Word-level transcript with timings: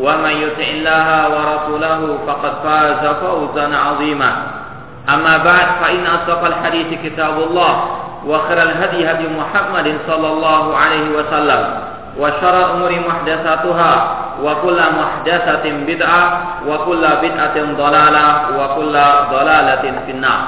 ومن 0.00 0.30
يطع 0.30 0.68
الله 0.76 1.06
ورسوله 1.34 2.18
فقد 2.26 2.52
فاز 2.64 3.02
فوزا 3.22 3.76
عظيما 3.76 4.30
أما 5.08 5.36
بعد 5.36 5.66
فإن 5.82 6.06
أصدق 6.06 6.44
الحديث 6.46 6.86
كتاب 7.04 7.34
الله 7.38 7.74
وخير 8.26 8.62
الهدي 8.62 9.10
هدي 9.10 9.26
محمد 9.28 9.98
صلى 10.08 10.28
الله 10.28 10.76
عليه 10.76 11.06
وسلم 11.18 11.62
وشر 12.20 12.54
الأمور 12.58 12.92
محدثاتها 13.08 13.92
وكل 14.42 14.78
محدثة 15.00 15.64
بدعة 15.86 16.22
وكل 16.68 17.02
بدعة 17.22 17.56
ضلالة 17.78 18.26
وكل 18.58 18.94
ضلالة 19.32 19.84
في 20.06 20.10
النار 20.12 20.42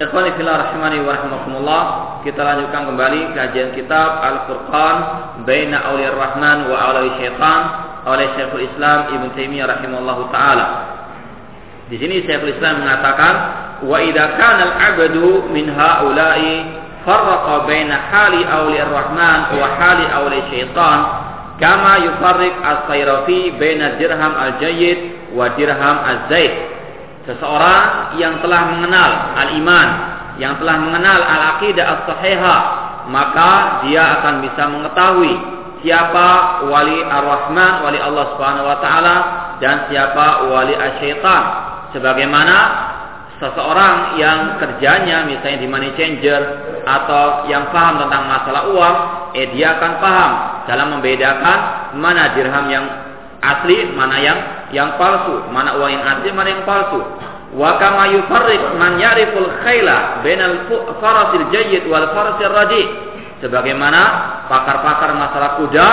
Ikhwani 0.00 0.32
fillah 0.32 0.64
rahimani 0.64 1.04
wa 1.04 1.12
rahimakumullah 1.12 1.82
Kita 2.24 2.40
lanjutkan 2.40 2.88
kembali 2.88 3.36
kajian 3.36 3.76
kitab 3.76 4.24
Al-Furqan 4.24 4.96
Baina 5.44 5.92
awliya 5.92 6.16
rahman 6.16 6.72
wa 6.72 6.76
awliya 6.88 7.20
syaitan 7.20 7.60
oleh 8.05 8.27
Syekhul 8.37 8.65
Islam 8.69 8.99
Ibn 9.17 9.25
Taimiyah 9.33 9.65
rahimahullah 9.65 10.19
ta'ala. 10.29 10.65
Di 11.89 11.97
sini 12.01 12.21
Syekhul 12.25 12.53
Islam 12.57 12.85
mengatakan 12.85 13.33
Wa 13.85 13.97
idha 14.01 14.39
kana 14.39 14.63
al-abdu 14.73 15.51
min 15.53 15.69
ha'ulai 15.69 16.45
Farraqa 17.05 17.69
baina 17.69 18.09
hali 18.09 18.41
awliya 18.41 18.89
rahman 18.89 19.39
Wa 19.53 19.67
hali 19.77 20.05
awliya 20.09 20.49
syaitan 20.49 20.99
Kama 21.61 21.93
yufarrik 22.09 22.55
as-sayrafi 22.57 23.53
Baina 23.61 24.01
dirham 24.01 24.33
al-jayyid 24.33 25.29
Wa 25.37 25.53
dirham 25.53 25.97
al-zaid 26.01 26.75
Seseorang 27.25 28.13
yang 28.21 28.37
telah 28.45 28.69
mengenal 28.69 29.11
al-iman, 29.33 29.87
yang 30.37 30.61
telah 30.61 30.77
mengenal 30.77 31.25
al-aqidah 31.25 31.85
as-sahihah, 31.97 32.61
maka 33.09 33.81
dia 33.89 34.21
akan 34.21 34.45
bisa 34.45 34.63
mengetahui 34.69 35.33
siapa 35.85 36.27
wali 36.65 37.05
ar-Rahman, 37.05 37.85
wali 37.85 38.01
Allah 38.01 38.25
Subhanahu 38.33 38.65
wa 38.65 38.77
taala 38.81 39.15
dan 39.61 39.85
siapa 39.87 40.49
wali 40.49 40.73
asyaitan. 40.73 41.43
Sebagaimana 41.93 42.57
seseorang 43.37 44.17
yang 44.17 44.57
kerjanya 44.59 45.29
misalnya 45.29 45.59
di 45.61 45.69
money 45.69 45.93
changer 45.95 46.41
atau 46.83 47.45
yang 47.47 47.69
paham 47.69 48.01
tentang 48.01 48.23
masalah 48.25 48.63
uang, 48.73 48.95
eh 49.37 49.47
dia 49.53 49.77
akan 49.79 49.91
paham 50.01 50.31
dalam 50.65 50.87
membedakan 50.97 51.59
mana 52.01 52.33
dirham 52.33 52.65
yang 52.67 52.85
asli, 53.45 53.93
mana 53.93 54.17
yang 54.19 54.39
yang 54.73 54.89
palsu, 54.97 55.45
mana 55.53 55.77
uang 55.77 55.93
yang 55.93 56.03
asli, 56.03 56.29
mana 56.33 56.49
yang 56.49 56.63
palsu. 56.65 56.99
Wa 57.55 57.79
kama 57.79 58.11
yufarriq 58.11 58.75
man 58.75 58.99
ya'riful 58.99 59.47
khayla 59.63 60.19
bainal 60.25 60.67
farasil 60.99 61.47
jayyid 61.53 61.87
wal 61.87 62.11
farasil 62.11 62.51
radi. 62.51 62.83
Sebagaimana 63.43 64.01
pakar-pakar 64.47 65.11
masalah 65.11 65.59
kuda, 65.59 65.87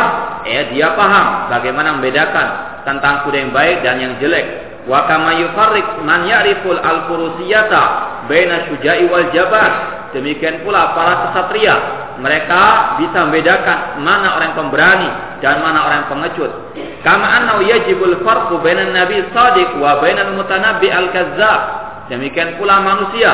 eh 0.46 0.70
dia 0.70 0.94
paham 0.94 1.50
bagaimana 1.50 1.98
membedakan 1.98 2.46
tentang 2.86 3.26
kuda 3.26 3.36
yang 3.42 3.52
baik 3.54 3.82
dan 3.82 3.98
yang 3.98 4.14
jelek. 4.22 4.46
Wa 4.86 5.06
kama 5.10 5.38
yufarriq 5.38 6.02
man 6.06 6.26
ya'riful 6.26 6.78
al-furusiyata 6.78 7.82
baina 8.30 8.70
syuja'i 8.70 9.10
wal 9.10 9.30
jabar. 9.34 9.70
Demikian 10.12 10.60
pula 10.62 10.92
para 10.92 11.30
kesatria, 11.30 11.74
mereka 12.20 12.94
bisa 13.00 13.24
membedakan 13.26 14.04
mana 14.04 14.36
orang 14.36 14.52
pemberani 14.52 15.08
dan 15.40 15.64
mana 15.64 15.88
orang 15.88 16.02
pengecut. 16.12 16.52
Kama 17.00 17.26
annahu 17.26 17.64
yajibul 17.64 18.20
farqu 18.22 18.60
bainan 18.60 18.94
nabi 18.94 19.24
sadiq 19.32 19.72
wa 19.80 19.98
bainal 19.98 20.36
mutanabbi 20.36 20.92
al-kazzab. 20.92 21.60
Demikian 22.12 22.60
pula 22.60 22.84
manusia 22.84 23.32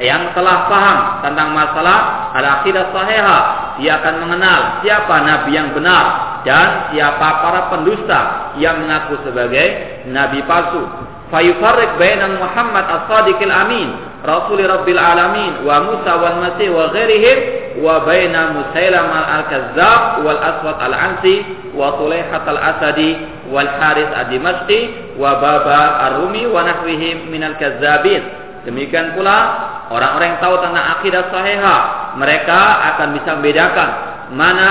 yang 0.00 0.32
telah 0.32 0.64
paham 0.64 0.98
tentang 1.20 1.52
masalah 1.52 2.32
al-aqidah 2.32 2.88
sahihah, 2.88 3.42
dia 3.76 4.00
akan 4.00 4.14
mengenal 4.24 4.60
siapa 4.80 5.14
nabi 5.28 5.50
yang 5.52 5.76
benar 5.76 6.04
dan 6.48 6.88
siapa 6.88 7.28
para 7.44 7.68
pendusta 7.68 8.20
yang 8.56 8.80
mengaku 8.80 9.20
sebagai 9.28 10.00
nabi 10.08 10.40
palsu. 10.48 10.88
Fayufarriq 11.28 12.00
bainal 12.00 12.42
Muhammad 12.42 12.90
as-sadiqil 12.90 13.54
amin 13.54 14.10
Rasul 14.26 14.58
Rabbil 14.66 14.98
Alamin 14.98 15.62
wa 15.62 15.78
Musa 15.86 16.12
wal 16.18 16.42
Masih 16.42 16.74
wa 16.74 16.90
ghairihim 16.90 17.38
wa 17.80 18.02
baina 18.02 18.50
Musailam 18.56 19.08
al-Kazzab 19.14 20.26
wal 20.26 20.40
Aswad 20.42 20.76
al-Ansi 20.82 21.36
wa 21.72 21.94
Tulaihat 22.02 22.44
al-Asadi 22.50 23.10
wal 23.46 23.70
Haris 23.78 24.10
ad-Dimashqi 24.10 25.14
wa 25.16 25.38
Baba 25.38 26.10
ar-Rumi 26.10 26.50
wa 26.50 26.66
nahwihim 26.66 27.30
min 27.30 27.46
al-Kazzabin. 27.46 28.40
Demikian 28.66 29.14
pula 29.14 29.69
orang-orang 29.90 30.38
yang 30.38 30.40
tahu 30.40 30.54
tentang 30.62 30.86
akidah 30.98 31.24
sahihah, 31.34 31.80
mereka 32.16 32.60
akan 32.94 33.08
bisa 33.18 33.30
membedakan 33.36 33.88
mana 34.30 34.70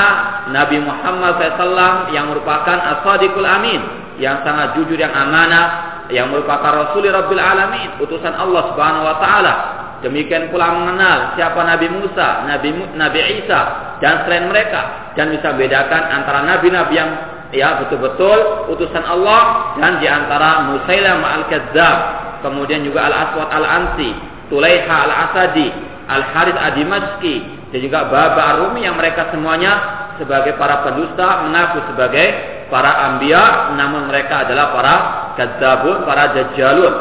Nabi 0.56 0.80
Muhammad 0.80 1.36
SAW 1.60 2.16
yang 2.16 2.32
merupakan 2.32 2.80
as-sadiqul 2.80 3.44
amin, 3.44 3.82
yang 4.18 4.40
sangat 4.48 4.80
jujur 4.80 4.96
yang 4.96 5.12
amanah, 5.12 6.00
yang 6.10 6.32
merupakan 6.32 6.72
Rasul 6.72 7.06
Rabbil 7.06 7.44
Alamin, 7.44 8.00
utusan 8.00 8.34
Allah 8.34 8.72
Subhanahu 8.74 9.06
wa 9.06 9.18
taala. 9.20 9.54
Demikian 10.00 10.48
pula 10.48 10.72
mengenal 10.72 11.36
siapa 11.36 11.60
Nabi 11.60 11.92
Musa, 11.92 12.48
Nabi 12.48 12.72
Nabi 12.96 13.20
Isa 13.44 13.62
dan 14.00 14.24
selain 14.24 14.48
mereka 14.48 15.12
dan 15.20 15.28
bisa 15.28 15.52
bedakan 15.60 16.04
antara 16.08 16.48
nabi-nabi 16.48 16.96
yang 16.96 17.12
ya 17.52 17.84
betul-betul 17.84 18.72
utusan 18.72 19.04
Allah 19.04 19.76
dan 19.76 20.00
di 20.00 20.08
antara 20.08 20.72
Musailam 20.72 21.20
al-Kazzab, 21.20 21.98
kemudian 22.48 22.88
juga 22.88 23.12
Al-Aswad 23.12 23.52
al-Ansi, 23.52 24.12
Tulaiha 24.50 24.96
al-Asadi, 25.06 25.70
Al-Harith 26.10 26.58
ad-Dimashqi 26.58 27.36
dan 27.70 27.80
juga 27.86 28.10
Baba 28.10 28.42
ar-Rumi 28.58 28.82
yang 28.82 28.98
mereka 28.98 29.30
semuanya 29.30 29.74
sebagai 30.18 30.58
para 30.58 30.82
pendusta 30.82 31.46
mengaku 31.46 31.86
sebagai 31.94 32.28
para 32.68 33.14
ambia 33.14 33.74
namun 33.78 34.10
mereka 34.10 34.46
adalah 34.46 34.74
para 34.74 34.96
kadzabun, 35.38 36.04
para 36.04 36.34
dajjalun. 36.34 36.96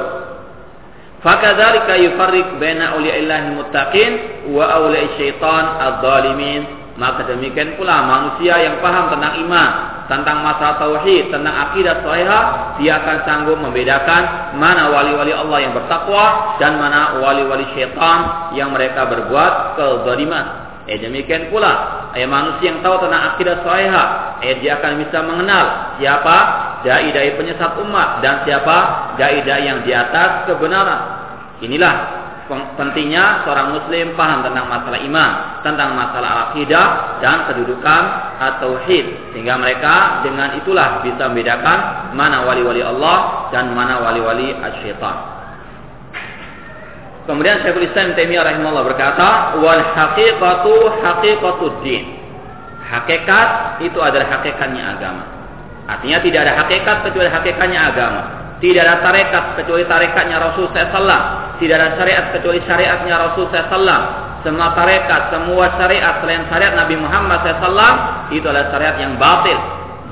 Fakadzalika 1.18 1.98
yufarriq 1.98 2.62
baina 2.62 2.94
awliyaillahi 2.94 3.48
muttaqin 3.58 4.10
wa 4.54 4.64
awliyai 4.70 5.18
syaitan 5.18 5.64
adz-dhalimin. 5.82 6.62
Maka 6.98 7.30
demikian 7.30 7.78
pula 7.78 8.02
manusia 8.02 8.58
yang 8.58 8.82
paham 8.82 9.14
tentang 9.14 9.38
iman, 9.46 9.70
tentang 10.10 10.42
masalah 10.42 10.82
tauhid, 10.82 11.30
tentang 11.30 11.70
akidah 11.70 12.02
sahihah, 12.02 12.42
dia 12.82 12.98
akan 12.98 13.16
sanggup 13.22 13.54
membedakan 13.54 14.58
mana 14.58 14.90
wali-wali 14.90 15.30
Allah 15.30 15.62
yang 15.62 15.78
bertakwa 15.78 16.58
dan 16.58 16.74
mana 16.74 17.22
wali-wali 17.22 17.70
syaitan 17.78 18.50
yang 18.58 18.74
mereka 18.74 19.06
berbuat 19.06 19.78
kezaliman. 19.78 20.66
Eh 20.90 20.98
demikian 20.98 21.54
pula 21.54 22.10
eh, 22.18 22.26
manusia 22.26 22.74
yang 22.74 22.82
tahu 22.82 22.98
tentang 23.06 23.22
akidah 23.30 23.62
sahihah, 23.62 24.06
eh 24.42 24.58
dia 24.58 24.82
akan 24.82 24.98
bisa 24.98 25.22
mengenal 25.22 25.94
siapa 26.02 26.36
dai-dai 26.82 27.38
penyesat 27.38 27.78
umat 27.78 28.26
dan 28.26 28.42
siapa 28.42 28.76
dai-dai 29.14 29.70
yang 29.70 29.86
di 29.86 29.94
atas 29.94 30.50
kebenaran. 30.50 31.00
Inilah 31.62 31.94
pentingnya 32.48 33.44
seorang 33.44 33.76
muslim 33.76 34.16
paham 34.16 34.40
tentang 34.40 34.66
masalah 34.66 35.00
iman, 35.04 35.30
tentang 35.60 35.92
masalah 35.92 36.30
akidah 36.50 37.20
dan 37.20 37.44
kedudukan 37.52 38.02
atau 38.40 38.80
tauhid 38.80 39.36
sehingga 39.36 39.60
mereka 39.60 40.24
dengan 40.24 40.56
itulah 40.56 41.04
bisa 41.04 41.28
membedakan 41.28 42.10
mana 42.16 42.48
wali-wali 42.48 42.80
Allah 42.80 43.48
dan 43.52 43.76
mana 43.76 44.00
wali-wali 44.00 44.56
asyaitan. 44.56 45.16
Kemudian 47.28 47.60
Syekhul 47.60 47.84
Islam 47.84 48.16
Taimiyah 48.16 48.40
rahimahullah 48.40 48.84
berkata, 48.88 49.60
"Wal 49.60 49.84
haqiqatu 49.92 51.04
haqiqatud 51.04 51.84
din." 51.84 52.16
Hakikat 52.88 53.84
itu 53.84 54.00
adalah 54.00 54.40
hakikatnya 54.40 54.96
agama. 54.96 55.24
Artinya 55.84 56.24
tidak 56.24 56.40
ada 56.48 56.52
hakikat 56.64 56.96
kecuali 57.04 57.28
hakikatnya 57.28 57.80
agama. 57.92 58.22
Tidak 58.64 58.80
ada 58.80 59.04
tarekat 59.04 59.44
kecuali 59.60 59.84
tarekatnya 59.84 60.36
Rasul 60.40 60.72
SAW. 60.72 61.47
Tidak 61.58 61.74
ada 61.74 61.98
syariat 61.98 62.30
kecuali 62.30 62.62
syariatnya 62.62 63.14
Rasul 63.18 63.50
SAW. 63.50 64.02
Semua 64.46 64.70
tarekat, 64.78 65.34
semua 65.34 65.74
syariat 65.74 66.22
selain 66.22 66.46
syariat 66.46 66.78
Nabi 66.78 66.94
Muhammad 66.94 67.42
SAW 67.42 68.30
itu 68.30 68.46
adalah 68.46 68.70
syariat 68.70 68.96
yang 69.02 69.18
batil. 69.18 69.58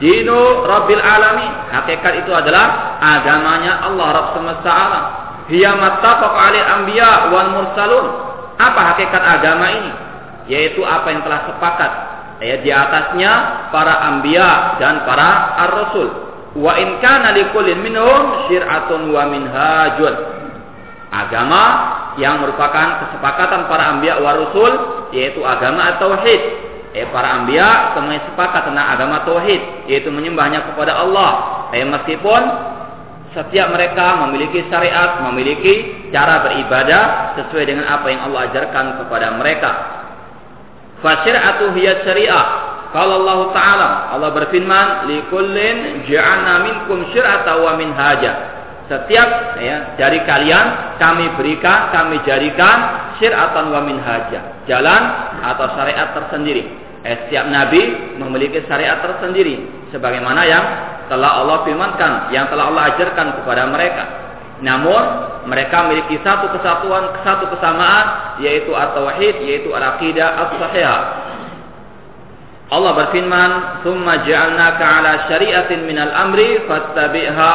Dinu 0.02 0.66
Rabbil 0.66 1.00
Alamin. 1.00 1.72
Hakikat 1.72 2.26
itu 2.26 2.32
adalah 2.34 2.98
agamanya 3.00 3.86
Allah 3.86 4.06
Rabb 4.12 4.28
semesta 4.36 4.70
alam. 4.70 5.04
Hiya 5.46 5.72
mattafaq 5.78 6.34
ali 6.34 6.60
anbiya 6.60 7.30
wal 7.32 7.50
mursalun. 7.54 8.06
Apa 8.58 8.80
hakikat 8.92 9.22
agama 9.22 9.66
ini? 9.72 9.92
Yaitu 10.50 10.82
apa 10.82 11.06
yang 11.14 11.22
telah 11.22 11.40
sepakat 11.48 11.92
ya 12.42 12.60
di 12.60 12.70
atasnya 12.70 13.32
para 13.72 13.94
anbiya 14.12 14.76
dan 14.82 15.06
para 15.08 15.56
ar-rasul. 15.64 16.08
Wa 16.56 16.76
in 16.80 17.00
kana 17.00 17.36
likullin 17.36 17.80
minhum 17.80 18.48
syir'atun 18.48 19.12
wa 19.12 19.22
minhajun. 19.28 20.14
Agama 21.06 21.62
yang 22.18 22.42
merupakan 22.42 23.06
kesepakatan 23.06 23.70
para 23.70 23.94
anbiya 23.96 24.18
wa 24.18 24.32
rasul 24.34 24.72
yaitu 25.14 25.44
agama 25.46 25.96
tauhid. 26.02 26.42
Eh 26.96 27.06
para 27.12 27.40
anbiya 27.40 27.92
semuanya 27.92 28.24
sepakat 28.32 28.72
tentang 28.72 28.88
agama 28.88 29.22
tauhid 29.28 29.86
yaitu 29.86 30.08
menyembahnya 30.08 30.64
kepada 30.72 30.96
Allah. 30.98 31.30
Eh 31.76 31.84
meskipun 31.84 32.42
setiap 33.36 33.68
mereka 33.68 34.24
memiliki 34.24 34.64
syariat, 34.72 35.20
memiliki 35.28 36.08
cara 36.08 36.40
beribadah 36.48 37.36
sesuai 37.36 37.64
dengan 37.68 37.84
apa 37.84 38.08
yang 38.08 38.32
Allah 38.32 38.48
ajarkan 38.48 38.84
kepada 39.04 39.36
mereka. 39.36 39.70
Fasyir'atu 41.04 41.76
hiya 41.76 42.00
syariah. 42.00 42.46
Kalau 42.96 43.20
Allah 43.20 43.40
Ta'ala, 43.52 43.88
Allah 44.16 44.30
berfirman, 44.32 45.12
"Likullin 45.12 46.08
ja'alna 46.08 46.64
minkum 46.64 47.12
syir'ata 47.12 47.60
wa 47.60 47.76
minhaja." 47.76 48.55
Setiap 48.86 49.58
ya, 49.58 49.98
dari 49.98 50.22
kalian 50.22 50.96
kami 51.02 51.34
berikan, 51.34 51.90
kami 51.90 52.22
jadikan 52.22 53.10
syir'atan 53.18 53.74
wa 53.74 53.82
minhaja. 53.82 54.62
Jalan 54.70 55.02
atau 55.42 55.66
syariat 55.74 56.14
tersendiri. 56.14 56.70
Eh, 57.02 57.26
setiap 57.26 57.50
nabi 57.50 58.14
memiliki 58.18 58.62
syariat 58.66 59.02
tersendiri 59.02 59.62
sebagaimana 59.90 60.42
yang 60.46 60.64
telah 61.10 61.42
Allah 61.42 61.66
firmankan, 61.66 62.30
yang 62.30 62.46
telah 62.46 62.70
Allah 62.70 62.94
ajarkan 62.94 63.42
kepada 63.42 63.62
mereka. 63.70 64.04
Namun 64.62 65.02
mereka 65.50 65.84
memiliki 65.86 66.16
satu 66.24 66.48
kesatuan, 66.54 67.10
satu 67.26 67.50
kesamaan 67.52 68.38
yaitu 68.40 68.72
at-tauhid, 68.72 69.36
yaitu 69.42 69.68
al-aqidah 69.74 70.46
as-sahihah. 70.46 71.00
Allah 72.66 72.92
berfirman, 72.98 73.50
"Tsumma 73.86 74.26
ja'alnaka 74.26 74.82
'ala 74.82 75.12
syari'atin 75.30 75.86
minal 75.86 76.10
amri 76.10 76.66
fattabi'ha 76.66 77.52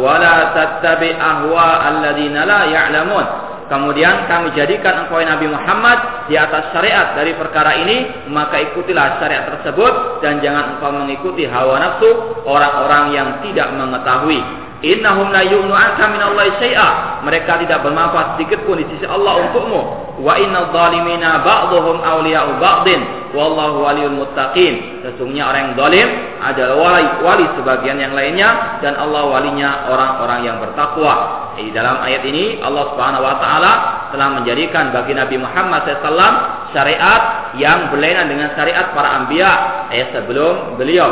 wa 0.00 0.14
la 0.16 0.36
tattabi' 0.56 1.12
ahwa 1.20 1.84
alladziina 1.84 2.48
la 2.48 2.60
ya'lamun." 2.72 3.26
Kemudian 3.64 4.28
kami 4.28 4.52
jadikan 4.52 5.04
engkau 5.04 5.24
Nabi 5.24 5.48
Muhammad 5.48 6.28
di 6.28 6.36
atas 6.36 6.72
syariat 6.76 7.16
dari 7.16 7.32
perkara 7.32 7.76
ini, 7.80 8.28
maka 8.28 8.60
ikutilah 8.60 9.20
syariat 9.20 9.48
tersebut 9.56 10.20
dan 10.20 10.40
jangan 10.44 10.76
engkau 10.76 10.92
mengikuti 10.92 11.48
hawa 11.48 11.80
nafsu 11.80 12.08
orang-orang 12.44 13.04
yang 13.16 13.28
tidak 13.40 13.72
mengetahui. 13.72 14.40
Innahum 14.84 15.32
la 15.32 15.40
yu'nu 15.48 15.72
anka 15.72 16.12
min 16.12 16.20
Allah 16.20 16.44
syai'a. 16.60 16.88
Mereka 17.24 17.64
tidak 17.64 17.80
bermanfaat 17.80 18.36
sedikit 18.36 18.68
pun 18.68 18.76
di 18.76 18.84
sisi 18.92 19.08
Allah 19.08 19.48
untukmu. 19.48 19.80
Wa 20.20 20.36
innal 20.36 20.68
zalimina 20.68 21.40
ba'dhum 21.40 22.04
awliya'u 22.04 22.60
ba'din. 22.60 23.23
Wallahu 23.34 23.82
waliyul 23.82 24.14
muttaqin. 24.14 25.02
Sesungguhnya 25.02 25.50
orang 25.50 25.60
yang 25.60 25.74
zalim 25.74 26.08
adalah 26.38 26.76
wali, 26.78 27.06
wali 27.26 27.46
sebagian 27.58 27.98
yang 27.98 28.14
lainnya 28.14 28.78
dan 28.78 28.94
Allah 28.94 29.26
walinya 29.26 29.90
orang-orang 29.90 30.40
yang 30.46 30.56
bertakwa. 30.62 31.14
Di 31.58 31.74
dalam 31.74 31.98
ayat 31.98 32.22
ini 32.24 32.62
Allah 32.62 32.94
Subhanahu 32.94 33.26
wa 33.26 33.36
taala 33.42 33.72
telah 34.14 34.28
menjadikan 34.38 34.94
bagi 34.94 35.18
Nabi 35.18 35.36
Muhammad 35.42 35.82
SAW 35.98 36.34
syariat 36.70 37.52
yang 37.58 37.90
berlainan 37.90 38.30
dengan 38.30 38.54
syariat 38.54 38.94
para 38.94 39.22
anbiya 39.22 39.52
ayat 39.90 40.14
sebelum 40.14 40.78
beliau. 40.78 41.10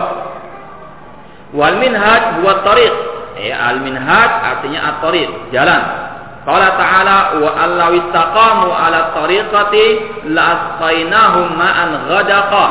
Wal 1.52 1.76
minhaj 1.82 2.40
buat 2.40 2.62
tariq 2.62 3.12
Ya, 3.42 3.56
al-minhaj 3.72 4.30
artinya 4.44 4.80
at-tariq, 4.92 5.50
jalan. 5.56 6.11
Qala 6.42 6.74
ta'ala 6.74 7.18
wa 7.38 7.50
allaw 7.54 7.90
istaqamu 7.94 8.68
ala 8.74 9.14
tariqati 9.14 9.86
la 10.34 10.44
asqainahum 10.58 11.54
ma'an 11.54 11.90
ghadaqa. 12.10 12.66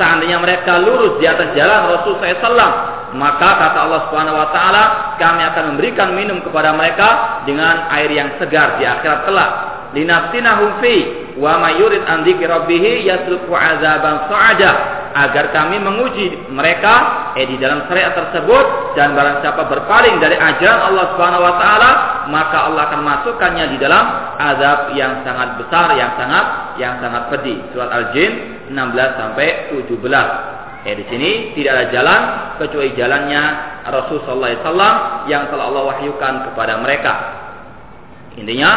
Seandainya 0.00 0.40
mereka 0.40 0.80
lurus 0.80 1.20
di 1.20 1.28
atas 1.28 1.52
jalan 1.52 1.92
Rasul 1.92 2.16
SAW, 2.16 2.99
maka 3.10 3.48
kata 3.58 3.78
Allah 3.90 4.00
Subhanahu 4.06 4.38
wa 4.38 4.48
taala, 4.54 4.82
kami 5.18 5.42
akan 5.42 5.64
memberikan 5.74 6.14
minum 6.14 6.38
kepada 6.46 6.70
mereka 6.70 7.42
dengan 7.42 7.90
air 7.90 8.10
yang 8.14 8.38
segar 8.38 8.78
di 8.78 8.86
akhirat 8.86 9.26
kelak. 9.26 9.52
Linafsinahum 9.90 10.78
fi 10.78 10.96
wa 11.34 11.58
may 11.58 11.82
yurid 11.82 12.06
an 12.06 12.22
dzikri 12.22 13.02
yasluku 13.10 13.50
azaban 13.50 14.30
sa'ada. 14.30 14.72
Agar 15.10 15.50
kami 15.50 15.82
menguji 15.82 16.54
mereka 16.54 17.26
eh 17.34 17.42
di 17.42 17.58
dalam 17.58 17.82
syariat 17.90 18.14
tersebut 18.14 18.94
dan 18.94 19.18
barang 19.18 19.42
siapa 19.42 19.66
berpaling 19.66 20.22
dari 20.22 20.38
ajaran 20.38 20.86
Allah 20.86 21.06
Subhanahu 21.10 21.42
wa 21.42 21.54
taala 21.58 21.90
maka 22.30 22.70
Allah 22.70 22.82
akan 22.86 23.02
masukkannya 23.02 23.74
di 23.74 23.78
dalam 23.82 24.06
azab 24.38 24.94
yang 24.94 25.26
sangat 25.26 25.58
besar 25.58 25.98
yang 25.98 26.14
sangat 26.14 26.46
yang 26.78 26.94
sangat 27.02 27.26
pedih. 27.26 27.58
Surat 27.74 27.90
Al-Jin 27.90 28.32
16 28.70 29.18
sampai 29.18 29.74
17 29.82 29.98
Eh 30.80 30.96
di 30.96 31.04
sini 31.12 31.30
tidak 31.52 31.72
ada 31.76 31.86
jalan 31.92 32.20
kecuali 32.56 32.96
jalannya 32.96 33.42
Rasul 33.84 34.24
sallallahu 34.24 34.48
alaihi 34.48 34.62
wasallam 34.64 34.94
yang 35.28 35.42
telah 35.52 35.64
Allah 35.68 35.82
wahyukan 35.92 36.34
kepada 36.48 36.74
mereka. 36.80 37.14
Intinya 38.40 38.70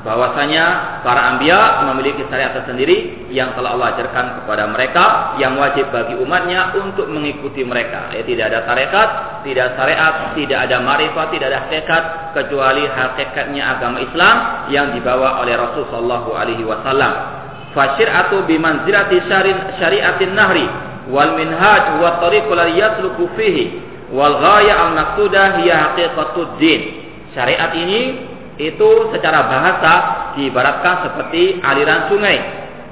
bahwasanya 0.00 0.64
para 1.04 1.32
anbiya 1.32 1.84
memiliki 1.92 2.24
syariat 2.28 2.56
tersendiri 2.56 3.28
yang 3.32 3.52
telah 3.52 3.76
Allah 3.76 3.96
ajarkan 3.96 4.26
kepada 4.42 4.64
mereka 4.68 5.04
yang 5.36 5.56
wajib 5.60 5.88
bagi 5.92 6.16
umatnya 6.16 6.76
untuk 6.76 7.08
mengikuti 7.08 7.64
mereka. 7.64 8.12
Ya, 8.12 8.24
tidak 8.24 8.52
ada 8.52 8.60
tarekat, 8.64 9.08
tidak 9.44 9.76
syariat, 9.76 10.12
tidak 10.36 10.58
ada 10.68 10.76
marifat, 10.80 11.26
tidak 11.36 11.46
ada 11.52 11.58
hakikat 11.68 12.02
kecuali 12.36 12.84
hakikatnya 12.84 13.62
agama 13.76 13.98
Islam 14.00 14.36
yang 14.72 14.92
dibawa 14.96 15.40
oleh 15.44 15.56
Rasul 15.56 15.88
sallallahu 15.88 16.36
alaihi 16.36 16.64
wasallam. 16.64 17.12
Fasyir'atu 17.76 18.44
bimanzilati 18.44 19.24
syariatin 19.78 20.32
nahri 20.36 20.89
wal 21.10 21.36
minhaj 21.36 22.00
wa 22.00 22.22
tariqul 22.22 22.58
yasluku 22.74 23.28
fihi 23.36 23.64
wal 24.14 24.38
ghaya 24.38 24.88
al 24.88 24.90
maqsudah 24.94 25.62
hiya 25.62 25.74
haqiqatud 25.92 26.58
din. 26.62 26.80
Syariat 27.30 27.74
ini 27.78 28.30
itu 28.58 28.90
secara 29.14 29.46
bahasa 29.48 29.92
diibaratkan 30.36 31.08
seperti 31.08 31.62
aliran 31.62 32.10
sungai. 32.12 32.38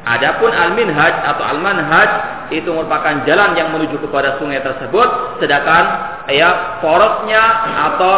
Adapun 0.09 0.49
al-minhaj 0.49 1.21
atau 1.21 1.45
al-manhaj 1.45 2.09
itu 2.49 2.73
merupakan 2.73 3.29
jalan 3.29 3.53
yang 3.61 3.77
menuju 3.77 4.01
kepada 4.01 4.41
sungai 4.41 4.65
tersebut, 4.65 5.37
sedangkan 5.37 5.85
ya 6.33 6.81
porosnya 6.81 7.45
atau 7.93 8.15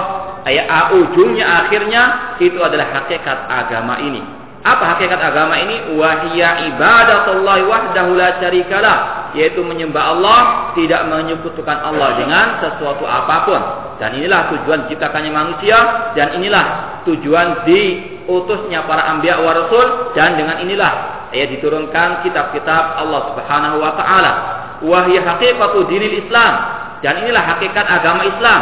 ya 0.47 0.95
ujungnya 0.95 1.67
akhirnya 1.67 2.03
itu 2.39 2.63
adalah 2.63 2.95
hakikat 2.95 3.39
agama 3.51 3.99
ini. 4.07 4.23
Apa 4.61 4.97
hakikat 4.97 5.17
agama 5.17 5.57
ini? 5.57 5.97
Wahia 5.97 6.69
ibadatullah 6.69 7.64
wahdahu 7.64 8.12
la 8.12 8.37
syarikalah, 8.45 8.97
yaitu 9.33 9.64
menyembah 9.64 10.12
Allah, 10.12 10.40
tidak 10.76 11.09
menyekutukan 11.09 11.81
Allah 11.81 12.21
dengan 12.21 12.61
sesuatu 12.61 13.09
apa 13.09 13.37
pun. 13.49 13.61
Dan 13.97 14.21
inilah 14.21 14.52
tujuan 14.52 14.85
diciptakannya 14.85 15.33
manusia 15.33 16.12
dan 16.12 16.37
inilah 16.37 16.64
tujuan 17.09 17.64
diutusnya 17.64 18.85
para 18.85 19.17
anbiya 19.17 19.40
wa 19.40 19.52
rasul 19.57 20.12
dan 20.12 20.37
dengan 20.37 20.61
inilah 20.61 20.93
ya 21.33 21.49
diturunkan 21.49 22.21
kitab-kitab 22.29 23.00
Allah 23.00 23.33
Subhanahu 23.33 23.76
wa 23.81 23.97
taala. 23.97 24.33
Wahia 24.85 25.25
haqiqatu 25.25 25.88
dinil 25.88 26.21
Islam 26.21 26.52
dan 27.00 27.25
inilah 27.25 27.57
hakikat 27.57 27.85
agama 27.88 28.29
Islam 28.29 28.61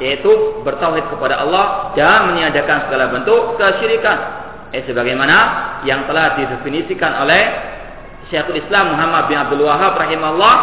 yaitu 0.00 0.60
bertauhid 0.64 1.06
kepada 1.12 1.44
Allah 1.44 1.94
dan 1.94 2.32
meniadakan 2.32 2.88
segala 2.88 3.12
bentuk 3.12 3.60
kesyirikan 3.60 4.43
eh, 4.74 4.82
sebagaimana 4.82 5.36
yang 5.86 6.10
telah 6.10 6.34
didefinisikan 6.34 7.22
oleh 7.22 7.42
Syekhul 8.26 8.58
Islam 8.58 8.98
Muhammad 8.98 9.30
bin 9.30 9.36
Abdul 9.38 9.62
Wahab 9.62 9.94
rahimahullah 10.00 10.54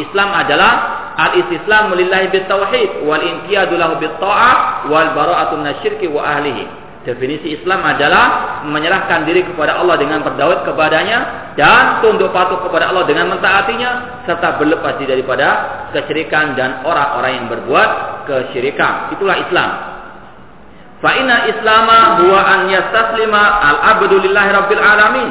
Islam 0.00 0.28
adalah 0.34 0.72
al-istislamu 1.14 1.94
lillahi 1.94 2.32
bitauhid 2.34 3.06
wal 3.06 3.22
inqiyadu 3.22 3.78
lahu 3.78 4.02
bitta'ah 4.02 4.88
wal 4.90 5.14
bara'atu 5.14 5.60
minasyirki 5.60 6.10
wa 6.10 6.24
ahlihi 6.26 6.80
Definisi 7.00 7.56
Islam 7.56 7.80
adalah 7.80 8.60
menyerahkan 8.68 9.24
diri 9.24 9.40
kepada 9.48 9.80
Allah 9.80 9.96
dengan 9.96 10.20
berdawat 10.20 10.68
kepadanya 10.68 11.48
dan 11.56 12.04
tunduk 12.04 12.28
patuh 12.28 12.60
kepada 12.60 12.92
Allah 12.92 13.08
dengan 13.08 13.32
mentaatinya 13.32 14.20
serta 14.28 14.60
berlepas 14.60 15.00
daripada 15.00 15.48
kesyirikan 15.96 16.52
dan 16.60 16.84
orang-orang 16.84 17.40
yang 17.40 17.46
berbuat 17.48 17.88
kesyirikan. 18.28 19.16
Itulah 19.16 19.32
Islam. 19.40 19.89
Fa 21.00 21.10
inna 21.16 21.48
islama 21.48 22.20
huwa 22.20 22.40
an 22.44 22.60
yastaslima 22.68 23.42
al 23.64 23.76
abdu 23.96 24.20
lillahi 24.20 24.50
rabbil 24.52 24.84
alamin. 24.84 25.28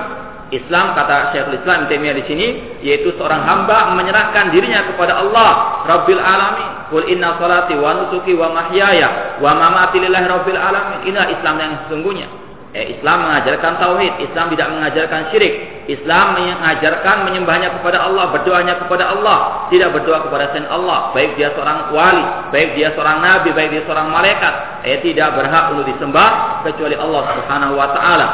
Islam 0.50 0.98
kata 0.98 1.30
Syekhul 1.30 1.62
Islam 1.62 1.86
Taimiyah 1.86 2.16
di 2.18 2.24
sini 2.26 2.48
yaitu 2.82 3.14
seorang 3.22 3.46
hamba 3.46 3.94
menyerahkan 3.94 4.50
dirinya 4.50 4.82
kepada 4.90 5.22
Allah 5.22 5.86
Rabbil 5.86 6.18
alamin. 6.18 6.90
Qul 6.90 7.06
inna 7.06 7.38
salati 7.38 7.78
wa 7.78 7.94
nusuki 7.94 8.34
wa 8.34 8.50
mahyaya 8.58 9.38
wa 9.38 9.54
mamati 9.54 10.02
lillahi 10.02 10.26
rabbil 10.26 10.58
alamin. 10.58 11.06
Inilah 11.06 11.28
Islam 11.38 11.56
yang 11.62 11.74
sesungguhnya. 11.86 12.49
Eh, 12.70 12.94
Islam 12.94 13.26
mengajarkan 13.26 13.82
tauhid, 13.82 14.14
Islam 14.22 14.54
tidak 14.54 14.70
mengajarkan 14.70 15.34
syirik. 15.34 15.54
Islam 15.90 16.38
mengajarkan 16.38 17.26
menyembahnya 17.26 17.82
kepada 17.82 18.06
Allah, 18.06 18.30
berdoanya 18.30 18.78
kepada 18.78 19.10
Allah, 19.10 19.66
tidak 19.74 19.90
berdoa 19.90 20.22
kepada 20.30 20.54
selain 20.54 20.70
Allah, 20.70 21.10
baik 21.18 21.34
dia 21.34 21.50
seorang 21.58 21.90
wali, 21.90 22.22
baik 22.54 22.78
dia 22.78 22.94
seorang 22.94 23.26
nabi, 23.26 23.50
baik 23.58 23.74
dia 23.74 23.82
seorang 23.90 24.14
malaikat, 24.14 24.86
eh 24.86 25.02
tidak 25.02 25.34
berhak 25.34 25.74
untuk 25.74 25.90
disembah 25.90 26.62
kecuali 26.62 26.94
Allah 26.94 27.22
Subhanahu 27.34 27.74
wa 27.74 27.90
taala. 27.90 28.28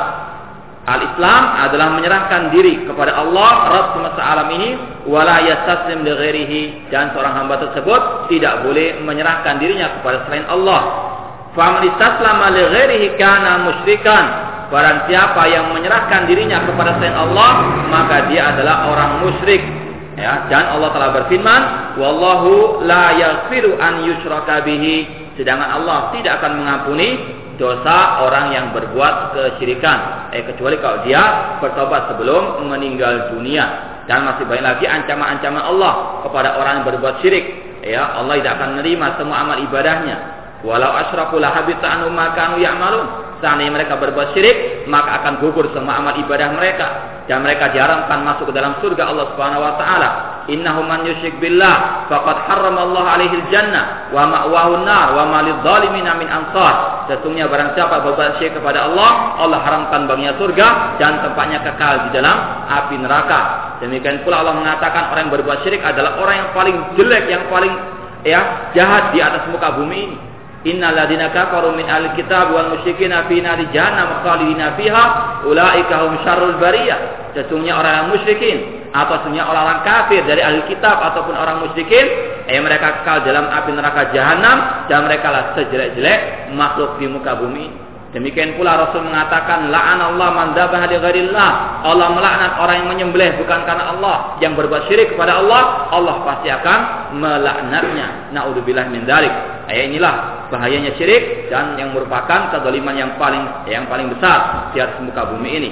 Al-Islam 0.86 1.44
adalah 1.66 1.98
menyerahkan 1.98 2.54
diri 2.54 2.86
kepada 2.86 3.18
Allah 3.18 3.52
Rabb 3.74 3.88
semesta 3.98 4.22
alam 4.22 4.54
ini 4.54 4.78
wala 5.10 5.42
yastaslim 5.42 6.06
li 6.06 6.86
dan 6.94 7.10
seorang 7.10 7.34
hamba 7.40 7.58
tersebut 7.58 8.30
tidak 8.30 8.62
boleh 8.62 9.02
menyerahkan 9.02 9.58
dirinya 9.58 9.98
kepada 9.98 10.28
selain 10.30 10.46
Allah. 10.46 10.82
Faman 11.56 11.88
istaslama 11.88 12.52
li 12.52 12.62
ghairihi 12.68 13.08
kana 13.16 13.64
musyrikan. 13.64 14.26
Barang 14.68 15.08
siapa 15.08 15.48
yang 15.48 15.72
menyerahkan 15.72 16.28
dirinya 16.28 16.68
kepada 16.68 17.00
selain 17.00 17.16
Allah, 17.16 17.52
maka 17.88 18.28
dia 18.28 18.52
adalah 18.52 18.92
orang 18.92 19.12
musyrik. 19.24 19.64
Ya, 20.20 20.48
dan 20.52 20.76
Allah 20.76 20.90
telah 20.96 21.10
berfirman, 21.16 21.62
"Wallahu 22.00 22.84
la 22.84 23.16
yaghfiru 23.16 23.80
an 23.80 24.04
yushraka 24.04 24.68
bihi." 24.68 25.08
Sedangkan 25.36 25.80
Allah 25.80 26.12
tidak 26.16 26.40
akan 26.44 26.64
mengampuni 26.64 27.20
dosa 27.56 28.24
orang 28.24 28.52
yang 28.52 28.66
berbuat 28.76 29.32
kesyirikan 29.32 30.32
eh 30.36 30.44
kecuali 30.44 30.76
kalau 30.80 31.08
dia 31.08 31.56
bertobat 31.64 32.12
sebelum 32.12 32.68
meninggal 32.68 33.32
dunia 33.32 33.64
dan 34.06 34.28
masih 34.28 34.44
banyak 34.44 34.76
lagi 34.76 34.86
ancaman-ancaman 34.86 35.64
Allah 35.64 36.20
kepada 36.28 36.60
orang 36.60 36.84
yang 36.84 36.86
berbuat 36.88 37.24
syirik 37.24 37.46
ya 37.80 38.20
Allah 38.20 38.44
tidak 38.44 38.60
akan 38.60 38.70
menerima 38.76 39.08
semua 39.16 39.38
amal 39.40 39.58
ibadahnya 39.64 40.18
walau 40.66 40.92
asyraku 41.06 41.38
la 41.38 41.54
habita 41.54 41.86
anhum 41.86 42.12
ma 42.12 42.34
kanu 42.34 42.58
ya'malun 42.58 43.40
seandainya 43.40 43.72
mereka 43.72 44.02
berbuat 44.02 44.34
syirik 44.34 44.90
maka 44.90 45.22
akan 45.22 45.34
gugur 45.46 45.70
semua 45.72 46.02
amal 46.02 46.18
ibadah 46.18 46.50
mereka 46.58 47.16
dan 47.26 47.42
mereka 47.42 47.74
diharamkan 47.74 48.22
masuk 48.22 48.50
ke 48.50 48.54
dalam 48.54 48.78
surga 48.82 49.10
Allah 49.10 49.26
Subhanahu 49.34 49.62
wa 49.66 49.74
taala. 49.82 50.10
Innahu 50.46 50.86
man 50.86 51.10
yusyrik 51.10 51.42
billah 51.42 52.06
faqad 52.06 52.38
harrama 52.46 52.86
Allah 52.86 53.18
alaihi 53.18 53.42
jannah 53.50 54.14
wa 54.14 54.30
ma'wahu 54.30 54.86
nar 54.86 55.18
wa 55.18 55.24
ma 55.26 55.40
lidh-dhalimin 55.42 56.06
min 56.22 56.30
ansar. 56.30 57.10
Sesungguhnya 57.10 57.50
barang 57.50 57.74
siapa 57.74 58.06
berbuat 58.06 58.38
syirik 58.38 58.62
kepada 58.62 58.86
Allah, 58.86 59.42
Allah 59.42 59.58
haramkan 59.66 60.06
baginya 60.06 60.38
surga 60.38 61.02
dan 61.02 61.26
tempatnya 61.26 61.66
kekal 61.66 62.10
di 62.10 62.10
dalam 62.14 62.38
api 62.70 62.96
neraka. 63.02 63.42
Demikian 63.82 64.22
pula 64.22 64.46
Allah 64.46 64.54
mengatakan 64.54 65.10
orang 65.10 65.26
yang 65.26 65.34
berbuat 65.34 65.66
syirik 65.66 65.82
adalah 65.82 66.22
orang 66.22 66.46
yang 66.46 66.50
paling 66.54 66.78
jelek, 66.94 67.26
yang 67.26 67.44
paling 67.50 67.74
ya 68.22 68.70
jahat 68.78 69.18
di 69.18 69.20
atas 69.26 69.50
muka 69.50 69.82
bumi 69.82 69.98
ini. 69.98 70.18
Innal 70.66 70.98
ladina 70.98 71.30
kafaru 71.30 71.78
min 71.78 71.86
ahli 71.86 72.10
kitab 72.18 72.50
wal 72.50 72.74
musyrikin 72.74 73.14
fi 73.30 73.38
nari 73.38 73.70
jahannam 73.70 74.26
khalidina 74.26 74.74
fiha 74.74 75.04
ulaika 75.46 76.10
hum 76.10 76.18
syarrul 76.26 76.58
bariyah. 76.58 77.30
Sesungguhnya 77.38 77.78
orang 77.78 78.10
musyrikin 78.10 78.90
atau 78.90 79.22
sesungguhnya 79.22 79.46
orang-orang 79.46 79.86
kafir 79.86 80.26
dari 80.26 80.42
ahli 80.42 80.66
kitab 80.66 80.98
ataupun 80.98 81.38
orang 81.38 81.62
musyrikin 81.70 82.10
eh 82.50 82.58
mereka 82.58 83.06
kekal 83.06 83.22
dalam 83.30 83.46
api 83.46 83.78
neraka 83.78 84.10
jahanam 84.10 84.90
dan 84.90 85.06
mereka 85.06 85.28
lah 85.30 85.44
sejelek-jelek 85.54 86.50
makhluk 86.58 86.98
di 86.98 87.06
muka 87.14 87.38
bumi 87.38 87.85
Demikian 88.16 88.56
pula 88.56 88.80
Rasul 88.80 89.04
mengatakan 89.04 89.68
la'an 89.68 90.00
Allah 90.00 90.30
man 90.32 90.48
dzabaha. 90.56 90.88
Allah 91.84 92.08
melaknat 92.16 92.52
orang 92.64 92.76
yang 92.80 92.90
menyembelih 92.96 93.36
bukan 93.44 93.68
karena 93.68 93.92
Allah, 93.92 94.40
yang 94.40 94.56
berbuat 94.56 94.88
syirik 94.88 95.20
kepada 95.20 95.44
Allah, 95.44 95.92
Allah 95.92 96.24
pasti 96.24 96.48
akan 96.48 97.12
melaknatnya. 97.20 98.32
Nauzubillah 98.32 98.88
min 98.88 99.04
dzalik. 99.04 99.36
Ayat 99.68 99.92
inilah 99.92 100.48
bahayanya 100.48 100.96
syirik 100.96 101.52
dan 101.52 101.76
yang 101.76 101.92
merupakan 101.92 102.56
kezaliman 102.56 102.96
yang 102.96 103.12
paling 103.20 103.44
yang 103.68 103.84
paling 103.92 104.08
besar 104.16 104.72
di 104.72 104.80
atas 104.80 104.96
muka 105.04 105.36
bumi 105.36 105.52
ini. 105.52 105.70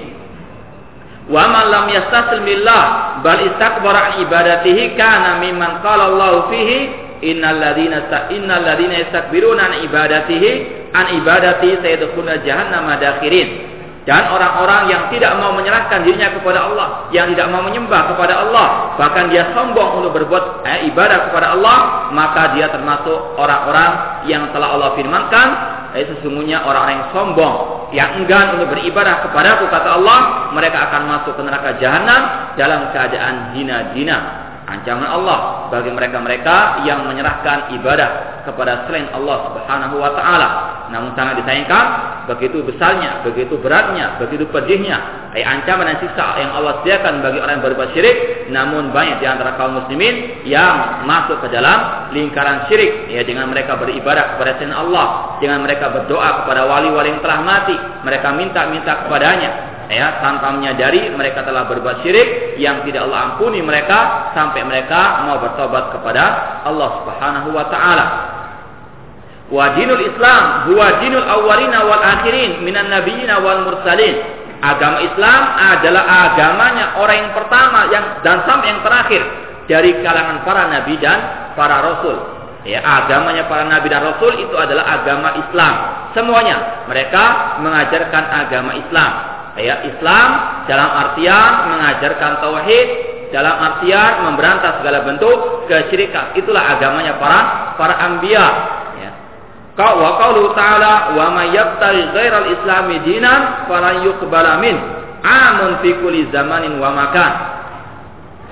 Wa 1.32 1.48
man 1.48 1.72
lam 1.72 1.88
yastaslim 1.96 2.44
billah 2.44 2.84
bal 3.24 3.40
istakbara 3.40 4.20
ibadatihi 4.20 5.00
kana 5.00 5.40
mimman 5.40 5.80
qala 5.80 6.12
Allah 6.12 6.52
fihi 6.52 6.80
innal 7.24 7.56
ladina 7.56 8.28
innal 8.36 8.68
ladina 8.68 9.00
yastakbiruna 9.08 9.80
ibadatihi 9.88 10.83
an 10.94 11.06
ibadati 11.20 11.82
sayadkhuluna 11.82 12.46
jahannam 12.46 12.86
madakhirin 12.86 13.74
dan 14.04 14.28
orang-orang 14.28 14.92
yang 14.92 15.08
tidak 15.16 15.32
mau 15.40 15.56
menyerahkan 15.56 16.04
dirinya 16.04 16.36
kepada 16.36 16.68
Allah, 16.68 17.08
yang 17.16 17.32
tidak 17.32 17.48
mau 17.48 17.64
menyembah 17.64 18.12
kepada 18.12 18.44
Allah, 18.44 18.68
bahkan 19.00 19.32
dia 19.32 19.56
sombong 19.56 20.04
untuk 20.04 20.12
berbuat 20.12 20.68
eh, 20.68 20.92
ibadah 20.92 21.32
kepada 21.32 21.56
Allah, 21.56 21.78
maka 22.12 22.52
dia 22.52 22.68
termasuk 22.68 23.40
orang-orang 23.40 24.24
yang 24.28 24.52
telah 24.52 24.76
Allah 24.76 24.92
firmankan, 25.00 25.48
eh, 25.96 26.04
sesungguhnya 26.04 26.68
orang-orang 26.68 27.00
yang 27.00 27.10
sombong, 27.16 27.56
yang 27.96 28.10
enggan 28.20 28.60
untuk 28.60 28.76
beribadah 28.76 29.24
kepada 29.24 29.64
kata 29.72 29.90
Allah, 29.96 30.20
mereka 30.52 30.92
akan 30.92 31.02
masuk 31.08 31.40
ke 31.40 31.42
neraka 31.48 31.80
jahanam 31.80 32.22
dalam 32.60 32.92
keadaan 32.92 33.56
hina-hina 33.56 34.52
ancaman 34.68 35.08
Allah 35.08 35.70
bagi 35.70 35.92
mereka-mereka 35.92 36.84
yang 36.88 37.08
menyerahkan 37.08 37.72
ibadah 37.80 38.44
kepada 38.48 38.88
selain 38.88 39.12
Allah 39.12 39.38
Subhanahu 39.52 39.96
wa 40.00 40.12
taala. 40.16 40.50
Namun 40.92 41.16
sangat 41.16 41.40
disayangkan 41.44 41.86
begitu 42.28 42.64
besarnya, 42.64 43.24
begitu 43.24 43.60
beratnya, 43.60 44.20
begitu 44.20 44.48
pedihnya 44.52 45.24
ayat 45.34 45.48
ancaman 45.60 45.90
dan 45.90 45.98
siksa 45.98 46.26
yang 46.40 46.52
Allah 46.54 46.74
sediakan 46.82 47.26
bagi 47.26 47.40
orang 47.42 47.54
yang 47.60 47.66
berbuat 47.66 47.90
syirik, 47.98 48.18
namun 48.54 48.94
banyak 48.94 49.18
di 49.18 49.28
antara 49.28 49.58
kaum 49.58 49.82
muslimin 49.82 50.46
yang 50.46 51.04
masuk 51.10 51.42
ke 51.42 51.48
dalam 51.50 52.10
lingkaran 52.14 52.70
syirik. 52.70 53.10
Ya 53.10 53.26
dengan 53.26 53.50
mereka 53.50 53.76
beribadah 53.82 54.38
kepada 54.38 54.62
selain 54.62 54.76
Allah, 54.78 55.38
dengan 55.42 55.66
mereka 55.66 55.90
berdoa 55.90 56.46
kepada 56.46 56.70
wali-wali 56.70 57.18
yang 57.18 57.22
telah 57.26 57.40
mati, 57.42 57.76
mereka 58.06 58.28
minta-minta 58.36 59.08
kepadanya, 59.08 59.52
ya 59.90 60.22
tanpa 60.22 60.54
menyadari 60.54 61.10
mereka 61.12 61.42
telah 61.44 61.66
berbuat 61.68 62.06
syirik 62.06 62.56
yang 62.62 62.86
tidak 62.86 63.10
Allah 63.10 63.34
ampuni 63.34 63.60
mereka 63.60 64.32
sampai 64.38 64.62
mereka 64.64 65.26
mau 65.26 65.42
bertobat 65.42 65.92
kepada 65.98 66.24
Allah 66.64 66.90
Subhanahu 67.02 67.50
wa 67.52 67.66
taala. 67.74 68.06
Wa 69.52 69.76
dinul 69.76 70.00
Islam 70.00 70.72
huwa 70.72 71.04
dinul 71.04 71.28
awwalina 71.28 71.84
wal 71.84 72.04
akhirin 72.04 72.64
minan 72.64 72.88
nabiyina 72.88 73.44
wal 73.44 73.68
mursalin. 73.68 74.16
Agama 74.64 75.04
Islam 75.04 75.42
adalah 75.60 76.04
agamanya 76.08 76.86
orang 76.96 77.18
yang 77.20 77.32
pertama 77.36 77.80
yang 77.92 78.06
dan 78.24 78.48
sampai 78.48 78.72
yang 78.72 78.80
terakhir 78.80 79.22
dari 79.68 79.92
kalangan 80.00 80.48
para 80.48 80.72
nabi 80.72 80.96
dan 81.04 81.20
para 81.60 81.84
rasul. 81.84 82.16
Ya, 82.64 82.80
agamanya 82.80 83.52
para 83.52 83.68
nabi 83.68 83.92
dan 83.92 84.08
rasul 84.08 84.40
itu 84.40 84.56
adalah 84.56 84.88
agama 84.88 85.36
Islam. 85.36 85.76
Semuanya 86.16 86.88
mereka 86.88 87.60
mengajarkan 87.60 88.24
agama 88.24 88.72
Islam 88.80 89.34
ya 89.60 89.86
Islam 89.86 90.30
dalam 90.66 90.90
artian 90.90 91.52
mengajarkan 91.70 92.32
tauhid 92.42 92.88
dalam 93.30 93.54
artian 93.54 94.30
memberantas 94.30 94.82
segala 94.82 95.06
bentuk 95.06 95.70
kesyirikan 95.70 96.34
itulah 96.38 96.62
agamanya 96.74 97.18
para 97.22 97.74
para 97.78 97.96
anbiya 98.02 98.38
ya 98.42 98.50
kau 99.74 99.98
wa 99.98 100.22
ta'ala 100.54 101.18
wa 101.18 101.26
may 101.34 101.50
yabtaghi 101.54 102.14
islami 102.54 102.96
dinan 103.06 103.66
falan 103.66 104.06
yuqbala 104.06 104.62
min. 104.62 104.78
Amun 105.24 105.80
fi 105.80 105.96
zamanin 106.36 106.78
wa 106.84 106.92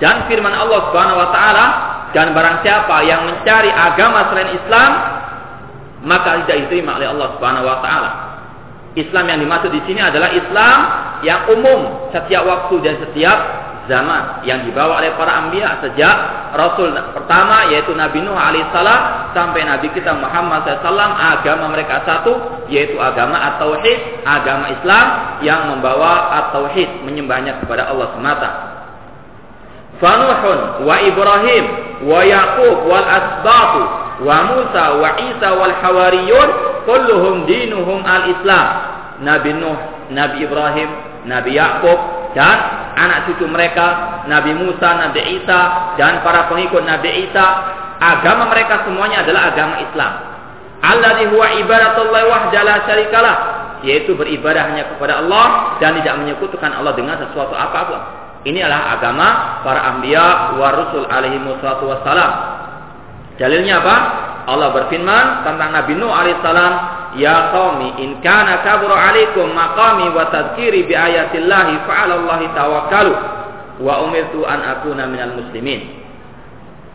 dan 0.02 0.26
firman 0.26 0.50
Allah 0.50 0.90
Subhanahu 0.90 1.22
wa 1.22 1.28
taala 1.30 1.66
dan 2.10 2.34
barang 2.34 2.66
siapa 2.66 3.06
yang 3.06 3.22
mencari 3.22 3.70
agama 3.70 4.34
selain 4.34 4.50
Islam 4.50 4.90
maka 6.02 6.42
tidak 6.42 6.66
diterima 6.66 6.98
oleh 6.98 7.08
Allah 7.14 7.28
Subhanahu 7.38 7.70
wa 7.70 7.78
taala. 7.78 8.10
Islam 8.98 9.24
yang 9.30 9.38
dimaksud 9.40 9.70
di 9.70 9.80
sini 9.86 10.02
adalah 10.02 10.34
Islam 10.34 10.78
yang 11.22 11.46
umum 11.54 12.10
setiap 12.10 12.42
waktu 12.44 12.74
dan 12.82 12.94
setiap 12.98 13.38
zaman 13.90 14.46
yang 14.46 14.62
dibawa 14.62 15.02
oleh 15.02 15.10
para 15.18 15.42
anbiya 15.42 15.82
sejak 15.82 16.16
Rasul 16.54 16.94
pertama 17.16 17.66
yaitu 17.72 17.90
Nabi 17.98 18.22
Nuh 18.22 18.38
alaihissalam 18.38 19.34
sampai 19.34 19.66
Nabi 19.66 19.90
kita 19.90 20.14
Muhammad 20.14 20.62
SAW 20.68 21.18
agama 21.18 21.72
mereka 21.74 22.06
satu 22.06 22.62
yaitu 22.70 22.94
agama 23.02 23.40
at-tauhid 23.52 24.22
agama 24.22 24.70
Islam 24.70 25.06
yang 25.42 25.74
membawa 25.74 26.30
at-tauhid 26.46 27.02
menyembahnya 27.02 27.58
kepada 27.58 27.90
Allah 27.90 28.14
semata. 28.14 28.50
Fanuhun 29.98 30.82
wa 30.82 30.96
Ibrahim 30.98 31.64
wa 32.06 32.20
Yaqub 32.26 32.76
wal 32.90 33.06
asbatu 33.06 33.82
wa 34.22 34.36
Musa 34.50 34.84
wa 34.98 35.10
Isa 35.14 35.48
wal 35.58 35.74
hawariyun 35.78 36.48
kulluhum 36.86 37.46
dinuhum 37.46 38.02
al-Islam. 38.02 38.66
Nabi 39.22 39.54
Nuh, 39.54 39.78
Nabi 40.10 40.42
Ibrahim, 40.42 40.90
Nabi 41.30 41.54
Yakub 41.54 41.98
dan 42.34 42.81
anak 42.96 43.30
cucu 43.30 43.44
mereka, 43.48 44.20
Nabi 44.28 44.56
Musa, 44.56 44.88
Nabi 44.98 45.40
Isa 45.40 45.60
dan 46.00 46.20
para 46.20 46.46
pengikut 46.48 46.84
Nabi 46.84 47.28
Isa, 47.28 47.46
agama 47.98 48.50
mereka 48.50 48.84
semuanya 48.84 49.22
adalah 49.24 49.54
agama 49.54 49.80
Islam. 49.80 50.12
Alladhi 50.82 51.30
huwa 51.30 51.46
ibadatullah 51.62 52.22
wahdahu 52.26 52.66
la 52.66 52.76
syarikalah, 52.84 53.36
yaitu 53.86 54.18
beribadah 54.18 54.66
hanya 54.72 54.90
kepada 54.90 55.22
Allah 55.22 55.78
dan 55.78 55.94
tidak 56.02 56.18
menyekutukan 56.18 56.70
Allah 56.74 56.92
dengan 56.98 57.22
sesuatu 57.22 57.54
apa 57.54 57.80
pun. 57.86 58.00
Ini 58.42 58.58
adalah 58.66 58.98
agama 58.98 59.28
para 59.62 59.80
anbiya 59.94 60.58
wa 60.58 60.68
rusul 60.74 61.06
alaihi 61.06 61.38
wassalam. 61.46 62.32
Dalilnya 63.38 63.78
apa? 63.78 63.96
Allah 64.50 64.74
berfirman 64.74 65.46
tentang 65.46 65.70
Nabi 65.70 65.94
Nuh 65.94 66.10
alaihissalam, 66.10 66.72
"Ya 67.18 67.52
qaumi, 67.52 68.00
in 68.00 68.20
kana 68.24 68.64
kabura 68.64 68.96
'alaikum 68.96 69.52
maqami 69.52 70.12
wa 70.12 70.32
tadhkiri 70.32 70.88
bi 70.88 70.94
ayatillahi 70.96 71.84
fa'ala 71.84 72.12
Allahi 72.24 72.46
tawakkalu 72.56 73.14
wa 73.84 73.94
umirtu 74.08 74.44
an 74.48 74.64
akuna 74.64 75.04
minal 75.08 75.36
muslimin." 75.36 76.02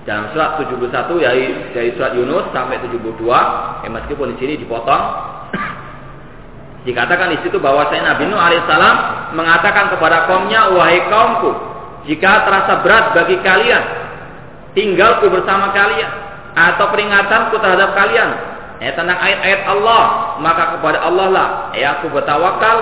Dalam 0.08 0.32
surat 0.32 0.56
71 0.64 1.20
dari, 1.20 1.52
dari 1.76 1.90
surat 2.00 2.16
Yunus 2.16 2.48
sampai 2.56 2.80
72, 2.80 3.84
eh, 3.84 3.92
meskipun 3.92 4.32
di 4.34 4.36
sini 4.40 4.54
dipotong, 4.56 5.04
dikatakan 6.88 7.36
di 7.36 7.44
situ 7.44 7.60
bahwa 7.60 7.92
saya 7.92 8.16
Nabi 8.16 8.32
Nuh 8.32 8.40
alaihissalam 8.40 8.96
mengatakan 9.36 9.92
kepada 9.92 10.24
kaumnya, 10.32 10.72
wahai 10.72 11.04
kaumku, 11.12 11.52
jika 12.08 12.48
terasa 12.48 12.80
berat 12.88 13.12
bagi 13.12 13.36
kalian, 13.44 13.84
tinggalku 14.72 15.28
bersama 15.28 15.76
kalian, 15.76 16.08
atau 16.56 16.88
peringatanku 16.88 17.60
terhadap 17.60 17.92
kalian, 17.92 18.30
eh, 18.82 18.94
tentang 18.94 19.18
ayat-ayat 19.18 19.62
Allah, 19.66 20.04
maka 20.42 20.78
kepada 20.78 21.02
Allah 21.06 21.28
lah, 21.30 21.48
eh, 21.74 21.86
aku 21.86 22.14
bertawakal 22.14 22.78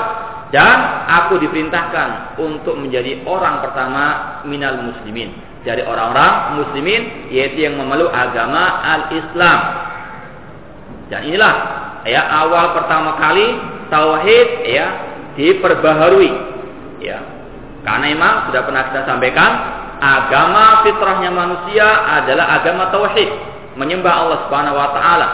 dan 0.53 0.77
aku 1.09 1.41
diperintahkan 1.41 2.37
untuk 2.39 2.77
menjadi 2.77 3.25
orang 3.25 3.65
pertama 3.65 4.03
minal 4.45 4.77
muslimin 4.87 5.33
dari 5.65 5.81
orang-orang 5.81 6.61
muslimin 6.61 7.27
yaitu 7.33 7.65
yang 7.65 7.75
memeluk 7.75 8.13
agama 8.13 8.85
al-Islam. 8.85 9.59
Dan 11.09 11.21
inilah 11.27 11.55
ya 12.05 12.21
awal 12.45 12.77
pertama 12.77 13.17
kali 13.17 13.57
tauhid 13.89 14.47
ya 14.69 14.87
diperbaharui 15.35 16.31
ya. 17.01 17.19
Karena 17.81 18.05
memang 18.13 18.33
sudah 18.49 18.61
pernah 18.65 18.83
kita 18.89 19.01
sampaikan 19.05 19.51
agama 20.01 20.85
fitrahnya 20.85 21.29
manusia 21.33 21.85
adalah 22.21 22.61
agama 22.61 22.89
tauhid, 22.93 23.29
menyembah 23.77 24.13
Allah 24.13 24.37
Subhanahu 24.47 24.77
wa 24.77 24.89
taala. 24.93 25.29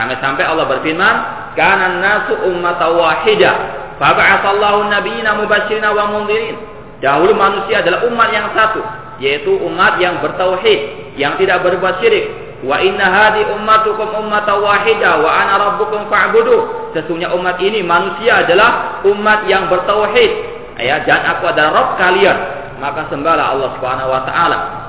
Sampai-sampai 0.00 0.48
Allah 0.48 0.64
berfirman, 0.64 1.14
"Kana 1.60 2.00
nasu 2.00 2.32
ummatan 2.48 2.96
wahidah, 2.96 3.54
fa 4.00 4.16
ba'atsallahu 4.16 4.88
nabiyina 4.88 5.36
mubasysyirin 5.44 5.84
wa 5.92 6.08
mundhirin." 6.08 6.56
Dahulu 7.04 7.36
manusia 7.36 7.84
adalah 7.84 8.08
umat 8.08 8.32
yang 8.32 8.48
satu, 8.56 8.80
yaitu 9.20 9.60
umat 9.60 10.00
yang 10.00 10.24
bertauhid, 10.24 11.12
yang 11.20 11.36
tidak 11.36 11.60
berbuat 11.60 12.00
syirik. 12.00 12.32
Wa 12.64 12.80
inna 12.80 13.12
hadi 13.12 13.44
ummatukum 13.44 14.24
ummatan 14.24 14.64
wahida 14.64 15.20
wa 15.20 15.28
ana 15.28 15.68
rabbukum 15.68 16.08
fa'budu. 16.08 16.88
Sesungguhnya 16.96 17.36
umat 17.36 17.60
ini 17.60 17.84
manusia 17.84 18.40
adalah 18.40 19.04
umat 19.04 19.44
yang 19.52 19.68
bertauhid. 19.68 20.32
Ya, 20.80 21.04
dan 21.04 21.28
aku 21.28 21.44
adalah 21.52 21.76
Rabb 21.76 22.00
kalian. 22.00 22.36
Maka 22.80 23.04
sembahlah 23.12 23.52
Allah 23.52 23.68
Subhanahu 23.76 24.08
wa 24.08 24.24
taala. 24.24 24.79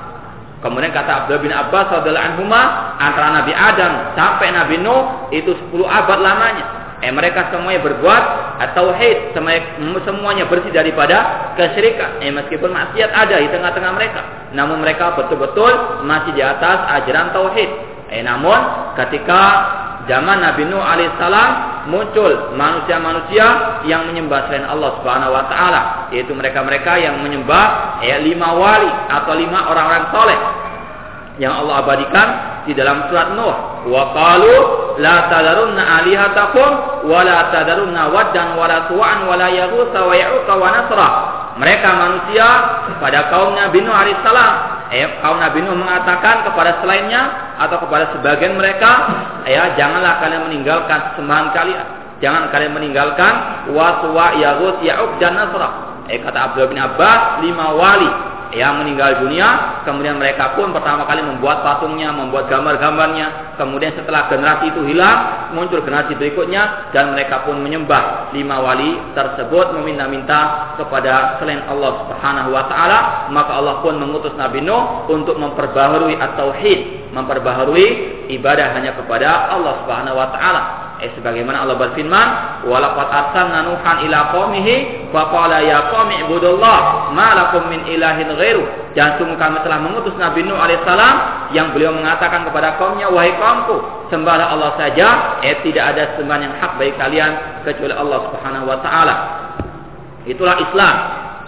Kemudian 0.62 0.94
kata 0.94 1.26
Abdullah 1.26 1.42
bin 1.42 1.50
Abbas 1.50 1.90
radhiyallahu 1.90 2.28
anhu 2.38 2.46
antara 3.02 3.42
Nabi 3.42 3.50
Adam 3.50 4.14
sampai 4.14 4.54
Nabi 4.54 4.78
Nuh 4.78 5.26
itu 5.34 5.58
10 5.74 5.82
abad 5.82 6.18
lamanya. 6.22 6.66
Eh 7.02 7.10
mereka 7.10 7.50
semuanya 7.50 7.82
berbuat 7.82 8.24
tauhid, 8.78 9.34
semuanya 10.06 10.46
bersih 10.46 10.70
daripada 10.70 11.50
kesyirikan. 11.58 12.22
Eh 12.22 12.30
meskipun 12.30 12.70
maksiat 12.70 13.10
ada 13.10 13.42
di 13.42 13.50
tengah-tengah 13.50 13.90
mereka, 13.90 14.22
namun 14.54 14.78
mereka 14.78 15.18
betul-betul 15.18 16.06
masih 16.06 16.30
di 16.30 16.46
atas 16.46 16.78
ajaran 17.02 17.34
tauhid. 17.34 17.70
Eh 18.06 18.22
namun 18.22 18.54
ketika 18.94 19.42
zaman 20.10 20.42
Nabi 20.42 20.66
Nuh 20.66 20.82
alaihissalam 20.82 21.50
muncul 21.90 22.54
manusia-manusia 22.54 23.80
yang 23.86 24.06
menyembah 24.06 24.46
selain 24.50 24.66
Allah 24.66 24.90
Subhanahu 25.02 25.32
wa 25.34 25.44
taala, 25.50 25.80
yaitu 26.14 26.30
mereka-mereka 26.34 26.98
yang 26.98 27.18
menyembah 27.22 27.98
eh, 28.02 28.18
lima 28.22 28.54
wali 28.54 28.90
atau 29.10 29.32
lima 29.34 29.70
orang-orang 29.70 30.04
soleh 30.14 30.38
yang 31.40 31.64
Allah 31.64 31.80
abadikan 31.80 32.28
di 32.68 32.72
dalam 32.76 33.08
surat 33.08 33.32
Nuh. 33.34 33.56
Wa 33.88 34.02
qalu 34.14 34.54
la 35.00 35.26
tadarunna 35.32 35.82
alihatakum 36.02 36.70
wa 37.08 37.20
la 37.24 37.50
tadarunna 37.50 38.12
waddan 38.12 38.54
wa 38.54 38.68
la 38.68 38.86
suwa'an 38.86 39.26
wa 39.26 39.34
la 39.34 39.48
yaghutsa 39.50 40.00
wa 40.06 40.14
ya'uqa 40.14 40.54
wa 40.54 40.68
nasra. 40.70 41.08
Mereka 41.60 41.88
manusia 41.92 42.46
pada 42.96 43.28
kaum 43.28 43.52
Nabi 43.52 43.84
Nuh 43.84 43.92
alaihissalam. 43.92 44.52
Eh, 44.92 45.08
kaum 45.20 45.36
Nabi 45.40 45.64
Nuh 45.64 45.76
mengatakan 45.76 46.48
kepada 46.48 46.80
selainnya 46.80 47.54
atau 47.60 47.76
kepada 47.80 48.12
sebagian 48.16 48.56
mereka, 48.56 49.08
ya 49.44 49.76
janganlah 49.76 50.20
kalian 50.24 50.48
meninggalkan 50.48 51.16
sembahan 51.16 51.52
kalian. 51.52 51.86
Jangan 52.22 52.54
kalian 52.54 52.72
meninggalkan 52.72 53.66
wa 53.74 53.98
suwa 54.00 54.38
yaghut 54.38 54.78
ya'uq 54.80 55.18
dan 55.18 55.36
nasra. 55.36 56.00
Eh 56.06 56.22
kata 56.22 56.38
Abdullah 56.38 56.70
bin 56.70 56.80
Abbas, 56.80 57.42
lima 57.42 57.66
wali 57.74 58.31
yang 58.52 58.84
meninggal 58.84 59.24
dunia, 59.24 59.80
kemudian 59.88 60.20
mereka 60.20 60.52
pun 60.52 60.72
pertama 60.76 61.08
kali 61.08 61.24
membuat 61.24 61.64
patungnya, 61.64 62.12
membuat 62.12 62.52
gambar-gambarnya, 62.52 63.56
kemudian 63.56 63.96
setelah 63.96 64.28
generasi 64.28 64.72
itu 64.72 64.80
hilang, 64.92 65.52
muncul 65.56 65.80
generasi 65.80 66.16
berikutnya 66.16 66.92
dan 66.92 67.16
mereka 67.16 67.48
pun 67.48 67.60
menyembah 67.64 68.32
lima 68.36 68.60
wali 68.60 69.00
tersebut 69.16 69.76
meminta-minta 69.80 70.74
kepada 70.76 71.40
selain 71.40 71.64
Allah 71.68 72.04
Subhanahu 72.04 72.50
wa 72.52 72.64
taala, 72.68 72.98
maka 73.32 73.52
Allah 73.56 73.74
pun 73.80 73.96
mengutus 73.96 74.36
Nabi 74.36 74.60
Nuh 74.60 75.08
untuk 75.08 75.40
memperbaharui 75.40 76.16
at-tauhid, 76.20 77.12
memperbaharui 77.12 77.86
ibadah 78.36 78.76
hanya 78.76 78.96
kepada 78.96 79.48
Allah 79.48 79.84
Subhanahu 79.84 80.16
wa 80.16 80.28
taala. 80.32 80.62
Eh 81.02 81.10
sebagaimana 81.18 81.66
Allah 81.66 81.74
berfirman, 81.82 82.28
"Walaqad 82.70 83.08
arsalna 83.10 83.66
Nuhan 83.66 84.06
ila 84.06 84.30
qaumihi 84.30 85.10
fa 85.10 85.34
qala 85.34 85.58
ya 85.58 85.90
qaumi 85.90 86.22
ibudullah 86.22 87.10
ma 87.10 87.34
lakum 87.34 87.66
min 87.66 87.82
ilahin 87.90 88.30
ghairu." 88.38 88.62
Dan 88.94 89.18
sungguh 89.18 89.34
kami 89.34 89.58
telah 89.66 89.82
mengutus 89.82 90.14
Nabi 90.14 90.46
Nuh 90.46 90.54
alaihissalam 90.54 91.14
yang 91.58 91.74
beliau 91.74 91.90
mengatakan 91.90 92.46
kepada 92.46 92.78
kaumnya, 92.78 93.10
"Wahai 93.10 93.34
kaumku, 93.34 93.82
sembahlah 94.14 94.54
Allah 94.54 94.78
saja, 94.78 95.42
eh 95.42 95.58
tidak 95.66 95.90
ada 95.90 96.14
sembahan 96.14 96.42
yang 96.46 96.54
hak 96.62 96.72
bagi 96.78 96.94
kalian 96.94 97.30
kecuali 97.66 97.94
Allah 97.98 98.18
Subhanahu 98.30 98.64
wa 98.70 98.78
taala." 98.78 99.14
Itulah 100.22 100.54
Islam. 100.62 100.96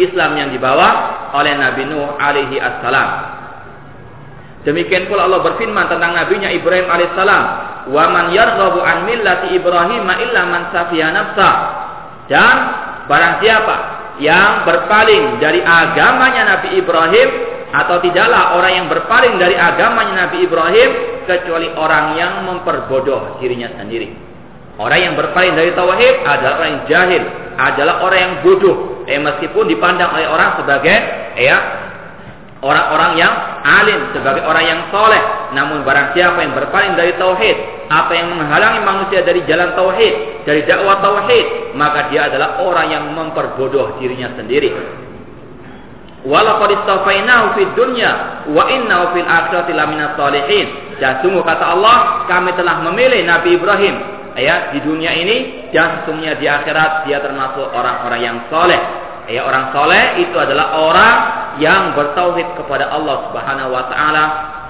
Islam 0.03 0.31
yang 0.35 0.51
dibawa 0.51 0.89
oleh 1.31 1.55
Nabi 1.55 1.87
Nuh 1.87 2.19
alaihi 2.19 2.59
assalam. 2.59 3.34
Demikian 4.65 5.13
pula 5.13 5.29
Allah 5.29 5.45
berfirman 5.45 5.93
tentang 5.93 6.17
nabinya 6.17 6.49
Ibrahim 6.49 6.89
alaihissalam, 6.89 7.45
"Wa 7.93 8.05
man 8.09 8.33
yarghabu 8.33 8.81
an 8.81 9.05
millati 9.05 9.53
Ibrahim 9.53 10.09
illa 10.09 10.43
man 10.49 10.73
safiya 10.73 11.13
nafsa." 11.13 11.51
Dan 12.33 12.57
barang 13.05 13.35
siapa 13.45 13.77
yang 14.25 14.65
berpaling 14.65 15.37
dari 15.37 15.61
agamanya 15.61 16.57
Nabi 16.57 16.81
Ibrahim 16.81 17.29
atau 17.77 18.01
tidaklah 18.01 18.57
orang 18.57 18.73
yang 18.73 18.87
berpaling 18.89 19.37
dari 19.37 19.53
agamanya 19.53 20.27
Nabi 20.27 20.49
Ibrahim 20.49 20.91
kecuali 21.29 21.69
orang 21.77 22.17
yang 22.17 22.49
memperbodoh 22.49 23.37
dirinya 23.45 23.69
sendiri. 23.77 24.17
Orang 24.81 24.99
yang 24.99 25.15
berpaling 25.15 25.55
dari 25.55 25.77
tauhid 25.77 26.25
adalah 26.25 26.55
orang 26.59 26.71
yang 26.73 26.85
jahil, 26.89 27.23
adalah 27.61 27.95
orang 28.01 28.19
yang 28.19 28.35
bodoh. 28.41 29.05
Eh 29.05 29.21
meskipun 29.21 29.69
dipandang 29.69 30.09
oleh 30.17 30.25
orang 30.25 30.57
sebagai 30.57 30.97
ya 31.37 31.84
orang-orang 32.65 33.21
yang 33.21 33.33
alim 33.61 34.01
sebagai 34.17 34.41
orang 34.49 34.65
yang 34.65 34.81
soleh. 34.89 35.21
Namun 35.53 35.85
barang 35.85 36.17
siapa 36.17 36.41
yang 36.41 36.57
berpaling 36.57 36.97
dari 36.97 37.13
tauhid, 37.21 37.57
apa 37.93 38.13
yang 38.17 38.33
menghalangi 38.33 38.81
manusia 38.81 39.21
dari 39.21 39.45
jalan 39.45 39.77
tauhid, 39.77 40.49
dari 40.49 40.65
dakwah 40.65 41.05
tauhid, 41.05 41.77
maka 41.77 42.09
dia 42.09 42.33
adalah 42.33 42.65
orang 42.65 42.89
yang 42.89 43.05
memperbodoh 43.13 44.01
dirinya 44.01 44.33
sendiri. 44.33 44.73
Walaqad 46.25 46.73
fid 47.53 47.73
dunya 47.77 48.13
wa 48.49 48.65
fil 49.13 49.29
akhirati 49.29 49.73
laminas 49.77 50.17
salihin. 50.17 50.97
Dan 50.97 51.21
sungguh 51.21 51.45
kata 51.45 51.65
Allah, 51.77 52.25
kami 52.25 52.57
telah 52.57 52.81
memilih 52.81 53.29
Nabi 53.29 53.61
Ibrahim 53.61 53.95
ya 54.35 54.75
di 54.75 54.83
dunia 54.83 55.15
ini 55.15 55.69
dan 55.71 56.03
sesungguhnya 56.03 56.35
di 56.41 56.47
akhirat 56.51 57.07
dia 57.07 57.21
termasuk 57.21 57.69
orang-orang 57.71 58.21
yang 58.25 58.37
soleh. 58.49 58.81
Ya 59.29 59.45
orang 59.45 59.73
soleh 59.77 60.25
itu 60.25 60.37
adalah 60.37 60.75
orang 60.81 61.44
yang 61.59 61.95
bertauhid 61.95 62.59
kepada 62.59 62.91
Allah 62.91 63.31
Subhanahu 63.31 63.71
Wa 63.71 63.85
Taala. 63.91 64.25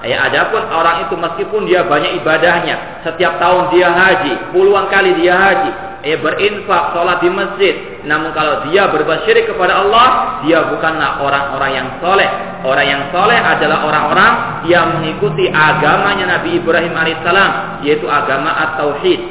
Ya 0.05 0.21
adapun 0.29 0.61
orang 0.69 1.09
itu 1.09 1.17
meskipun 1.17 1.65
dia 1.65 1.81
banyak 1.81 2.21
ibadahnya, 2.21 3.01
setiap 3.01 3.41
tahun 3.41 3.73
dia 3.73 3.89
haji, 3.89 4.53
puluhan 4.53 4.85
kali 4.93 5.17
dia 5.17 5.33
haji, 5.33 5.71
ya 6.05 6.21
berinfak, 6.21 6.93
sholat 6.93 7.25
di 7.25 7.29
masjid. 7.33 7.73
Namun 8.05 8.29
kalau 8.37 8.69
dia 8.69 8.85
berbuat 8.93 9.25
syirik 9.25 9.49
kepada 9.49 9.81
Allah, 9.81 10.37
dia 10.45 10.61
bukanlah 10.69 11.25
orang-orang 11.25 11.71
yang 11.73 11.87
soleh. 11.97 12.29
Orang 12.61 12.85
yang 12.85 13.01
soleh 13.09 13.39
adalah 13.41 13.81
orang-orang 13.81 14.33
yang 14.69 15.01
mengikuti 15.01 15.49
agamanya 15.49 16.37
Nabi 16.37 16.61
Ibrahim 16.61 16.93
alaihissalam, 16.93 17.81
yaitu 17.81 18.05
agama 18.05 18.53
at-tauhid. 18.53 19.21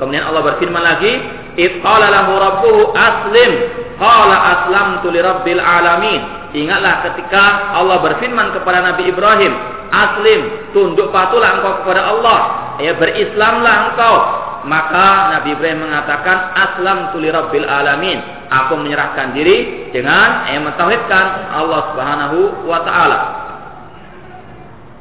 Kemudian 0.00 0.24
Allah 0.24 0.42
berfirman 0.42 0.80
lagi, 0.80 1.12
"Iqala 1.60 2.08
lahu 2.08 2.32
rabbuhu 2.40 2.82
aslim." 2.96 3.52
Qala 3.94 4.36
aslamtu 4.58 5.10
lirabbil 5.14 5.62
alamin. 5.62 6.50
Ingatlah 6.54 7.02
ketika 7.10 7.74
Allah 7.74 7.98
berfirman 8.02 8.54
kepada 8.54 8.82
Nabi 8.82 9.10
Ibrahim, 9.10 9.52
"Aslim, 9.90 10.70
tunduk 10.74 11.10
patuhlah 11.10 11.58
engkau 11.58 11.82
kepada 11.82 12.02
Allah, 12.10 12.38
ya 12.82 12.94
berislamlah 12.98 13.76
engkau." 13.90 14.16
Maka 14.64 15.36
Nabi 15.38 15.52
Ibrahim 15.54 15.84
mengatakan, 15.84 16.56
"Aslamtu 16.56 17.20
lirabbil 17.20 17.68
alamin." 17.68 18.22
Aku 18.48 18.80
menyerahkan 18.80 19.36
diri 19.36 19.90
dengan 19.92 20.48
eh, 20.48 20.60
mentauhidkan 20.62 21.52
Allah 21.52 21.80
Subhanahu 21.92 22.38
wa 22.64 22.80
taala. 22.86 23.18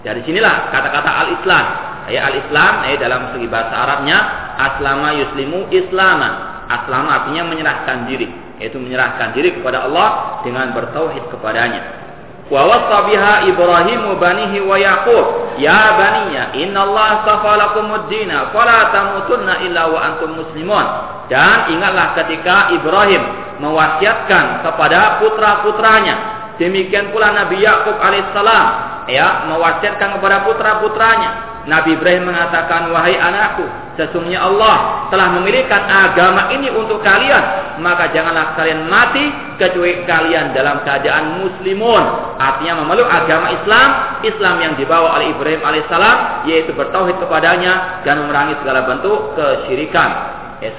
Dari 0.04 0.20
sinilah 0.28 0.68
kata-kata 0.68 1.12
al-Islam. 1.26 1.66
Ya 2.12 2.28
al-Islam 2.28 2.74
ya 2.84 2.96
dalam 3.00 3.32
segi 3.32 3.48
bahasa 3.48 3.72
Arabnya 3.72 4.18
aslama 4.60 5.16
yuslimu 5.16 5.72
islama. 5.72 6.53
Aslama 6.70 7.24
artinya 7.24 7.50
menyerahkan 7.50 8.08
diri, 8.08 8.28
yaitu 8.60 8.80
menyerahkan 8.80 9.36
diri 9.36 9.60
kepada 9.60 9.88
Allah 9.88 10.40
dengan 10.46 10.72
bertauhid 10.72 11.28
kepadanya. 11.32 12.04
Wa 12.52 12.68
wasa 12.68 13.08
biha 13.08 13.34
Ibrahim 13.48 14.20
banihi 14.20 14.60
wa 14.64 14.76
Yaqub, 14.76 15.58
ya 15.58 15.96
baniya, 15.96 16.44
inna 16.60 16.84
Allah 16.84 17.06
astafa 17.24 17.52
lakumud 17.56 18.12
dina, 18.12 18.52
fala 18.52 18.92
tamutunna 18.92 19.64
illa 19.64 19.88
wa 19.88 20.00
antum 20.04 20.36
muslimun. 20.36 20.86
Dan 21.32 21.72
ingatlah 21.72 22.20
ketika 22.20 22.76
Ibrahim 22.76 23.24
mewasiatkan 23.64 24.60
kepada 24.60 25.24
putra-putranya, 25.24 26.16
demikian 26.60 27.16
pula 27.16 27.32
Nabi 27.32 27.64
Yakub 27.64 27.96
alaihissalam 27.96 28.66
ya 29.10 29.48
mewasiatkan 29.52 30.20
kepada 30.20 30.48
putra-putranya 30.48 31.53
Nabi 31.64 31.96
Ibrahim 31.96 32.28
mengatakan, 32.28 32.92
wahai 32.92 33.16
anakku, 33.16 33.64
sesungguhnya 33.96 34.44
Allah 34.44 35.08
telah 35.08 35.32
memilihkan 35.40 35.88
agama 35.88 36.52
ini 36.52 36.68
untuk 36.68 37.00
kalian, 37.00 37.80
maka 37.80 38.12
janganlah 38.12 38.52
kalian 38.60 38.92
mati 38.92 39.32
kecuali 39.56 40.04
kalian 40.04 40.52
dalam 40.52 40.84
keadaan 40.84 41.40
muslimun. 41.40 42.36
Artinya 42.36 42.84
memeluk 42.84 43.08
agama 43.08 43.56
Islam, 43.56 43.90
Islam 44.28 44.56
yang 44.60 44.74
dibawa 44.76 45.16
oleh 45.16 45.32
Ibrahim 45.32 45.64
alaihissalam, 45.64 46.44
yaitu 46.52 46.76
bertauhid 46.76 47.16
kepadanya 47.24 48.04
dan 48.04 48.28
memerangi 48.28 48.60
segala 48.60 48.84
bentuk 48.84 49.32
kesyirikan. 49.40 50.12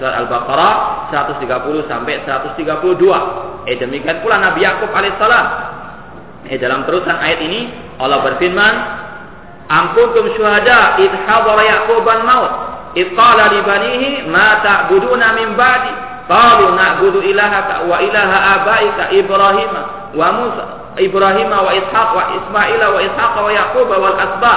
Surat 0.01 0.17
Al-Baqarah 0.17 1.13
130 1.13 1.93
sampai 1.93 2.25
132. 2.25 3.69
Eh 3.69 3.77
demikian 3.77 4.25
pula 4.25 4.41
Nabi 4.41 4.65
Yakub 4.65 4.89
alaihissalam. 4.89 5.47
Eh 6.49 6.57
dalam 6.57 6.89
terusan 6.89 7.17
ayat 7.21 7.41
ini 7.45 7.69
Allah 8.01 8.25
berfirman, 8.25 9.04
Am 9.69 9.97
kuntum 9.97 10.29
syuhada 10.37 11.01
id 11.01 11.13
hadara 11.25 11.63
Yaqub 11.65 12.05
al-maut 12.05 12.53
id 12.97 13.09
qala 13.17 13.49
li 13.49 13.61
banihi 13.65 14.11
ma 14.29 14.61
ta'buduna 14.61 15.33
min 15.39 15.57
ba'di? 15.57 15.93
Qalu 16.25 16.73
na'budu 16.73 17.21
ilahaka 17.21 17.85
wa 17.85 18.01
ilaha 18.01 18.39
abaika 18.57 19.13
Ibrahim 19.13 19.73
wa 20.17 20.29
Musa 20.33 20.65
Ibrahim 20.97 21.53
wa 21.53 21.69
Ishaq 21.69 22.09
wa 22.17 22.25
Ismail 22.33 22.81
wa 22.81 23.01
Ishaq 23.05 23.35
wa 23.37 23.51
Yaqub 23.53 23.89
wal 23.93 24.17
asba 24.17 24.55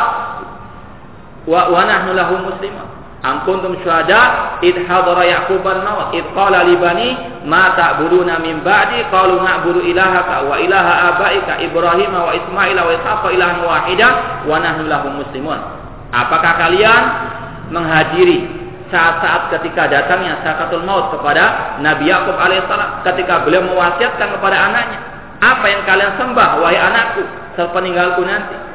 wa 1.44 1.62
wa 1.68 1.82
nahnu 1.84 2.16
lahu 2.16 2.40
muslimun 2.48 2.97
Am 3.26 3.42
kuntum 3.50 3.74
syuhada 3.82 4.62
id 4.62 4.86
hadara 4.86 5.26
Yaqub 5.26 5.66
al-maut 5.66 6.14
id 6.14 6.22
qala 6.38 6.62
li 6.70 6.78
bani 6.78 7.10
ma 7.50 7.74
ta'buduna 7.74 8.38
min 8.46 8.62
ba'di? 8.62 9.10
Qalu 9.10 9.42
na'budu 9.42 9.82
ilahaka 9.82 10.46
wa 10.46 10.54
ilaha 10.62 11.18
abaika 11.18 11.58
Ibrahim 11.58 12.14
wa 12.14 12.30
Ismail 12.30 12.78
wa 12.78 12.92
Ishaq 12.94 13.24
ilahan 13.34 13.58
wahida 13.66 14.10
wa 14.46 14.62
nahnu 14.62 14.86
lahu 14.86 15.10
muslimun. 15.18 15.58
Apakah 16.14 16.62
kalian 16.62 17.04
menghadiri 17.74 18.46
saat-saat 18.94 19.50
ketika 19.58 19.90
datangnya 19.90 20.38
sakatul 20.46 20.86
maut 20.86 21.10
kepada 21.10 21.78
Nabi 21.82 22.14
Yakub 22.14 22.38
alaihissalam 22.38 23.02
ketika 23.02 23.42
beliau 23.42 23.66
mewasiatkan 23.66 24.30
kepada 24.38 24.58
anaknya? 24.70 25.00
Apa 25.42 25.66
yang 25.70 25.82
kalian 25.90 26.14
sembah 26.22 26.62
wahai 26.62 26.78
anakku 26.78 27.22
sepeninggalku 27.58 28.22
nanti 28.26 28.67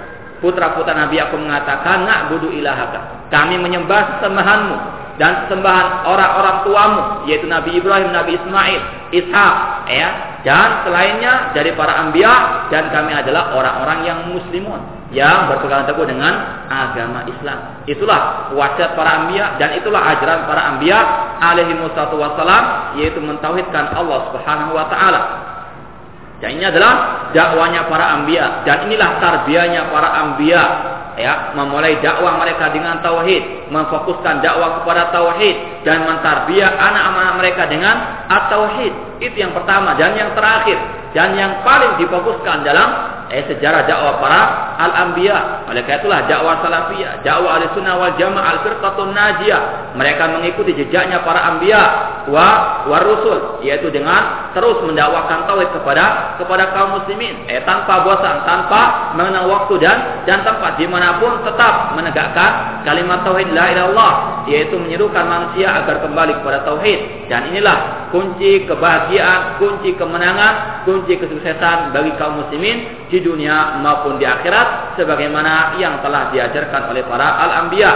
putra-putra 0.42 0.92
Nabi 0.92 1.22
aku 1.22 1.38
mengatakan 1.38 2.04
nak 2.04 2.34
budu 2.34 2.50
ilahaka. 2.50 3.30
Kami 3.30 3.56
menyembah 3.62 4.20
sembahanmu 4.20 4.76
dan 5.16 5.46
sembahan 5.46 6.08
orang-orang 6.08 6.56
tuamu 6.66 7.02
yaitu 7.30 7.46
Nabi 7.46 7.78
Ibrahim, 7.78 8.10
Nabi 8.10 8.36
Ismail, 8.36 8.80
Ishak, 9.14 9.54
ya 9.86 10.08
dan 10.42 10.82
selainnya 10.82 11.54
dari 11.54 11.70
para 11.78 12.02
ambia 12.02 12.66
dan 12.74 12.90
kami 12.90 13.14
adalah 13.14 13.54
orang-orang 13.54 13.98
yang 14.02 14.18
muslimun 14.26 14.82
yang 15.12 15.46
berpegang 15.46 15.84
teguh 15.84 16.08
dengan 16.08 16.66
agama 16.66 17.28
Islam. 17.28 17.84
Itulah 17.84 18.50
wasiat 18.56 18.96
para 18.96 19.22
ambia 19.22 19.60
dan 19.60 19.76
itulah 19.76 20.00
ajaran 20.00 20.48
para 20.48 20.72
ambia 20.74 20.98
alaihi 21.38 21.76
wassalam 21.78 22.96
yaitu 22.96 23.20
mentauhidkan 23.20 23.92
Allah 23.92 24.32
Subhanahu 24.32 24.72
wa 24.72 24.88
taala. 24.88 25.51
Dan 26.42 26.58
ini 26.58 26.66
adalah 26.66 27.30
dakwanya 27.30 27.86
para 27.86 28.18
ambia 28.18 28.66
dan 28.66 28.90
inilah 28.90 29.22
tarbiyahnya 29.22 29.94
para 29.94 30.10
ambia 30.26 30.62
ya 31.14 31.52
memulai 31.52 32.00
dakwah 32.00 32.40
mereka 32.40 32.72
dengan 32.72 33.00
tauhid. 33.04 33.70
Memfokuskan 33.70 34.40
dakwah 34.42 34.82
kepada 34.82 35.12
tauhid. 35.12 35.86
Dan 35.86 36.02
mentarbiyah 36.08 36.70
anak-anak 36.72 37.34
mereka 37.38 37.62
dengan 37.68 38.26
at-tauhid. 38.26 39.22
Itu 39.22 39.36
yang 39.36 39.52
pertama. 39.52 39.94
Dan 39.98 40.16
yang 40.16 40.32
terakhir. 40.32 40.78
Dan 41.12 41.36
yang 41.36 41.60
paling 41.60 42.00
difokuskan 42.00 42.64
dalam 42.64 42.88
eh, 43.28 43.44
sejarah 43.46 43.84
dakwah 43.84 44.14
para 44.20 44.40
al-anbiya. 44.90 45.68
Oleh 45.70 45.82
karena 45.86 46.00
itulah 46.02 46.20
dakwah 46.26 46.58
salafiyah, 46.64 47.22
dakwah 47.22 47.62
al-sunnah 47.62 47.94
wal 47.98 48.14
jamaah 48.18 48.58
al-firqatun 48.58 49.14
najiyah. 49.14 49.62
Mereka 49.94 50.22
mengikuti 50.34 50.72
jejaknya 50.74 51.22
para 51.22 51.54
anbiya 51.54 51.82
wa 52.26 52.48
wa 52.88 52.98
rusul, 53.02 53.62
yaitu 53.62 53.90
dengan 53.90 54.52
terus 54.56 54.78
mendakwakan 54.82 55.46
tauhid 55.46 55.70
kepada 55.74 56.36
kepada 56.38 56.70
kaum 56.74 57.02
muslimin, 57.02 57.46
eh 57.46 57.62
tanpa 57.62 58.02
bosan, 58.06 58.46
tanpa 58.46 59.14
mengenal 59.18 59.50
waktu 59.50 59.78
dan 59.82 60.26
dan 60.26 60.42
tempat 60.46 60.78
di 60.78 60.86
mana 60.86 61.18
pun 61.18 61.42
tetap 61.46 61.94
menegakkan 61.94 62.82
kalimat 62.86 63.22
tauhid 63.26 63.50
la 63.54 63.64
ilallah, 63.74 64.12
yaitu 64.46 64.78
menyerukan 64.78 65.24
manusia 65.26 65.82
agar 65.82 66.02
kembali 66.02 66.42
kepada 66.42 66.64
tauhid. 66.66 67.30
Dan 67.30 67.54
inilah 67.54 68.10
kunci 68.12 68.68
kebahagiaan, 68.68 69.56
kunci 69.56 69.96
kemenangan, 69.96 70.84
kunci 70.84 71.16
kesuksesan 71.16 71.96
bagi 71.96 72.12
kaum 72.20 72.44
muslimin 72.44 73.08
di 73.08 73.18
dunia 73.20 73.80
maupun 73.80 74.16
di 74.16 74.24
akhirat 74.28 74.68
sebagaimana 74.98 75.76
yang 75.80 76.00
telah 76.00 76.30
diajarkan 76.30 76.92
oleh 76.92 77.02
para 77.06 77.28
al-anbiya. 77.48 77.92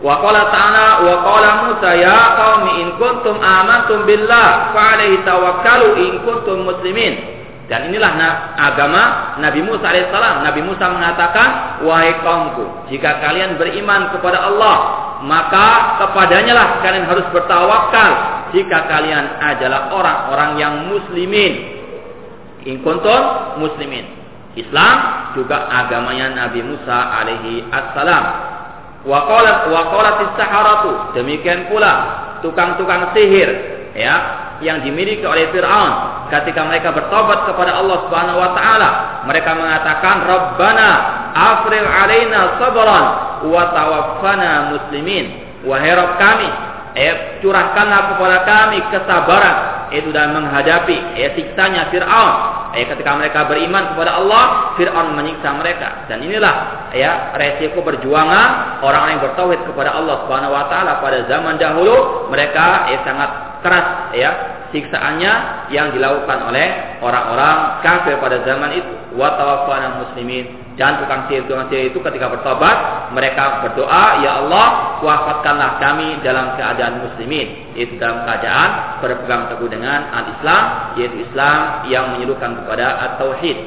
Wa 0.00 0.16
qala 0.24 0.48
ta'ala 0.48 0.86
wa 1.04 1.14
qala 1.20 1.50
Musa 1.68 1.90
ya 1.92 2.20
qaumi 2.40 2.72
in 2.80 2.88
kuntum 2.96 3.36
amantum 3.36 4.08
billah 4.08 4.72
fa 4.72 4.96
alaihi 4.96 5.20
tawakkalu 5.28 5.88
in 6.08 6.12
kuntum 6.24 6.64
muslimin. 6.64 7.40
Dan 7.70 7.86
inilah 7.86 8.18
agama 8.58 9.38
Nabi 9.38 9.62
Musa 9.62 9.94
alaihissalam. 9.94 10.42
Nabi 10.42 10.58
Musa 10.66 10.90
mengatakan, 10.90 11.78
wahai 11.86 12.18
kaumku, 12.18 12.90
jika 12.90 13.22
kalian 13.22 13.62
beriman 13.62 14.10
kepada 14.10 14.42
Allah, 14.42 14.76
maka 15.22 16.02
kepadanya 16.02 16.50
lah 16.50 16.68
kalian 16.82 17.06
harus 17.06 17.30
bertawakal. 17.30 18.10
Jika 18.50 18.90
kalian 18.90 19.38
adalah 19.38 19.94
orang-orang 19.94 20.50
yang 20.58 20.74
muslimin, 20.90 21.78
in 22.66 22.82
kuntum 22.84 23.56
muslimin. 23.62 24.19
Islam 24.60 24.96
juga 25.34 25.70
agamanya 25.70 26.46
Nabi 26.46 26.60
Musa 26.64 26.98
alaihi 27.16 27.64
assalam. 27.70 28.24
Wa 29.06 29.24
qalat 29.24 30.36
saharatu 30.36 31.16
demikian 31.16 31.72
pula 31.72 31.92
tukang-tukang 32.44 33.16
sihir 33.16 33.48
ya 33.96 34.14
yang 34.60 34.84
dimiliki 34.84 35.24
oleh 35.24 35.48
Firaun. 35.50 36.28
Ketika 36.28 36.68
mereka 36.68 36.92
bertobat 36.92 37.48
kepada 37.48 37.80
Allah 37.80 38.06
Subhanahu 38.06 38.38
wa 38.38 38.50
taala 38.52 38.88
mereka 39.24 39.56
mengatakan 39.56 40.16
Rabbana 40.28 40.90
afril 41.32 41.88
alaina 41.88 42.60
sabran 42.60 43.04
wa 43.48 43.62
tawaffana 43.72 44.76
muslimin. 44.76 45.48
Wahai 45.64 45.92
Rabb 45.96 46.20
kami 46.20 46.48
eh 46.96 47.40
curahkanlah 47.40 48.14
kepada 48.14 48.38
kami 48.44 48.78
kesabaran. 48.92 49.56
Itu 49.90 50.12
dalam 50.14 50.44
menghadapi 50.44 51.18
ya 51.18 51.34
siksanya 51.34 51.90
Fir'aun 51.90 52.59
ya 52.76 52.84
ketika 52.90 53.10
mereka 53.16 53.48
beriman 53.48 53.94
kepada 53.94 54.20
Allah 54.20 54.74
Fir'aun 54.76 55.16
menyiksa 55.16 55.50
mereka. 55.56 56.06
Dan 56.06 56.22
inilah 56.22 56.88
ya 56.92 57.34
resiko 57.34 57.80
perjuangan 57.80 58.82
orang-orang 58.84 59.18
yang 59.18 59.22
bertauhid 59.24 59.60
kepada 59.66 59.96
Allah 59.96 60.26
Subhanahu 60.26 60.52
wa 60.52 60.64
taala 60.68 61.00
pada 61.00 61.24
zaman 61.26 61.56
dahulu. 61.56 62.28
Mereka 62.28 62.66
ya 62.92 62.98
sangat 63.02 63.30
keras 63.64 63.86
ya 64.14 64.30
siksaannya 64.70 65.32
yang 65.74 65.90
dilakukan 65.90 66.38
oleh 66.46 66.98
orang-orang 67.02 67.82
kafir 67.82 68.16
pada 68.22 68.42
zaman 68.46 68.70
itu 68.78 68.99
wa 69.14 69.34
tawaffana 69.34 70.02
muslimin. 70.04 70.74
Dan 70.78 70.96
tukang 71.02 71.28
sihir 71.28 71.44
tukang 71.44 71.68
sihir 71.68 71.92
itu 71.92 71.98
ketika 72.00 72.32
bertobat 72.32 73.10
mereka 73.12 73.60
berdoa 73.66 74.24
ya 74.24 74.40
Allah 74.40 74.98
wafatkanlah 75.04 75.76
kami 75.82 76.22
dalam 76.24 76.56
keadaan 76.56 77.04
muslimin. 77.04 77.74
Itu 77.76 77.98
dalam 78.00 78.24
keadaan 78.24 79.00
berpegang 79.04 79.50
teguh 79.52 79.68
dengan 79.68 80.08
al-Islam 80.14 80.62
yaitu 80.96 81.26
Islam 81.28 81.84
yang 81.90 82.16
menyerukan 82.16 82.64
kepada 82.64 82.86
at-tauhid. 83.10 83.58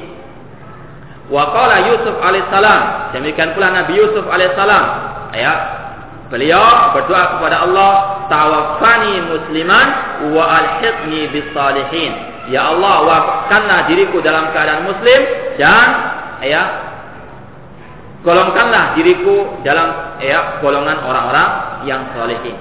Wa 1.32 1.54
qala 1.56 1.88
Yusuf 1.88 2.20
alaihissalam 2.20 3.16
demikian 3.16 3.56
pula 3.56 3.72
Nabi 3.72 3.96
Yusuf 3.96 4.28
alaihissalam 4.28 4.84
ya 5.32 5.54
beliau 6.28 6.92
berdoa 6.92 7.38
kepada 7.38 7.64
Allah 7.64 7.92
tawaffani 8.28 9.24
musliman 9.32 9.86
wa 10.34 10.44
alhiqni 10.44 11.32
bis 11.32 11.48
salihin 11.56 12.33
ya 12.50 12.74
Allah 12.74 12.94
wafatkanlah 13.04 13.80
diriku 13.88 14.20
dalam 14.20 14.52
keadaan 14.52 14.88
muslim 14.88 15.20
dan 15.56 15.88
ya 16.44 16.62
golongkanlah 18.24 18.96
diriku 18.96 19.60
dalam 19.62 20.18
ya 20.24 20.58
golongan 20.64 20.98
orang-orang 21.04 21.48
yang 21.84 22.08
solehin. 22.16 22.56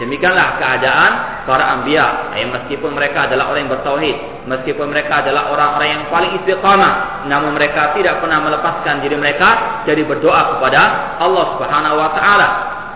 Demikianlah 0.00 0.56
keadaan 0.56 1.44
para 1.44 1.76
ambia, 1.76 2.32
ya, 2.32 2.48
meskipun 2.48 2.96
mereka 2.96 3.28
adalah 3.28 3.52
orang 3.52 3.68
yang 3.68 3.72
bertauhid, 3.76 4.16
meskipun 4.48 4.88
mereka 4.88 5.20
adalah 5.20 5.52
orang-orang 5.52 5.88
yang 5.92 6.04
paling 6.08 6.40
istiqamah, 6.40 7.28
namun 7.28 7.52
mereka 7.52 7.92
tidak 7.92 8.16
pernah 8.24 8.40
melepaskan 8.40 9.04
diri 9.04 9.20
mereka 9.20 9.84
dari 9.84 10.00
berdoa 10.00 10.56
kepada 10.56 10.80
Allah 11.20 11.44
Subhanahu 11.52 11.96
wa 12.00 12.10
taala. 12.16 12.48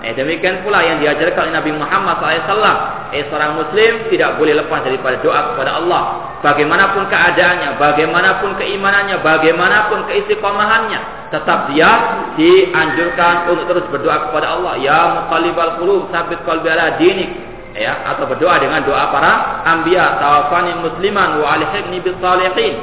Eh, 0.05 0.13
demikian 0.13 0.61
pula 0.61 0.85
yang 0.85 1.01
diajarkan 1.01 1.49
oleh 1.49 1.55
Nabi 1.57 1.73
Muhammad 1.73 2.21
SAW. 2.21 2.77
Eh, 3.17 3.25
seorang 3.33 3.57
Muslim 3.57 4.13
tidak 4.13 4.37
boleh 4.37 4.53
lepas 4.53 4.85
daripada 4.85 5.17
doa 5.25 5.57
kepada 5.57 5.81
Allah. 5.81 6.03
Bagaimanapun 6.45 7.09
keadaannya, 7.09 7.81
bagaimanapun 7.81 8.61
keimanannya, 8.61 9.25
bagaimanapun 9.25 10.05
keistiqomahannya, 10.13 11.33
tetap 11.33 11.73
dia 11.73 11.89
dianjurkan 12.37 13.49
untuk 13.49 13.65
terus 13.65 13.87
berdoa 13.89 14.29
kepada 14.29 14.61
Allah. 14.61 14.77
Ya 14.77 14.99
muqallibal 15.25 15.81
qulub, 15.81 16.13
sabit 16.13 16.45
qalbi 16.45 16.69
ala 16.69 17.01
dinik 17.01 17.55
ya 17.75 18.07
atau 18.07 18.31
berdoa 18.31 18.61
dengan 18.63 18.87
doa 18.87 19.11
para 19.11 19.67
anbiya 19.67 20.21
tawafani 20.23 20.79
musliman 20.79 21.43
wa 21.43 21.59
alhiqni 21.59 21.99
bis 21.99 22.15
salihin 22.23 22.75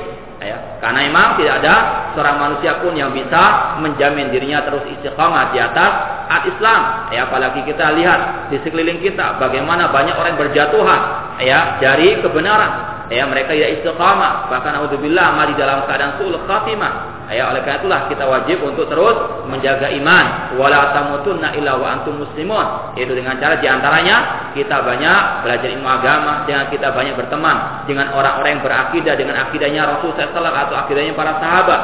ya 0.44 0.58
karena 0.84 1.08
memang 1.08 1.40
tidak 1.40 1.64
ada 1.64 1.76
seorang 2.12 2.38
manusia 2.44 2.82
pun 2.84 2.92
yang 2.92 3.16
bisa 3.16 3.78
menjamin 3.80 4.34
dirinya 4.36 4.68
terus 4.68 4.84
istiqamah 5.00 5.56
di 5.56 5.64
atas 5.64 5.92
at 6.32 6.44
Islam 6.48 7.12
ya 7.12 7.28
apalagi 7.28 7.68
kita 7.68 7.92
lihat 8.00 8.48
di 8.48 8.58
sekeliling 8.64 9.04
kita 9.04 9.36
bagaimana 9.36 9.92
banyak 9.92 10.16
orang 10.16 10.40
berjatuhan 10.40 11.02
ya 11.44 11.76
dari 11.84 12.24
kebenaran 12.24 12.72
ya 13.12 13.28
mereka 13.28 13.52
tidak 13.52 13.84
istiqamah 13.84 14.48
bahkan 14.48 14.80
auzubillah 14.80 15.36
mati 15.36 15.54
dalam 15.60 15.84
keadaan 15.84 16.16
suul 16.16 16.40
khatimah 16.48 17.22
Ya, 17.32 17.48
oleh 17.48 17.64
karena 17.64 17.80
itulah 17.80 18.02
kita 18.12 18.28
wajib 18.28 18.60
untuk 18.60 18.92
terus 18.92 19.16
menjaga 19.48 19.88
iman. 19.88 20.52
Wala 20.60 20.92
tamutunna 20.92 21.56
illa 21.56 21.80
wa 21.80 21.88
antum 21.88 22.20
muslimun. 22.20 22.92
Itu 23.00 23.16
dengan 23.16 23.40
cara 23.40 23.56
di 23.56 23.72
antaranya 23.72 24.52
kita 24.52 24.84
banyak 24.84 25.48
belajar 25.48 25.70
ilmu 25.72 25.88
agama, 25.88 26.44
dengan 26.44 26.68
kita 26.68 26.92
banyak 26.92 27.16
berteman 27.16 27.88
dengan 27.88 28.12
orang-orang 28.12 28.60
yang 28.60 28.64
berakidah 28.68 29.16
dengan 29.16 29.48
akidahnya 29.48 29.96
Rasul 29.96 30.12
SAW 30.12 30.44
atau 30.44 30.76
akidahnya 30.76 31.16
para 31.16 31.40
sahabat. 31.40 31.82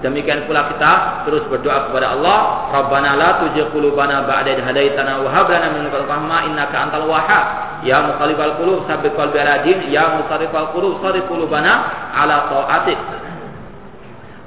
Demikian 0.00 0.48
pula 0.48 0.64
kita 0.72 1.28
terus 1.28 1.44
berdoa 1.52 1.92
kepada 1.92 2.16
Allah, 2.16 2.72
Rabbana 2.72 3.20
la 3.20 3.30
tuzigh 3.44 3.68
qulubana 3.68 4.24
ba'da 4.24 4.56
idh 4.56 4.64
hadaitana 4.64 5.20
wa 5.20 5.28
hab 5.28 5.52
lana 5.52 5.76
min 5.76 5.92
ladunka 5.92 6.08
rahmah 6.08 6.40
innaka 6.48 6.76
antal 6.88 7.04
wahhab. 7.04 7.44
Ya 7.84 8.00
muqallibal 8.08 8.56
qulub 8.56 8.88
tsabbit 8.88 9.12
qalbi 9.12 9.36
ala 9.44 9.60
din, 9.60 9.92
ya 9.92 10.16
musarrifal 10.16 10.72
qulub 10.72 11.04
sarrif 11.04 11.28
qulubana 11.28 11.72
ala 12.16 12.48
ta'atik. 12.48 12.96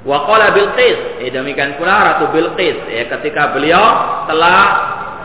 Wa 0.02 0.26
qala 0.26 0.50
Bilqis, 0.58 1.22
eh, 1.22 1.30
demikian 1.30 1.78
pula 1.78 2.02
Ratu 2.02 2.34
Bilqis 2.34 2.90
ya 2.90 3.06
ketika 3.14 3.54
beliau 3.54 3.82
telah 4.26 4.58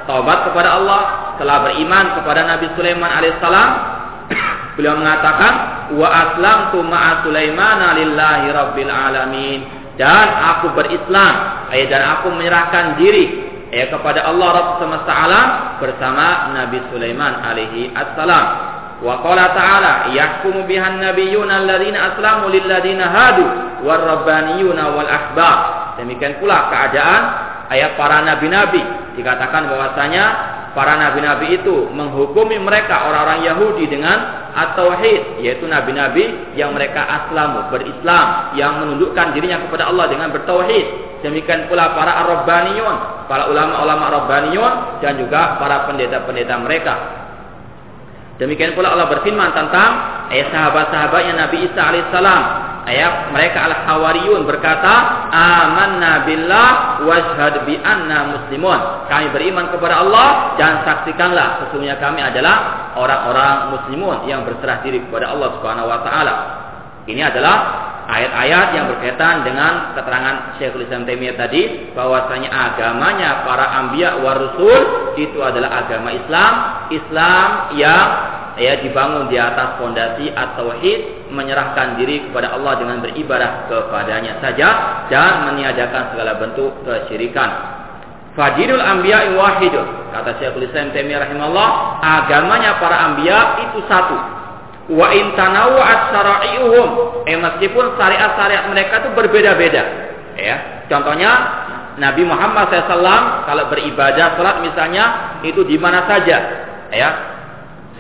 taubat 0.05 0.45
kepada 0.45 0.77
Allah, 0.77 1.01
telah 1.41 1.65
beriman 1.65 2.21
kepada 2.21 2.45
Nabi 2.45 2.69
Sulaiman 2.77 3.09
alaihissalam, 3.17 3.69
beliau 4.77 4.93
mengatakan 4.93 5.53
wa 5.97 6.05
aslamtu 6.05 6.85
ma'a 6.85 7.25
Sulaiman 7.25 7.81
lillahi 7.97 8.47
rabbil 8.53 8.93
alamin 8.93 9.78
dan 9.99 10.27
aku 10.55 10.71
berislam 10.79 11.67
eh, 11.75 11.83
dan 11.91 12.17
aku 12.17 12.31
menyerahkan 12.31 12.95
diri 12.95 13.43
eh, 13.67 13.91
kepada 13.91 14.23
Allah 14.31 14.47
Rabb 14.55 14.71
semesta 14.79 15.12
alam 15.12 15.47
bersama 15.83 16.55
Nabi 16.55 16.79
Sulaiman 16.88 17.43
alaihi 17.43 17.91
assalam. 17.91 18.47
Wa 18.99 19.23
qala 19.23 19.55
ta'ala 19.55 19.93
yahkumu 20.12 20.67
bihan 20.67 20.99
nabiyyuna 20.99 21.63
alladziina 21.63 22.15
aslamu 22.15 22.51
lil 22.51 22.67
hadu 22.67 23.45
war 23.83 23.99
rabbaniyuna 23.99 24.83
wal 24.91 25.07
ahbab. 25.07 25.59
Demikian 25.99 26.39
pula 26.39 26.71
keadaan 26.71 27.48
ayat 27.69 27.95
para 27.95 28.25
nabi-nabi 28.25 28.82
dikatakan 29.15 29.69
bahwasanya 29.69 30.25
para 30.73 30.97
nabi-nabi 30.97 31.62
itu 31.62 31.89
menghukumi 31.93 32.58
mereka 32.62 33.10
orang-orang 33.10 33.45
Yahudi 33.45 33.89
dengan 33.89 34.49
at-tauhid 34.53 35.41
yaitu 35.41 35.65
nabi-nabi 35.65 36.53
yang 36.58 36.73
mereka 36.73 37.05
aslamu 37.05 37.69
berislam 37.73 38.58
yang 38.58 38.82
menundukkan 38.82 39.34
dirinya 39.38 39.62
kepada 39.69 39.89
Allah 39.89 40.10
dengan 40.10 40.34
bertauhid 40.34 41.21
demikian 41.21 41.69
pula 41.69 41.93
para 41.93 42.25
ar-rabbaniyun 42.25 42.97
para 43.29 43.49
ulama-ulama 43.49 44.05
rabbaniyun 44.21 45.01
dan 45.01 45.17
juga 45.17 45.58
para 45.62 45.89
pendeta-pendeta 45.89 46.55
mereka 46.62 46.95
Demikian 48.39 48.71
pula 48.71 48.95
Allah 48.95 49.12
berfirman 49.12 49.51
tentang 49.51 49.91
eh, 50.32 50.47
sahabat-sahabatnya 50.47 51.36
Nabi 51.36 51.67
Isa 51.67 51.82
alaihissalam. 51.91 52.41
Ayat 52.89 53.30
mereka 53.30 53.69
al-hawariyun 53.69 54.49
berkata, 54.49 54.93
"Amanna 55.30 56.25
billah 56.25 56.69
washhad 57.06 57.62
bi 57.69 57.78
anna 57.86 58.34
muslimun." 58.34 59.06
Kami 59.06 59.30
beriman 59.30 59.69
kepada 59.69 60.02
Allah 60.02 60.58
dan 60.58 60.82
saksikanlah 60.82 61.62
sesungguhnya 61.62 62.02
kami 62.02 62.17
adalah 62.25 62.89
orang-orang 62.97 63.78
muslimun 63.78 64.25
yang 64.25 64.41
berserah 64.41 64.82
diri 64.82 65.06
kepada 65.06 65.30
Allah 65.30 65.62
Subhanahu 65.62 65.86
wa 65.86 66.02
taala. 66.02 66.36
Ini 67.06 67.21
adalah 67.30 67.58
ayat-ayat 68.10 68.67
yang 68.73 68.86
berkaitan 68.89 69.45
dengan 69.45 69.93
keterangan 69.93 70.58
Syekhul 70.58 70.89
Islam 70.89 71.06
Taimiyah 71.06 71.38
tadi 71.38 71.93
bahwasanya 71.93 72.49
agamanya 72.49 73.45
para 73.45 73.69
anbiya 73.86 74.17
wa 74.17 74.34
rasul 74.34 75.13
itu 75.13 75.38
adalah 75.45 75.86
agama 75.86 76.10
Islam, 76.10 76.54
Islam 76.89 77.47
yang 77.78 78.06
ya 78.58 78.82
dibangun 78.82 79.30
di 79.30 79.38
atas 79.38 79.78
fondasi 79.78 80.34
at-tauhid, 80.34 81.18
menyerahkan 81.29 82.01
diri 82.01 82.29
kepada 82.29 82.57
Allah 82.57 82.81
dengan 82.81 82.97
beribadah 83.05 83.69
kepadanya 83.69 84.41
saja 84.41 84.69
dan 85.07 85.53
meniadakan 85.53 86.13
segala 86.13 86.37
bentuk 86.41 86.73
kesyirikan. 86.83 87.49
Fadilul 88.33 88.81
anbiya 88.81 89.33
wahidun. 89.33 90.13
Kata 90.13 90.37
Syekhul 90.41 90.65
Islam 90.65 90.89
Taimiyah 90.93 91.29
rahimahullah, 91.29 91.69
agamanya 92.01 92.81
para 92.81 92.97
anbiya 93.13 93.39
itu 93.69 93.85
satu 93.85 94.39
wa 94.89 95.07
in 95.13 95.37
tanawwa'at 95.37 96.09
syara'i'uhum 96.09 96.89
eh 97.29 97.37
meskipun 97.37 97.93
syariat-syariat 97.93 98.65
mereka 98.73 99.05
itu 99.05 99.09
berbeda-beda 99.13 99.83
ya 100.33 100.89
contohnya 100.89 101.29
Nabi 102.01 102.25
Muhammad 102.25 102.73
SAW 102.73 103.45
kalau 103.45 103.69
beribadah 103.69 104.33
salat 104.33 104.65
misalnya 104.65 105.37
itu 105.45 105.61
di 105.61 105.77
mana 105.77 106.09
saja 106.09 106.37
ya 106.89 107.09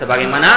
sebagaimana 0.01 0.49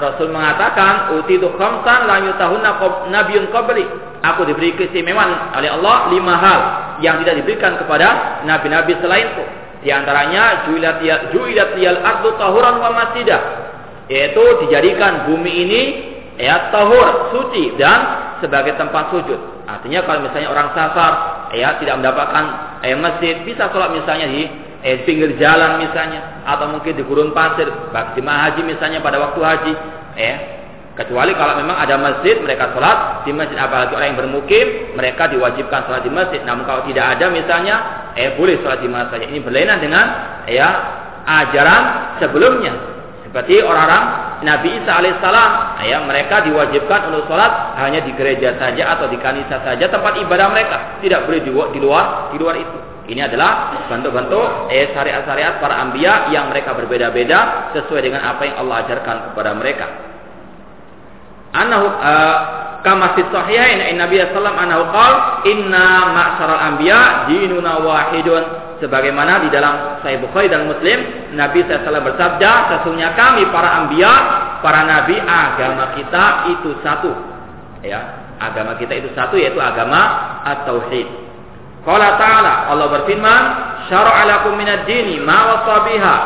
Rasul 0.00 0.32
mengatakan 0.32 1.14
utitu 1.20 1.52
khamsan 1.54 2.08
la 2.08 2.16
yutahunna 2.24 2.70
nabiyyun 3.12 3.52
qabli. 3.52 3.84
Aku 4.20 4.48
diberi 4.48 4.76
keistimewaan 4.76 5.56
oleh 5.56 5.70
Allah 5.70 6.08
lima 6.12 6.34
hal 6.36 6.60
yang 7.04 7.20
tidak 7.24 7.44
diberikan 7.44 7.76
kepada 7.76 8.40
nabi-nabi 8.48 8.96
selainku. 9.00 9.44
Di 9.80 9.88
antaranya 9.92 10.68
juilat 10.68 11.00
juilat 11.32 11.76
liyal 11.76 12.00
ardu 12.04 12.36
tahuran 12.36 12.80
wa 12.80 12.90
masjidah 12.92 13.40
yaitu 14.10 14.44
dijadikan 14.66 15.30
bumi 15.30 15.52
ini 15.64 15.82
ya 16.36 16.68
tahur 16.74 17.30
suci 17.30 17.78
dan 17.78 18.32
sebagai 18.42 18.74
tempat 18.74 19.14
sujud. 19.14 19.38
Artinya 19.70 20.02
kalau 20.02 20.26
misalnya 20.26 20.50
orang 20.50 20.68
safar 20.74 21.12
ya 21.54 21.78
tidak 21.78 22.02
mendapatkan 22.02 22.44
eh, 22.82 22.96
masjid 22.98 23.38
bisa 23.46 23.70
sholat 23.70 23.94
misalnya 23.94 24.26
di 24.26 24.42
eh, 24.82 25.04
pinggir 25.04 25.36
jalan 25.36 25.82
misalnya 25.82 26.44
atau 26.44 26.70
mungkin 26.72 26.96
di 26.96 27.02
gurun 27.04 27.32
pasir 27.36 27.68
bagi 27.90 28.20
jemaah 28.20 28.50
haji 28.50 28.60
misalnya 28.64 28.98
pada 29.00 29.16
waktu 29.20 29.40
haji. 29.40 29.72
Ya 30.18 30.36
kecuali 31.00 31.32
kalau 31.32 31.56
memang 31.56 31.80
ada 31.80 31.96
masjid 31.96 32.36
mereka 32.44 32.76
sholat 32.76 33.24
di 33.24 33.32
masjid. 33.32 33.56
Apalagi 33.56 33.96
orang 33.96 34.12
yang 34.12 34.18
bermukim 34.20 34.66
mereka 34.92 35.32
diwajibkan 35.32 35.88
sholat 35.88 36.02
di 36.04 36.12
masjid. 36.12 36.40
Namun 36.44 36.68
kalau 36.68 36.84
tidak 36.84 37.16
ada 37.16 37.32
misalnya 37.32 37.74
eh 38.18 38.36
boleh 38.36 38.60
sholat 38.60 38.84
di 38.84 38.88
mana 38.90 39.08
saja 39.08 39.24
ini 39.24 39.40
berlainan 39.40 39.80
dengan 39.80 40.04
ya 40.50 40.68
ajaran 41.24 41.82
sebelumnya. 42.20 42.74
Seperti 43.24 43.62
orang-orang 43.62 44.04
Nabi 44.42 44.82
Isa 44.82 44.90
alaihissalam, 44.90 45.50
ya 45.86 46.02
mereka 46.02 46.42
diwajibkan 46.42 47.14
untuk 47.14 47.30
sholat 47.30 47.78
hanya 47.78 48.02
di 48.02 48.10
gereja 48.18 48.58
saja 48.58 48.98
atau 48.98 49.06
di 49.06 49.22
kanisa 49.22 49.62
saja 49.62 49.86
tempat 49.86 50.18
ibadah 50.18 50.50
mereka, 50.50 50.98
tidak 50.98 51.30
boleh 51.30 51.38
di 51.38 51.78
luar 51.78 52.34
di 52.34 52.36
luar 52.42 52.56
itu. 52.58 52.89
Ini 53.10 53.26
adalah 53.26 53.82
bentuk-bentuk 53.90 54.70
eh, 54.70 54.94
syariat-syariat 54.94 55.58
para 55.58 55.82
ambia 55.82 56.30
yang 56.30 56.46
mereka 56.46 56.78
berbeda-beda 56.78 57.74
sesuai 57.74 58.06
dengan 58.06 58.22
apa 58.22 58.46
yang 58.46 58.62
Allah 58.62 58.86
ajarkan 58.86 59.16
kepada 59.34 59.50
mereka. 59.58 59.86
Anahu 61.50 61.86
uh, 61.90 62.38
kama 62.86 63.18
fi 63.18 63.26
sahihain 63.26 63.98
Nabi 63.98 64.22
sallallahu 64.22 64.54
alaihi 64.54 64.78
wasallam 64.78 65.18
inna 65.42 65.86
ma'syaral 66.14 66.62
anbiya 66.70 67.02
dinuna 67.26 67.82
wahidun. 67.82 68.44
Sebagaimana 68.78 69.44
di 69.44 69.52
dalam 69.52 70.00
Sahih 70.00 70.24
Bukhari 70.24 70.48
dan 70.48 70.64
Muslim 70.64 71.28
Nabi 71.36 71.68
SAW 71.68 72.00
bersabda 72.00 72.50
sesungguhnya 72.72 73.12
kami 73.12 73.44
para 73.52 73.76
ambia 73.76 74.08
para 74.64 74.88
nabi 74.88 75.20
agama 75.20 75.92
kita 76.00 76.24
itu 76.56 76.72
satu. 76.80 77.12
Ya 77.84 78.24
agama 78.40 78.80
kita 78.80 78.96
itu 78.96 79.12
satu 79.12 79.36
yaitu 79.36 79.60
agama 79.60 80.00
at-tauhid 80.48 81.29
qala 81.86 82.20
ta'ala 82.20 82.54
Allah 82.72 82.86
berfirman 83.00 83.44
syara'a 83.88 84.22
lakum 84.28 84.56
minad 84.60 84.84
dini 84.84 85.16
ma 85.24 85.38
wasa 85.56 85.76
biha 85.88 86.16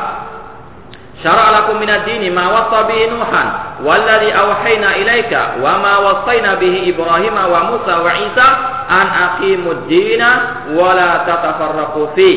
syara'a 1.22 1.50
lakum 1.62 1.78
minad 1.78 2.02
dini 2.04 2.28
ma 2.28 2.50
wasa 2.50 2.84
nuhan 2.90 3.48
walladhi 3.86 4.30
awhayna 4.34 4.98
ilaika 4.98 5.62
wa 5.62 5.78
ma 5.78 5.94
wasayna 6.02 6.58
bihi 6.58 6.90
ibrahim 6.90 7.34
wa 7.34 7.60
musa 7.70 7.94
wa 8.02 8.12
isa 8.12 8.48
an 8.90 9.06
aqimud 9.32 9.86
dina 9.88 10.30
wa 10.76 10.92
la 10.92 11.24
tatafarraqu 11.24 12.02
fi. 12.18 12.30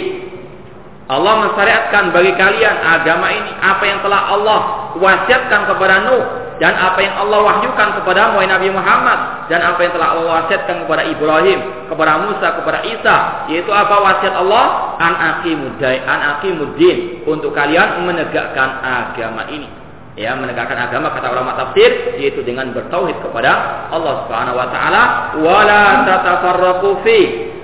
Allah 1.07 1.33
mensyariatkan 1.47 2.11
bagi 2.11 2.35
kalian 2.35 2.75
agama 2.83 3.31
ini 3.31 3.51
apa 3.63 3.83
yang 3.87 3.99
telah 4.03 4.21
Allah 4.35 4.59
wasiatkan 4.99 5.61
kepada 5.71 6.03
Nuh 6.03 6.46
dan 6.57 6.73
apa 6.73 6.99
yang 7.05 7.15
Allah 7.21 7.39
wahyukan 7.45 8.01
kepada 8.01 8.33
Nabi 8.33 8.69
Muhammad 8.73 9.45
dan 9.45 9.61
apa 9.61 9.79
yang 9.85 9.93
telah 9.93 10.09
Allah 10.17 10.25
wasiatkan 10.41 10.85
kepada 10.85 11.05
Ibrahim, 11.05 11.59
kepada 11.85 12.13
Musa, 12.25 12.47
kepada 12.57 12.79
Isa, 12.81 13.15
yaitu 13.53 13.69
apa 13.69 13.95
wasiat 14.01 14.33
Allah 14.33 14.97
an 14.97 15.13
aqimudai 15.15 16.01
an 16.01 16.19
aqimuddin 16.37 17.25
untuk 17.29 17.53
kalian 17.53 18.05
menegakkan 18.09 18.81
agama 18.81 19.45
ini. 19.53 19.69
Ya, 20.17 20.33
menegakkan 20.33 20.81
agama 20.81 21.13
kata 21.13 21.29
ulama 21.29 21.53
tafsir 21.53 22.17
yaitu 22.17 22.41
dengan 22.41 22.73
bertauhid 22.73 23.21
kepada 23.21 23.85
Allah 23.93 24.25
Subhanahu 24.25 24.57
wa 24.57 24.67
taala 24.73 25.03
wala 25.37 26.09
tatafarraqu 26.09 27.05
fi 27.05 27.19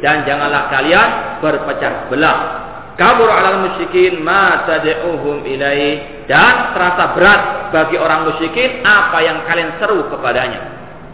dan 0.06 0.22
janganlah 0.22 0.70
kalian 0.70 1.42
berpecah 1.42 2.14
belah 2.14 2.63
kabur 3.00 3.30
alal 3.30 3.70
musyrikin 3.70 4.22
ma 4.22 4.66
tad'uhum 4.70 5.46
ilai 5.48 6.24
dan 6.30 6.76
terasa 6.78 7.14
berat 7.18 7.42
bagi 7.74 7.98
orang 7.98 8.30
musyrikin 8.30 8.86
apa 8.86 9.18
yang 9.22 9.44
kalian 9.50 9.76
seru 9.82 10.08
kepadanya. 10.14 10.62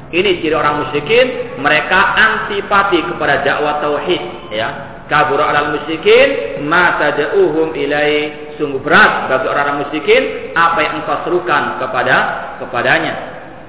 Ini 0.09 0.41
ciri 0.41 0.57
orang 0.57 0.89
musyrikin, 0.89 1.57
mereka 1.61 2.17
antipati 2.17 2.97
kepada 3.05 3.45
dakwah 3.45 3.77
tauhid, 3.77 4.49
ya. 4.49 4.69
Kabur 5.05 5.41
alal 5.41 5.77
musyrikin, 5.77 6.61
mata 6.65 7.13
tad'uhum 7.13 7.77
ilai. 7.77 8.49
Sungguh 8.57 8.83
berat 8.83 9.31
bagi 9.31 9.47
orang-orang 9.47 9.87
musyrikin 9.87 10.51
apa 10.51 10.83
yang 10.83 10.93
engkau 10.99 11.23
serukan 11.23 11.79
kepada 11.79 12.15
kepadanya. 12.59 13.13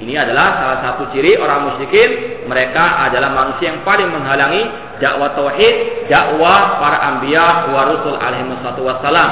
Ini 0.01 0.17
adalah 0.17 0.49
salah 0.59 0.79
satu 0.83 1.03
ciri 1.13 1.37
orang 1.37 1.71
musyrikin. 1.71 2.43
Mereka 2.49 2.85
adalah 3.07 3.31
manusia 3.37 3.77
yang 3.77 3.85
paling 3.85 4.09
menghalangi 4.09 4.65
dakwah 5.01 5.33
tauhid, 5.35 6.07
dakwah 6.07 6.79
para 6.79 6.99
anbiya 7.11 7.73
wa 7.73 7.81
rusul 7.91 8.17
alaihi 8.21 8.47
wassalam. 8.61 9.31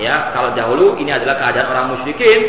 Ya 0.00 0.32
kalau 0.32 0.56
dahulu 0.56 0.96
ini 0.96 1.12
adalah 1.12 1.36
keadaan 1.38 1.66
orang 1.70 1.86
musyrikin. 1.94 2.40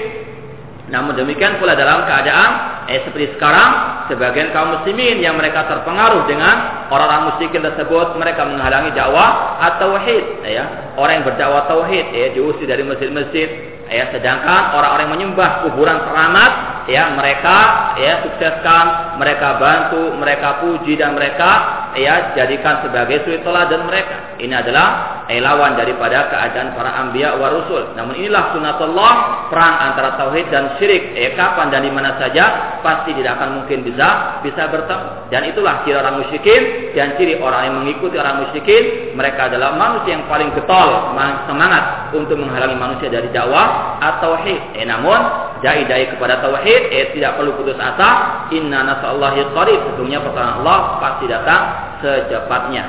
Namun 0.91 1.15
demikian 1.15 1.55
pula 1.55 1.71
dalam 1.71 2.03
keadaan 2.03 2.49
eh, 2.91 2.99
seperti 3.07 3.39
sekarang 3.39 4.03
sebagian 4.11 4.51
kaum 4.51 4.75
muslimin 4.75 5.23
yang 5.23 5.39
mereka 5.39 5.63
terpengaruh 5.63 6.27
dengan 6.27 6.87
orang-orang 6.91 7.31
musyrikin 7.31 7.63
tersebut 7.63 8.19
mereka 8.19 8.43
menghalangi 8.43 8.91
dakwah 8.91 9.55
atau 9.71 9.95
tauhid 9.95 10.43
ya. 10.43 10.95
Orang 10.99 11.23
yang 11.23 11.25
berdakwah 11.31 11.63
tauhid 11.71 12.11
ya 12.11 12.35
diusir 12.35 12.67
dari 12.67 12.83
masjid-masjid 12.83 13.70
ya 13.91 14.07
sedangkan 14.15 14.71
orang-orang 14.71 15.03
yang 15.03 15.13
menyembah 15.19 15.67
kuburan 15.67 15.99
keramat 16.07 16.51
ya 16.87 17.11
mereka 17.13 17.57
ya 17.99 18.23
sukseskan 18.23 19.19
mereka 19.19 19.59
bantu 19.59 20.15
mereka 20.15 20.63
puji 20.63 20.95
dan 20.95 21.13
mereka 21.13 21.51
ya 21.99 22.31
jadikan 22.33 22.87
sebagai 22.87 23.27
suri 23.27 23.43
teladan 23.43 23.83
mereka. 23.85 24.39
Ini 24.39 24.53
adalah 24.57 25.21
lawan 25.27 25.79
daripada 25.79 26.27
keadaan 26.27 26.75
para 26.75 26.91
anbiya 26.97 27.39
wa 27.39 27.47
rusul. 27.51 27.95
Namun 27.95 28.19
inilah 28.19 28.51
sunatullah 28.51 29.13
perang 29.47 29.75
antara 29.91 30.19
tauhid 30.19 30.51
dan 30.51 30.75
syirik. 30.75 31.15
Eh 31.15 31.35
kapan 31.35 31.71
dan 31.71 31.87
di 31.87 31.91
mana 31.91 32.19
saja 32.19 32.77
pasti 32.83 33.15
tidak 33.15 33.39
akan 33.39 33.63
mungkin 33.63 33.85
bisa 33.85 34.41
bisa 34.43 34.67
bertemu. 34.67 35.31
Dan 35.31 35.41
itulah 35.47 35.83
ciri 35.87 35.95
orang 35.95 36.15
musyrikin 36.19 36.91
dan 36.95 37.15
ciri 37.15 37.39
orang 37.39 37.61
yang 37.71 37.75
mengikuti 37.83 38.15
orang 38.19 38.47
musyrikin. 38.47 39.15
Mereka 39.15 39.51
adalah 39.51 39.75
manusia 39.75 40.19
yang 40.19 40.25
paling 40.27 40.51
getol, 40.55 41.15
semangat 41.47 42.11
untuk 42.11 42.35
menghalangi 42.39 42.75
manusia 42.75 43.07
dari 43.07 43.29
dakwah 43.31 43.80
atau 44.01 44.37
tauhid. 44.37 44.77
Eh 44.77 44.85
namun 44.87 45.19
dai-dai 45.61 46.13
kepada 46.15 46.41
tauhid 46.41 46.81
eh 46.89 47.13
tidak 47.13 47.37
perlu 47.37 47.57
putus 47.57 47.77
asa. 47.77 48.45
Inna 48.53 48.85
nasallahi 48.85 49.47
qarib. 49.53 49.79
Sesungguhnya 49.91 50.21
pertolongan 50.21 50.63
Allah 50.63 50.79
pasti 50.99 51.25
datang 51.29 51.61
secepatnya. 52.01 52.83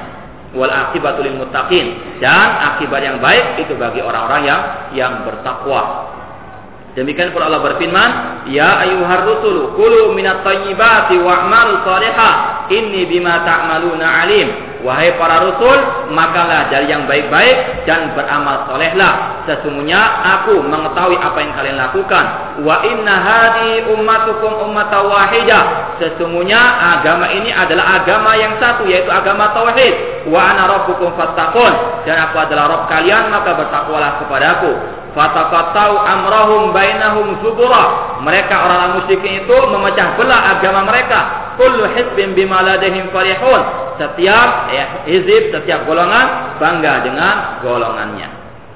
Wal 0.52 0.68
akibatul 0.68 1.32
muttaqin 1.32 2.20
dan 2.20 2.76
akibat 2.76 3.00
yang 3.00 3.18
baik 3.24 3.64
itu 3.64 3.72
bagi 3.76 4.04
orang-orang 4.04 4.42
yang 4.44 4.60
yang 4.92 5.12
bertakwa. 5.24 6.12
Demikian 6.92 7.32
pula 7.32 7.48
Allah 7.48 7.64
berfirman, 7.64 8.10
"Ya 8.52 8.84
ayyuhar 8.84 9.24
rusul, 9.24 9.72
kulu 9.80 10.12
minat 10.12 10.44
thayyibati 10.44 11.16
wa'malu 11.24 11.80
shalihah, 11.88 12.68
inni 12.68 13.08
bima 13.08 13.40
ta'maluna 13.48 14.28
alim." 14.28 14.71
Wahai 14.82 15.14
para 15.14 15.46
rasul, 15.46 15.78
makalah 16.10 16.66
dari 16.66 16.90
yang 16.90 17.06
baik-baik 17.06 17.86
dan 17.86 18.18
beramal 18.18 18.66
solehlah. 18.66 19.46
Sesungguhnya 19.46 19.98
aku 20.22 20.58
mengetahui 20.58 21.14
apa 21.22 21.38
yang 21.38 21.52
kalian 21.54 21.78
lakukan. 21.78 22.24
Wa 22.66 22.82
inna 22.82 23.14
hadi 23.14 23.86
ummatukum 23.94 24.66
ummata 24.66 25.06
wahida. 25.06 25.60
Sesungguhnya 26.02 26.58
agama 26.98 27.30
ini 27.30 27.54
adalah 27.54 28.02
agama 28.02 28.34
yang 28.34 28.58
satu 28.58 28.82
yaitu 28.90 29.06
agama 29.06 29.54
tauhid. 29.54 30.26
Wa 30.26 30.50
ana 30.50 30.66
rabbukum. 30.66 31.14
Dan 32.02 32.16
aku 32.18 32.36
adalah 32.42 32.66
Rabb 32.66 32.90
kalian 32.90 33.30
maka 33.30 33.54
bertakwalah 33.54 34.18
kepadaku. 34.18 34.72
Fataqattau 35.14 35.92
amrahum 36.02 36.74
bainahum 36.74 37.38
zubura. 37.44 38.18
Mereka 38.24 38.54
orang-orang 38.54 38.92
musyrikin 39.02 39.46
itu 39.46 39.56
memecah 39.70 40.18
belah 40.18 40.58
agama 40.58 40.90
mereka. 40.90 41.41
Kullu 41.60 41.84
hizbin 41.92 42.32
bima 42.32 42.64
ladehim 42.64 43.12
farihun 43.12 43.62
setiap 44.00 44.72
ya, 44.72 44.84
hizib, 45.04 45.52
setiap 45.52 45.84
golongan 45.84 46.56
bangga 46.56 47.04
dengan 47.04 47.34
golongannya. 47.60 48.28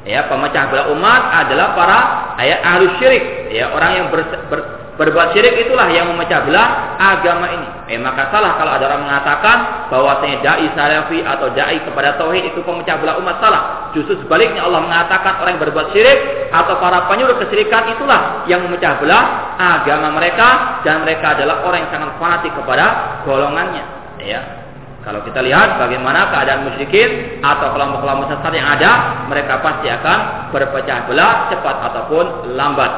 Ya, 0.07 0.31
pemecah 0.31 0.71
belah 0.71 0.87
umat 0.95 1.23
adalah 1.35 1.75
para 1.75 1.99
ya, 2.47 2.63
ahli 2.63 2.87
syirik, 3.03 3.51
ya, 3.51 3.75
orang 3.75 3.91
yang 3.99 4.07
ber, 4.15 4.23
ber, 4.47 4.61
berbuat 4.97 5.37
syirik 5.37 5.69
itulah 5.69 5.89
yang 5.93 6.09
memecah 6.13 6.45
belah 6.49 6.97
agama 6.97 7.53
ini. 7.53 7.69
Eh, 7.93 8.01
maka 8.01 8.33
salah 8.33 8.57
kalau 8.57 8.73
ada 8.75 8.85
orang 8.89 9.05
mengatakan 9.05 9.57
bahwa 9.93 10.25
dai 10.25 10.67
salafi 10.73 11.21
atau 11.23 11.53
dai 11.53 11.79
kepada 11.85 12.17
tauhid 12.17 12.51
itu 12.51 12.61
pemecah 12.65 12.97
belah 12.99 13.21
umat 13.21 13.37
salah. 13.39 13.93
Justru 13.93 14.19
sebaliknya 14.25 14.65
Allah 14.65 14.83
mengatakan 14.83 15.39
orang 15.39 15.61
yang 15.61 15.63
berbuat 15.69 15.87
syirik 15.93 16.51
atau 16.51 16.81
para 16.81 17.05
penyuruh 17.07 17.37
kesyirikan 17.45 17.93
itulah 17.93 18.49
yang 18.49 18.65
memecah 18.65 18.97
belah 18.99 19.55
agama 19.61 20.17
mereka 20.17 20.81
dan 20.83 21.05
mereka 21.05 21.37
adalah 21.37 21.63
orang 21.63 21.87
yang 21.87 21.91
sangat 21.93 22.11
fanatik 22.17 22.53
kepada 22.57 22.85
golongannya. 23.29 23.85
Ya, 24.25 24.41
kalau 25.07 25.23
kita 25.23 25.39
lihat 25.39 25.79
bagaimana 25.79 26.35
keadaan 26.35 26.67
musyrikin 26.67 27.39
atau 27.39 27.71
kelompok-kelompok 27.79 28.27
sesat 28.27 28.53
yang 28.59 28.67
ada, 28.67 29.23
mereka 29.31 29.63
pasti 29.63 29.87
akan 29.87 30.51
berpecah 30.51 31.07
belah 31.07 31.47
cepat 31.47 31.77
ataupun 31.93 32.59
lambat. 32.59 32.93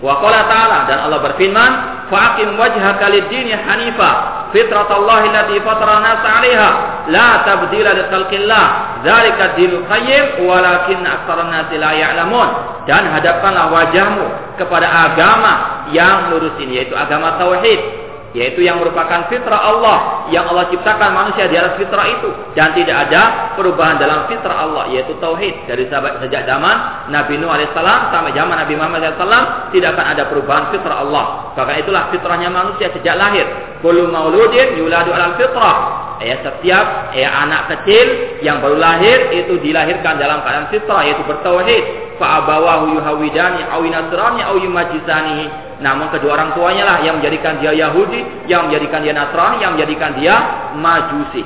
Wa 0.00 0.16
qala 0.16 0.48
ta'ala 0.48 0.78
dan 0.88 0.98
Allah 1.04 1.20
berfirman, 1.20 1.72
"Faqim 2.08 2.56
wajhaka 2.56 3.12
lid-dini 3.12 3.52
hanifa, 3.52 4.48
fitratallahi 4.48 5.28
allati 5.28 5.60
fatara 5.60 6.00
an-nasa 6.00 6.28
'alaiha, 6.40 6.70
la 7.12 7.44
tabdila 7.44 7.90
li 7.92 8.02
khalqillah, 8.08 8.64
dzalika 9.04 9.60
dinul 9.60 9.84
qayyim 9.84 10.48
walakin 10.48 11.04
aktsaran 11.04 11.52
nasi 11.52 11.76
la 11.76 11.92
ya'lamun." 11.92 12.48
Dan 12.88 13.12
hadapkanlah 13.12 13.68
wajahmu 13.68 14.56
kepada 14.56 14.88
agama 14.88 15.84
yang 15.92 16.32
lurus 16.32 16.56
ini 16.64 16.80
yaitu 16.80 16.96
agama 16.96 17.36
tauhid 17.36 17.99
yaitu 18.30 18.62
yang 18.62 18.78
merupakan 18.78 19.26
fitrah 19.26 19.58
Allah 19.58 20.30
yang 20.30 20.46
Allah 20.46 20.70
ciptakan 20.70 21.10
manusia 21.10 21.50
di 21.50 21.58
atas 21.58 21.74
fitrah 21.74 22.06
itu. 22.06 22.30
Dan 22.54 22.70
tidak 22.78 23.10
ada 23.10 23.54
perubahan 23.58 23.98
dalam 23.98 24.30
fitrah 24.30 24.70
Allah 24.70 24.86
yaitu 24.94 25.18
tauhid. 25.18 25.66
Dari 25.66 25.90
sejak 25.90 26.42
zaman 26.46 27.10
Nabi 27.10 27.42
Nuh 27.42 27.50
alaihissalam 27.50 28.14
sampai 28.14 28.30
zaman 28.34 28.54
Nabi 28.54 28.74
Muhammad 28.78 29.02
alaihissalam 29.02 29.74
tidak 29.74 29.98
akan 29.98 30.06
ada 30.14 30.22
perubahan 30.30 30.64
fitrah 30.70 31.02
Allah. 31.02 31.24
Bahkan 31.58 31.76
itulah 31.82 32.02
fitrahnya 32.14 32.48
manusia 32.54 32.94
sejak 32.94 33.18
lahir. 33.18 33.46
Kullu 33.82 34.06
mauludin 34.06 34.78
yuladu 34.78 35.10
alal 35.10 35.34
fitrah. 35.34 36.06
Ya 36.20 36.36
setiap 36.44 37.16
ya 37.16 37.32
anak 37.32 37.72
kecil 37.74 38.38
yang 38.44 38.60
baru 38.60 38.76
lahir 38.76 39.32
itu 39.32 39.56
dilahirkan 39.58 40.20
dalam 40.20 40.44
keadaan 40.46 40.70
fitrah 40.70 41.02
yaitu 41.02 41.26
bertauhid. 41.26 42.14
Fa 42.22 42.44
abawahu 42.44 42.94
yuhawidani 42.94 43.66
aw 43.72 43.80
yunasrani 43.80 44.44
aw 44.44 44.54
yumajisani 44.54 45.69
namun 45.80 46.12
kedua 46.12 46.36
orang 46.36 46.52
tuanya 46.52 46.84
lah 46.84 46.98
yang 47.00 47.18
menjadikan 47.18 47.56
dia 47.56 47.72
Yahudi, 47.72 48.48
yang 48.52 48.68
menjadikan 48.68 49.00
dia 49.00 49.16
Nasrani, 49.16 49.64
yang 49.64 49.72
menjadikan 49.74 50.12
dia 50.20 50.34
Majusi. 50.76 51.42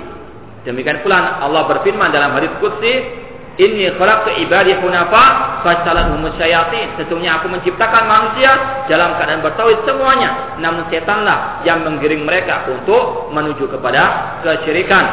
Demikian 0.67 1.07
pula 1.07 1.39
Allah 1.39 1.63
berfirman 1.71 2.11
dalam 2.11 2.35
hadis 2.35 2.51
qudsi, 2.59 3.23
Inni 3.55 3.87
khalaqtu 3.95 4.35
ibadi 4.43 4.75
hunafa 4.83 5.63
fasalahum 5.63 6.27
syayatin. 6.35 6.99
Sesungguhnya 6.99 7.39
aku 7.39 7.47
menciptakan 7.47 8.03
manusia 8.11 8.51
dalam 8.91 9.15
keadaan 9.15 9.47
bertauhid 9.47 9.87
semuanya, 9.87 10.59
namun 10.59 10.91
setanlah 10.91 11.63
yang 11.63 11.87
menggiring 11.87 12.27
mereka 12.27 12.67
untuk 12.67 13.31
menuju 13.31 13.71
kepada 13.71 14.03
kesyirikan. 14.43 15.07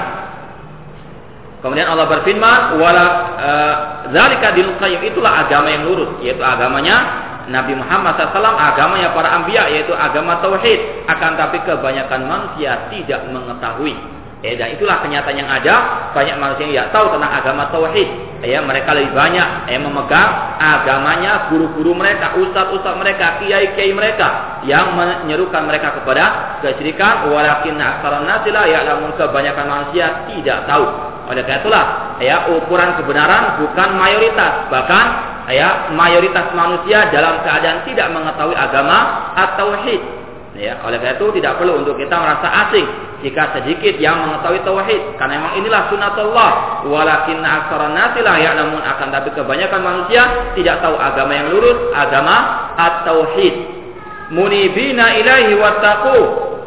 Kemudian 1.61 1.93
Allah 1.93 2.09
berfirman, 2.09 2.82
"Wala 2.82 3.05
uh, 3.38 3.76
zalika 4.09 4.57
dinul 4.57 4.82
itulah 4.82 5.45
agama 5.45 5.69
yang 5.69 5.86
lurus, 5.86 6.17
yaitu 6.26 6.41
agamanya 6.41 7.30
Nabi 7.52 7.76
Muhammad 7.76 8.16
SAW 8.18 8.56
agamanya 8.56 9.12
para 9.12 9.36
ambia 9.36 9.68
yaitu 9.68 9.91
agama 9.91 10.39
tauhid 10.39 11.06
akan 11.12 11.32
tapi 11.36 11.60
kebanyakan 11.68 12.26
manusia 12.26 12.88
tidak 12.89 13.28
mengetahui 13.30 13.93
Eh, 14.41 14.58
dan 14.58 14.74
itulah 14.74 15.06
kenyataan 15.06 15.38
yang 15.38 15.45
ada. 15.45 16.10
Banyak 16.18 16.34
manusia 16.41 16.66
yang 16.66 16.74
tidak 16.74 16.89
tahu 16.97 17.06
tentang 17.14 17.30
agama 17.30 17.70
tauhid. 17.70 18.10
Ya, 18.41 18.58
mereka 18.66 18.97
lebih 18.97 19.14
banyak 19.14 19.70
eh, 19.70 19.78
memegang 19.78 20.58
agamanya 20.58 21.54
guru-guru 21.54 21.93
mereka, 21.93 22.34
ustaz-ustaz 22.34 22.97
mereka, 22.97 23.38
kiai-kiai 23.38 23.93
mereka 23.93 24.58
yang 24.66 24.97
menyerukan 24.97 25.70
mereka 25.70 25.93
kepada 26.02 26.58
kesyirikan. 26.66 27.30
Walakin 27.30 27.78
aksaran 27.78 28.26
nasilah 28.26 28.66
ya 28.66 28.82
namun 28.82 29.14
kebanyakan 29.14 29.66
manusia 29.70 30.26
tidak 30.34 30.66
tahu. 30.66 30.89
Oleh 31.30 31.45
karena 31.45 31.62
itulah, 31.62 31.86
ya 32.18 32.49
ukuran 32.49 32.97
kebenaran 32.97 33.62
bukan 33.62 33.89
mayoritas, 33.93 34.68
bahkan 34.74 35.06
ya 35.52 35.91
mayoritas 35.93 36.56
manusia 36.56 37.12
dalam 37.12 37.43
keadaan 37.45 37.84
tidak 37.86 38.08
mengetahui 38.10 38.56
agama 38.58 38.97
atau 39.36 39.76
tauhid 39.76 40.22
Ya, 40.52 40.84
oleh 40.84 40.99
karena 40.99 41.16
itu 41.16 41.32
tidak 41.39 41.64
perlu 41.64 41.80
untuk 41.80 41.95
kita 41.95 42.12
merasa 42.12 42.68
asing 42.68 42.84
jika 43.24 43.56
sedikit 43.56 43.95
yang 44.04 44.20
mengetahui 44.20 44.60
tauhid. 44.68 45.16
Karena 45.16 45.39
memang 45.39 45.54
inilah 45.64 45.88
sunatullah 45.88 46.52
walakin 46.91 47.39
aktsara 47.39 47.88
nasi 47.95 48.20
la 48.20 48.36
ya'lamun. 48.36 48.84
Akan 48.84 49.16
tapi 49.16 49.32
kebanyakan 49.32 49.80
manusia 49.80 50.52
tidak 50.60 50.84
tahu 50.84 50.99
agama 50.99 51.32
yang 51.39 51.56
lurus, 51.56 51.95
agama 51.95 52.36
at-tauhid. 52.76 53.80
Munibina 54.36 55.16
ilaihi 55.24 55.56
wattaqu 55.56 56.20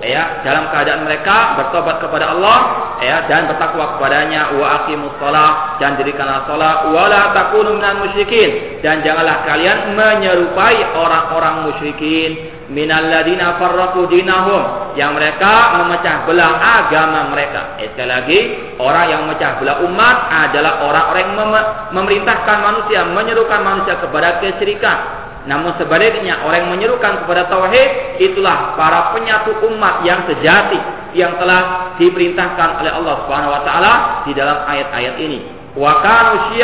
ya 0.04 0.44
dalam 0.44 0.68
keadaan 0.68 1.08
mereka 1.08 1.56
bertobat 1.56 1.96
kepada 2.04 2.36
Allah 2.36 2.58
ya 3.00 3.24
dan 3.26 3.48
bertakwa 3.48 3.96
kepadanya 3.96 4.52
wa 4.54 4.84
aqimus 4.84 5.16
shalah 5.16 5.80
dan 5.80 5.96
dirikanlah 5.96 6.44
salat 6.44 6.92
wala 6.92 7.32
takunu 7.32 7.80
minal 7.80 8.04
musyrikin 8.04 8.80
dan 8.84 9.00
janganlah 9.00 9.48
kalian 9.48 9.96
menyerupai 9.96 10.78
orang-orang 10.92 11.72
musyrikin 11.72 12.52
minal 12.68 13.04
ladina 13.08 13.56
farraqu 13.60 14.08
dinahum 14.08 14.94
yang 14.94 15.12
mereka 15.16 15.74
memecah 15.82 16.24
belah 16.24 16.54
agama 16.56 17.34
mereka. 17.34 17.76
Eh, 17.82 17.92
sekali 17.92 18.08
lagi, 18.08 18.38
orang 18.78 19.04
yang 19.10 19.20
memecah 19.26 19.58
belah 19.58 19.76
umat 19.84 20.16
adalah 20.30 20.80
orang-orang 20.86 21.22
yang 21.28 21.34
mem 21.34 21.52
memerintahkan 21.92 22.58
manusia, 22.62 23.00
menyerukan 23.04 23.60
manusia 23.60 24.00
kepada 24.00 24.40
kesyirikan 24.40 25.23
namun 25.44 25.76
sebaliknya 25.76 26.40
orang 26.40 26.64
yang 26.64 26.72
menyerukan 26.72 27.24
kepada 27.24 27.52
tauhid 27.52 28.16
itulah 28.16 28.72
para 28.80 29.12
penyatu 29.12 29.52
umat 29.68 30.00
yang 30.00 30.24
sejati 30.24 30.80
yang 31.12 31.36
telah 31.36 31.94
diperintahkan 32.00 32.80
oleh 32.80 32.92
Allah 32.92 33.14
Subhanahu 33.24 33.52
wa 33.52 33.62
taala 33.62 33.92
di 34.24 34.32
dalam 34.32 34.64
ayat-ayat 34.64 35.14
ini. 35.20 35.38
Wa 35.76 36.00
kanu 36.00 36.54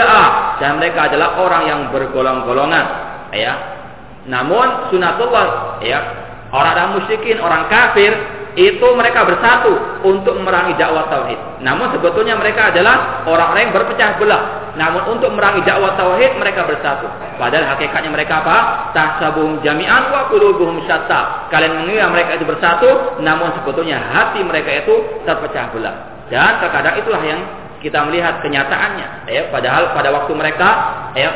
dan 0.63 0.81
mereka 0.81 1.13
adalah 1.13 1.37
orang 1.39 1.63
yang 1.69 1.81
bergolong-golongan 1.93 2.85
ya. 3.37 3.53
Namun 4.31 4.89
sunatullah 4.89 5.81
ya 5.85 5.99
orang-orang 6.49 7.05
musyrikin, 7.05 7.37
orang 7.37 7.69
kafir 7.69 8.17
itu 8.61 8.87
mereka 8.93 9.25
bersatu 9.25 9.73
untuk 10.05 10.37
memerangi 10.37 10.77
dakwah 10.77 11.09
tauhid. 11.09 11.65
Namun 11.65 11.97
sebetulnya 11.97 12.37
mereka 12.37 12.69
adalah 12.69 13.25
orang-orang 13.25 13.73
yang 13.73 13.75
berpecah 13.75 14.21
belah. 14.21 14.43
Namun 14.77 15.17
untuk 15.17 15.33
memerangi 15.33 15.65
dakwah 15.65 15.97
tauhid 15.97 16.37
mereka 16.37 16.69
bersatu. 16.69 17.09
Padahal 17.41 17.73
hakikatnya 17.73 18.13
mereka 18.13 18.45
apa? 18.45 18.57
Tahsabuhum 18.93 19.65
jami'an 19.65 20.13
wa 20.13 20.29
qulubuhum 20.29 20.85
syatta. 20.85 21.49
Kalian 21.49 21.81
mengira 21.81 22.13
mereka 22.13 22.37
itu 22.37 22.45
bersatu, 22.45 23.17
namun 23.25 23.49
sebetulnya 23.57 23.97
hati 23.97 24.45
mereka 24.45 24.85
itu 24.85 25.25
terpecah 25.25 25.73
belah. 25.73 25.97
Dan 26.29 26.61
terkadang 26.61 27.01
itulah 27.01 27.23
yang 27.25 27.41
kita 27.81 28.05
melihat 28.05 28.45
kenyataannya. 28.45 29.33
Ya, 29.33 29.49
padahal 29.49 29.97
pada 29.97 30.13
waktu 30.13 30.33
mereka 30.37 30.69
ya, 31.17 31.31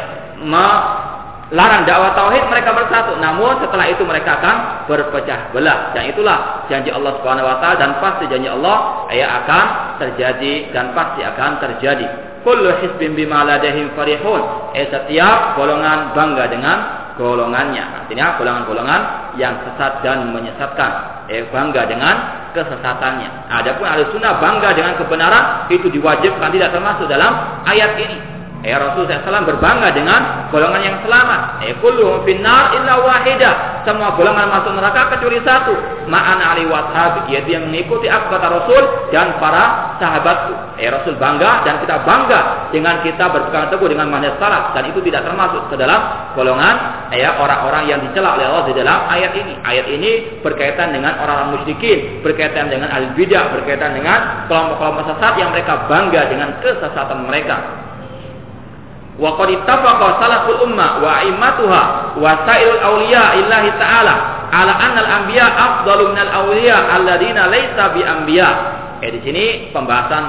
larang 1.52 1.84
dakwah 1.84 2.16
tauhid 2.16 2.48
mereka 2.48 2.72
bersatu. 2.72 3.20
Namun 3.20 3.60
setelah 3.60 3.86
itu 3.92 4.00
mereka 4.06 4.40
akan 4.40 4.56
berpecah 4.88 5.52
belah. 5.52 5.92
Dan 5.92 6.08
itulah 6.08 6.64
janji 6.72 6.88
Allah 6.88 7.20
Subhanahu 7.20 7.44
wa 7.44 7.56
taala 7.60 7.76
dan 7.76 7.90
pasti 8.00 8.24
janji 8.32 8.48
Allah 8.48 9.08
ya 9.12 9.44
akan 9.44 9.64
terjadi 10.00 10.72
dan 10.72 10.96
pasti 10.96 11.20
akan 11.20 11.60
terjadi. 11.60 12.06
Kullu 12.44 12.76
hisbin 12.80 13.16
bima 13.16 13.44
ladahim 13.44 13.92
farihun. 13.96 14.72
Eh 14.76 14.88
setiap 14.88 15.56
golongan 15.56 16.16
bangga 16.16 16.44
dengan 16.48 16.76
golongannya. 17.16 18.04
Artinya 18.04 18.36
golongan-golongan 18.36 19.00
yang 19.40 19.56
sesat 19.64 20.04
dan 20.04 20.28
menyesatkan. 20.32 21.24
Eh 21.28 21.48
bangga 21.48 21.88
dengan 21.88 22.14
kesesatannya. 22.52 23.48
Adapun 23.48 23.84
ahli 23.88 24.04
sunnah 24.12 24.40
bangga 24.40 24.76
dengan 24.76 24.94
kebenaran 25.00 25.72
itu 25.72 25.88
diwajibkan 25.88 26.52
tidak 26.52 26.70
termasuk 26.72 27.08
dalam 27.08 27.64
ayat 27.64 27.96
ini 27.96 28.33
Ya 28.64 28.80
Rasul 28.80 29.04
SAW 29.04 29.44
berbangga 29.44 29.92
dengan 29.92 30.48
golongan 30.48 30.80
yang 30.80 30.96
selamat. 31.04 31.60
Ya 31.60 31.76
kulluhum 31.84 32.24
finnar 32.24 32.72
illa 32.72 32.96
wahida. 32.96 33.84
Semua 33.84 34.16
golongan 34.16 34.48
masuk 34.48 34.72
neraka 34.72 35.12
kecuali 35.12 35.36
satu. 35.44 35.76
Ma'an 36.08 36.40
ali 36.40 36.64
washabi. 36.64 37.28
Yaitu 37.28 37.52
yang 37.60 37.68
mengikuti 37.68 38.08
apa 38.08 38.32
kata 38.32 38.48
Rasul 38.48 39.12
dan 39.12 39.36
para 39.36 40.00
sahabatku. 40.00 40.80
Ya 40.80 40.96
Rasul 40.96 41.20
bangga 41.20 41.60
dan 41.68 41.84
kita 41.84 42.08
bangga 42.08 42.72
dengan 42.72 43.04
kita 43.04 43.28
berpegang 43.28 43.68
teguh 43.68 43.88
dengan 43.92 44.08
manhaj 44.08 44.32
salaf. 44.40 44.72
Dan 44.72 44.88
itu 44.88 45.04
tidak 45.04 45.28
termasuk 45.28 45.68
ke 45.68 45.76
dalam 45.76 46.32
golongan 46.32 47.12
ya 47.12 47.36
orang-orang 47.36 47.84
yang 47.84 48.00
dicela 48.00 48.32
oleh 48.40 48.48
Allah 48.48 48.64
di 48.64 48.74
dalam 48.80 48.98
ayat 49.12 49.32
ini. 49.36 49.60
Ayat 49.60 49.86
ini 49.92 50.40
berkaitan 50.40 50.96
dengan 50.96 51.20
orang-orang 51.20 51.60
musyrikin, 51.60 52.24
berkaitan 52.24 52.72
dengan 52.72 52.88
al 52.88 53.12
bidah, 53.12 53.60
berkaitan 53.60 53.92
dengan 53.92 54.48
kelompok-kelompok 54.48 55.04
sesat 55.12 55.36
yang 55.36 55.52
mereka 55.52 55.84
bangga 55.84 56.32
dengan 56.32 56.48
kesesatan 56.64 57.28
mereka. 57.28 57.83
Wa 59.14 59.38
qad 59.38 59.48
ittafaqa 59.54 60.18
salaful 60.18 60.66
ummah 60.66 60.98
wa 60.98 61.10
a'immatuha 61.22 61.82
wa 62.18 62.30
sa'irul 62.46 62.82
awliya 62.82 63.24
illahi 63.46 63.70
ta'ala 63.78 64.14
ala 64.50 64.72
anna 64.74 65.00
al-anbiya 65.06 65.46
afdalu 65.46 66.10
minal 66.14 66.32
awliya 66.44 66.76
alladziina 66.98 67.46
laisa 67.46 67.94
bi 67.94 68.02
anbiya. 68.02 68.50
Eh 69.02 69.10
di 69.14 69.20
sini 69.22 69.44
pembahasan 69.70 70.24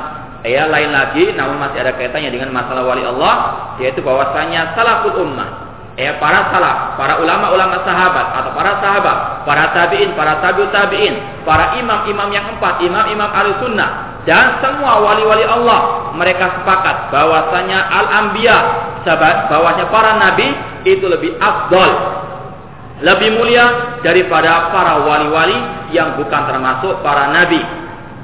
ya 0.45 0.69
lain 0.69 0.93
lagi 0.93 1.33
namun 1.33 1.57
masih 1.57 1.81
ada 1.81 1.97
kaitannya 1.97 2.29
dengan 2.29 2.53
masalah 2.53 2.85
wali 2.85 3.01
Allah 3.01 3.35
yaitu 3.81 4.05
bahwasanya 4.05 4.77
salaful 4.77 5.17
ummah 5.25 5.74
ya 5.95 6.19
para 6.19 6.51
salaf, 6.51 6.99
para 6.99 7.23
ulama-ulama 7.23 7.79
sahabat 7.87 8.25
atau 8.43 8.51
para 8.51 8.71
sahabat, 8.83 9.17
para 9.47 9.63
tabi'in, 9.71 10.11
para 10.15 10.43
tabi'ut 10.43 10.71
tabi'in, 10.75 11.15
para 11.47 11.79
imam-imam 11.79 12.29
yang 12.35 12.45
empat, 12.55 12.83
imam-imam 12.83 13.29
ahli 13.31 13.51
sunnah 13.63 14.19
dan 14.25 14.57
semua 14.59 14.99
wali-wali 15.05 15.45
Allah 15.45 16.11
mereka 16.17 16.59
sepakat 16.59 17.13
bahwasanya 17.13 17.79
al-anbiya 17.93 18.57
bahwasanya 19.05 19.85
para 19.93 20.17
nabi 20.17 20.49
itu 20.81 21.05
lebih 21.05 21.37
afdol 21.37 21.89
lebih 23.05 23.37
mulia 23.37 23.99
daripada 24.01 24.73
para 24.73 25.05
wali-wali 25.05 25.59
yang 25.93 26.15
bukan 26.15 26.41
termasuk 26.47 27.03
para 27.03 27.27
nabi. 27.27 27.59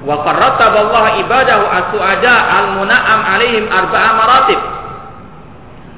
Wa 0.01 0.25
qarrataballahu 0.25 1.21
ibadahu 1.27 1.63
as-su'ada 1.69 2.35
al-muna'am 2.49 3.19
alaihim 3.35 3.69
arba'a 3.69 4.09
maratib 4.17 4.59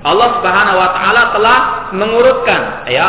Allah 0.03 0.27
Subhanahu 0.39 0.77
wa 0.77 0.89
taala 0.91 1.21
telah 1.31 1.57
mengurutkan 1.95 2.61
ya 2.91 3.07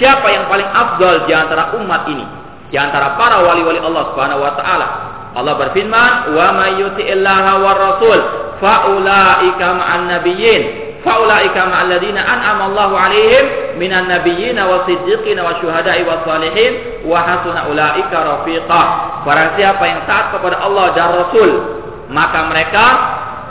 siapa 0.00 0.24
yang 0.32 0.48
paling 0.48 0.68
afdal 0.68 1.28
di 1.28 1.32
antara 1.36 1.76
umat 1.76 2.08
ini 2.08 2.24
di 2.72 2.76
antara 2.76 3.16
para 3.16 3.44
wali-wali 3.44 3.80
Allah 3.80 4.12
Subhanahu 4.12 4.40
wa 4.40 4.52
taala 4.56 4.88
Allah 5.36 5.54
berfirman, 5.54 6.34
"Wa 6.34 6.46
may 6.56 6.82
yuti'illaha 6.82 7.52
war 7.60 7.76
rasul 7.76 8.18
faulaika 8.58 9.76
ma'an 9.76 10.10
nabiyyin 10.18 10.62
faulaika 11.06 11.68
ma'al 11.68 11.94
ladzina 11.94 12.26
an'ama 12.26 12.74
Allahu 12.74 12.94
'alaihim 12.98 13.44
minan 13.78 14.10
nabiyyin 14.10 14.58
wasiddiqin 14.58 15.38
wasyuhada'i 15.38 16.02
wassalihin 16.08 17.04
wa 17.06 17.22
hasuna 17.22 17.70
ulaika 17.70 18.16
rafiqa." 18.18 18.82
Barang 19.22 19.54
siapa 19.54 19.84
yang 19.84 20.00
taat 20.08 20.32
kepada 20.32 20.58
Allah 20.64 20.96
dan 20.96 21.08
Rasul, 21.12 21.50
maka 22.08 22.48
mereka 22.48 22.84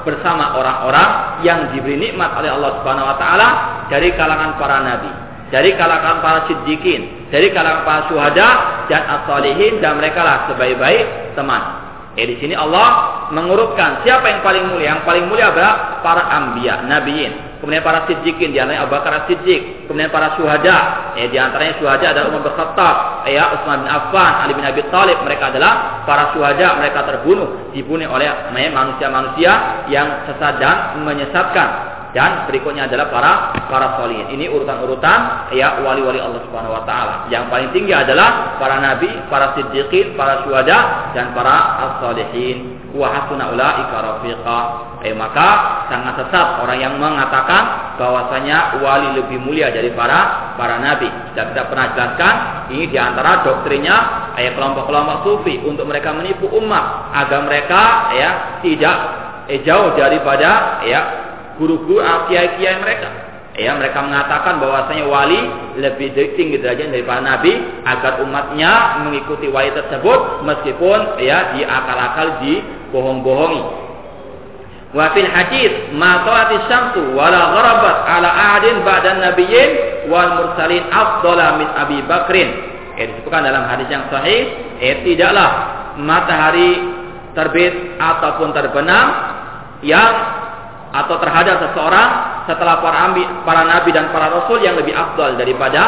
bersama 0.07 0.55
orang-orang 0.55 1.43
yang 1.43 1.75
diberi 1.75 1.99
nikmat 1.99 2.31
oleh 2.39 2.47
Allah 2.47 2.79
Subhanahu 2.79 3.11
wa 3.11 3.17
taala 3.19 3.47
dari 3.91 4.15
kalangan 4.15 4.55
para 4.55 4.79
nabi, 4.79 5.11
dari 5.51 5.75
kalangan 5.75 6.23
para 6.23 6.39
siddiqin, 6.47 7.27
dari 7.27 7.51
kalangan 7.51 7.83
para 7.83 8.01
syuhada 8.07 8.49
dan 8.87 9.03
as-salihin 9.03 9.83
dan 9.83 9.99
mereka 9.99 10.23
lah 10.23 10.47
sebaik-baik 10.47 11.35
teman. 11.35 11.83
Eh 12.17 12.25
di 12.25 12.35
sini 12.41 12.57
Allah 12.57 13.29
mengurutkan 13.29 14.01
siapa 14.01 14.25
yang 14.25 14.41
paling 14.41 14.65
mulia. 14.73 14.97
Yang 14.97 15.01
paling 15.05 15.25
mulia 15.29 15.53
adalah 15.53 16.01
para 16.01 16.23
ambia, 16.33 16.81
nabiin. 16.89 17.46
Kemudian 17.57 17.81
para 17.81 18.05
siddiqin, 18.05 18.53
di 18.53 18.59
antaranya 18.61 18.85
Abu 18.85 18.93
Bakar 18.93 19.25
Siddiq. 19.25 19.89
Kemudian 19.89 20.13
para 20.13 20.37
syuhada. 20.37 20.77
Eh 21.17 21.27
di 21.27 21.37
antaranya 21.41 21.77
syuhada 21.81 22.05
adalah 22.13 22.27
Umar 22.29 22.41
bin 22.45 22.93
ya 23.33 23.43
Utsman 23.57 23.77
bin 23.83 23.89
Affan, 23.89 24.33
Ali 24.45 24.53
bin 24.53 24.65
Abi 24.65 24.81
Thalib. 24.93 25.17
Mereka 25.25 25.43
adalah 25.55 26.03
para 26.05 26.31
syuhada. 26.37 26.77
Mereka 26.77 26.99
terbunuh, 27.03 27.73
dibunuh 27.73 28.07
oleh 28.07 28.29
manusia-manusia 28.53 29.85
yang 29.89 30.29
sesat 30.29 30.61
dan 30.61 31.01
menyesatkan 31.01 31.97
dan 32.15 32.47
berikutnya 32.47 32.87
adalah 32.87 33.11
para 33.11 33.33
para 33.67 33.87
solihin. 33.99 34.31
Ini 34.31 34.49
urutan-urutan 34.49 35.51
ya 35.53 35.81
wali-wali 35.83 36.17
Allah 36.17 36.41
Subhanahu 36.47 36.73
wa 36.73 36.83
taala. 36.87 37.27
Yang 37.27 37.45
paling 37.51 37.69
tinggi 37.75 37.93
adalah 37.93 38.57
para 38.57 38.79
nabi, 38.79 39.11
para 39.27 39.53
siddiqin, 39.53 40.15
para 40.15 40.41
syuhada 40.47 41.11
dan 41.11 41.35
para 41.35 41.55
as-solihin. 41.83 42.76
Wa 42.95 43.27
ulaika 43.27 43.95
rafiqa. 43.99 44.59
Eh 45.03 45.13
maka 45.13 45.49
sangat 45.91 46.23
sesat 46.23 46.63
orang 46.63 46.79
yang 46.79 46.93
mengatakan 46.95 47.95
bahwasanya 47.99 48.79
wali 48.79 49.19
lebih 49.19 49.43
mulia 49.43 49.67
dari 49.73 49.91
para 49.91 50.55
para 50.55 50.79
nabi. 50.79 51.11
Dan 51.35 51.51
kita 51.51 51.67
pernah 51.67 51.87
jelaskan 51.91 52.35
ini 52.71 52.87
di 52.87 52.97
antara 52.97 53.43
doktrinnya 53.43 53.97
ayat 54.39 54.55
kelompok-kelompok 54.55 55.17
sufi 55.27 55.59
untuk 55.67 55.89
mereka 55.89 56.15
menipu 56.15 56.47
umat 56.63 57.11
agar 57.11 57.43
mereka 57.43 57.81
ya 58.15 58.29
tidak 58.63 58.97
eh, 59.51 59.59
jauh 59.67 59.91
daripada 59.99 60.81
ya 60.87 61.01
guru-guru 61.59 61.99
kiai-kiai 62.31 62.77
mereka. 62.79 63.26
Ya, 63.57 63.73
mereka 63.73 64.05
mengatakan 64.05 64.61
bahwasanya 64.61 65.09
wali 65.09 65.41
lebih 65.81 66.13
tinggi 66.13 66.61
derajat 66.61 66.93
daripada 66.93 67.25
nabi 67.25 67.57
agar 67.89 68.21
umatnya 68.21 69.01
mengikuti 69.01 69.49
wali 69.49 69.73
tersebut 69.73 70.45
meskipun 70.45 71.17
ya 71.25 71.57
diakal-akal 71.57 72.37
dibohong-bohongi. 72.45 73.63
Wa 74.93 75.09
fil 75.09 75.25
hadis 75.25 75.89
ma 75.97 76.21
tawati 76.21 76.69
syamsu 76.69 77.17
wala 77.17 77.57
gharabat 77.57 77.97
ala 78.05 78.29
ahadin 78.29 78.85
ba'da 78.85 79.25
nabiyyin 79.25 79.69
wal 80.13 80.37
mursalin 80.37 80.85
afdala 80.93 81.57
min 81.57 81.67
Abi 81.73 81.97
Bakrin. 82.05 82.49
Eh, 82.93 83.09
disebutkan 83.09 83.41
dalam 83.41 83.65
hadis 83.65 83.89
yang 83.89 84.05
sahih, 84.13 84.53
eh 84.85 85.01
tidaklah 85.01 85.49
matahari 85.97 86.93
terbit 87.33 87.73
ataupun 87.97 88.53
terbenam 88.53 89.05
yang 89.81 90.13
atau 90.93 91.17
terhadap 91.25 91.57
seseorang 91.61 92.36
setelah 92.47 92.79
para, 92.79 93.11
ambi, 93.11 93.23
para 93.43 93.67
nabi 93.67 93.91
dan 93.91 94.07
para 94.15 94.31
rasul 94.31 94.63
yang 94.63 94.79
lebih 94.79 94.95
afdal 94.95 95.35
daripada 95.35 95.81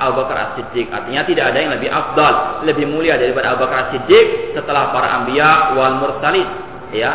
Abu 0.00 0.24
Bakar 0.24 0.36
As-Siddiq. 0.50 0.88
Artinya 0.88 1.22
tidak 1.28 1.44
ada 1.52 1.58
yang 1.60 1.72
lebih 1.76 1.92
afdal, 1.92 2.64
lebih 2.64 2.88
mulia 2.88 3.20
daripada 3.20 3.52
Abu 3.52 3.68
Bakar 3.68 3.88
As-Siddiq 3.88 4.56
setelah 4.56 4.96
para 4.96 5.12
anbiya 5.20 5.76
wal 5.76 6.00
mursalin. 6.00 6.48
Ya, 6.96 7.12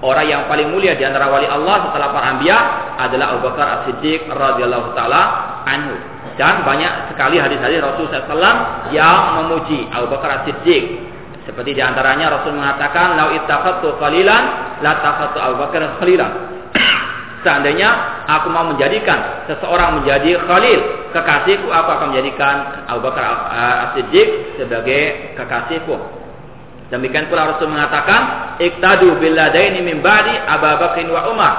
orang 0.00 0.24
yang 0.24 0.42
paling 0.48 0.72
mulia 0.72 0.96
di 0.96 1.04
antara 1.04 1.28
wali 1.28 1.44
Allah 1.44 1.92
setelah 1.92 2.08
para 2.16 2.26
anbiya 2.32 2.58
adalah 2.96 3.36
Abu 3.36 3.40
Bakar 3.52 3.66
As-Siddiq 3.84 4.24
radhiyallahu 4.32 4.96
taala 4.96 5.22
anhu. 5.68 5.96
Dan 6.40 6.64
banyak 6.64 7.12
sekali 7.12 7.36
hadis-hadis 7.36 7.84
Rasul 7.84 8.08
SAW 8.08 8.88
yang 8.96 9.44
memuji 9.44 9.84
Abu 9.92 10.08
Bakar 10.08 10.40
As-Siddiq. 10.40 11.12
Seperti 11.44 11.76
di 11.76 11.82
antaranya 11.84 12.40
Rasul 12.40 12.56
mengatakan, 12.56 13.20
"Lau 13.20 13.36
ittaqattu 13.36 14.00
qalilan, 14.00 14.42
la 14.80 14.92
taqattu 14.96 15.36
Abu 15.36 15.56
Bakar 15.60 16.00
qalilan." 16.00 16.59
Seandainya 17.40 17.88
aku 18.28 18.52
mau 18.52 18.68
menjadikan 18.68 19.48
seseorang 19.48 20.02
menjadi 20.02 20.36
khalil, 20.44 20.80
kekasihku, 21.16 21.72
aku 21.72 21.88
akan 21.88 22.06
menjadikan 22.12 22.84
Abu 22.84 23.08
Bakar 23.08 23.24
As-Siddiq 23.24 24.60
sebagai 24.60 25.34
kekasihku. 25.40 25.96
Demikian 26.92 27.30
pula 27.32 27.54
Rasul 27.54 27.70
mengatakan, 27.70 28.54
"Iktadu 28.60 29.16
billadaini 29.16 29.80
min 29.80 30.04
ba'di 30.04 30.36
Abu 30.36 30.68
Bakar 30.68 31.06
wa 31.08 31.22
Umar." 31.32 31.54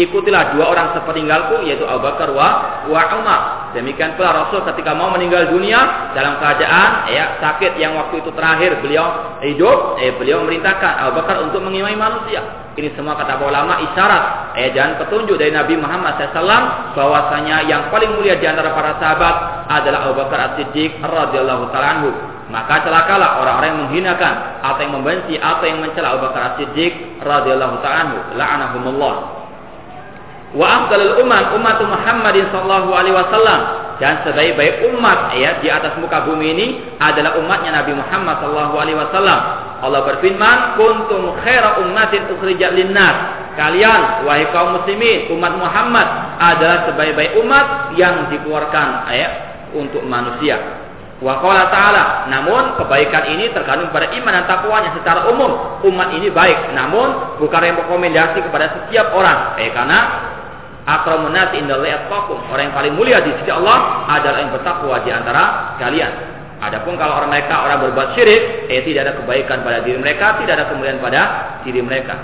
Ikutilah 0.00 0.56
dua 0.56 0.72
orang 0.72 0.96
sepeninggalku 0.96 1.60
yaitu 1.68 1.84
Abu 1.84 2.08
Bakar 2.08 2.32
wa, 2.32 2.48
wa 2.88 3.02
Umar. 3.20 3.40
Demikian 3.76 4.16
pula 4.16 4.32
Rasul 4.32 4.64
ketika 4.72 4.96
mau 4.96 5.12
meninggal 5.12 5.52
dunia 5.52 6.10
dalam 6.16 6.40
keadaan 6.40 7.12
ya 7.12 7.36
sakit 7.36 7.76
yang 7.76 8.00
waktu 8.00 8.24
itu 8.24 8.32
terakhir 8.32 8.80
beliau 8.80 9.36
hidup, 9.44 10.00
eh, 10.00 10.16
beliau 10.16 10.40
merintahkan 10.48 11.04
Abu 11.04 11.20
Bakar 11.20 11.44
untuk 11.44 11.60
mengimami 11.60 12.00
manusia. 12.00 12.40
Ini 12.80 12.96
semua 12.96 13.12
kata 13.12 13.36
ulama 13.44 13.76
isyarat 13.92 14.56
eh, 14.56 14.72
dan 14.72 14.96
petunjuk 14.96 15.36
dari 15.36 15.52
Nabi 15.52 15.76
Muhammad 15.76 16.16
SAW 16.16 16.96
bahwasanya 16.96 17.68
yang 17.68 17.92
paling 17.92 18.16
mulia 18.16 18.40
di 18.40 18.48
antara 18.48 18.72
para 18.72 18.96
sahabat 18.96 19.68
adalah 19.68 20.08
Abu 20.08 20.16
Bakar 20.16 20.38
As-Siddiq 20.56 20.96
radhiyallahu 20.96 21.68
taala 21.76 22.08
maka 22.50 22.82
celakalah 22.82 23.38
orang-orang 23.38 23.68
yang 23.70 23.80
menghinakan 23.86 24.34
atau 24.64 24.80
yang 24.82 24.94
membenci 24.98 25.34
atau 25.38 25.64
yang 25.68 25.78
mencela 25.84 26.16
Abu 26.16 26.26
Bakar 26.26 26.42
As-Siddiq 26.56 27.22
radhiyallahu 27.22 27.78
ta'ala 27.84 28.34
la'anahumullah. 28.34 29.39
Wa 30.50 30.66
afdalul 30.66 31.22
umat 31.22 31.54
umat 31.54 31.78
Muhammadin 31.78 32.50
sallallahu 32.50 32.90
alaihi 32.90 33.14
wasallam 33.14 33.60
dan 34.02 34.24
sebaik-baik 34.26 34.90
umat 34.90 35.36
ya 35.38 35.62
di 35.62 35.68
atas 35.70 35.94
muka 36.00 36.26
bumi 36.26 36.56
ini 36.56 36.66
adalah 36.98 37.38
umatnya 37.38 37.84
Nabi 37.84 37.94
Muhammad 37.94 38.42
sallallahu 38.42 38.74
alaihi 38.80 38.98
wasallam. 38.98 39.38
Allah 39.80 40.00
berfirman, 40.08 40.56
"Kuntum 40.74 41.36
khaira 41.44 41.78
ummatin 41.84 42.26
ukhrijat 42.34 42.74
linnas." 42.74 43.16
Kalian 43.54 44.24
wahai 44.24 44.48
kaum 44.50 44.80
muslimin, 44.80 45.28
umat 45.36 45.52
Muhammad 45.54 46.06
adalah 46.40 46.88
sebaik-baik 46.88 47.36
umat 47.44 47.94
yang 48.00 48.32
dikeluarkan 48.32 49.06
ya 49.12 49.28
untuk 49.76 50.02
manusia. 50.08 50.58
Wa 51.20 51.36
qala 51.44 51.68
ta'ala, 51.68 52.32
namun 52.32 52.80
kebaikan 52.80 53.28
ini 53.36 53.52
terkandung 53.52 53.92
pada 53.92 54.08
iman 54.16 54.32
dan 54.32 54.48
takwanya 54.48 54.96
secara 54.96 55.28
umum. 55.28 55.84
Umat 55.84 56.16
ini 56.16 56.32
baik, 56.32 56.72
namun 56.72 57.36
bukan 57.36 57.60
rekomendasi 57.76 58.40
kepada 58.40 58.72
setiap 58.72 59.12
orang. 59.12 59.60
Eh 59.60 59.68
karena 59.76 59.98
akramun 60.98 61.30
nasi 61.30 61.62
indallahi 61.62 61.94
atqakum. 61.94 62.38
Orang 62.50 62.70
yang 62.70 62.74
paling 62.74 62.94
mulia 62.98 63.22
di 63.22 63.30
sisi 63.38 63.50
Allah 63.54 64.08
adalah 64.10 64.38
yang 64.42 64.50
bertakwa 64.50 64.96
di 65.06 65.10
antara 65.14 65.76
kalian. 65.78 66.12
Adapun 66.60 67.00
kalau 67.00 67.16
orang 67.22 67.32
mereka 67.32 67.64
orang 67.64 67.78
berbuat 67.88 68.08
syirik, 68.12 68.68
eh 68.68 68.84
tidak 68.84 69.08
ada 69.08 69.12
kebaikan 69.16 69.64
pada 69.64 69.80
diri 69.80 69.96
mereka, 69.96 70.36
tidak 70.44 70.60
ada 70.60 70.64
kemuliaan 70.68 71.00
pada 71.00 71.22
diri 71.64 71.80
mereka. 71.80 72.14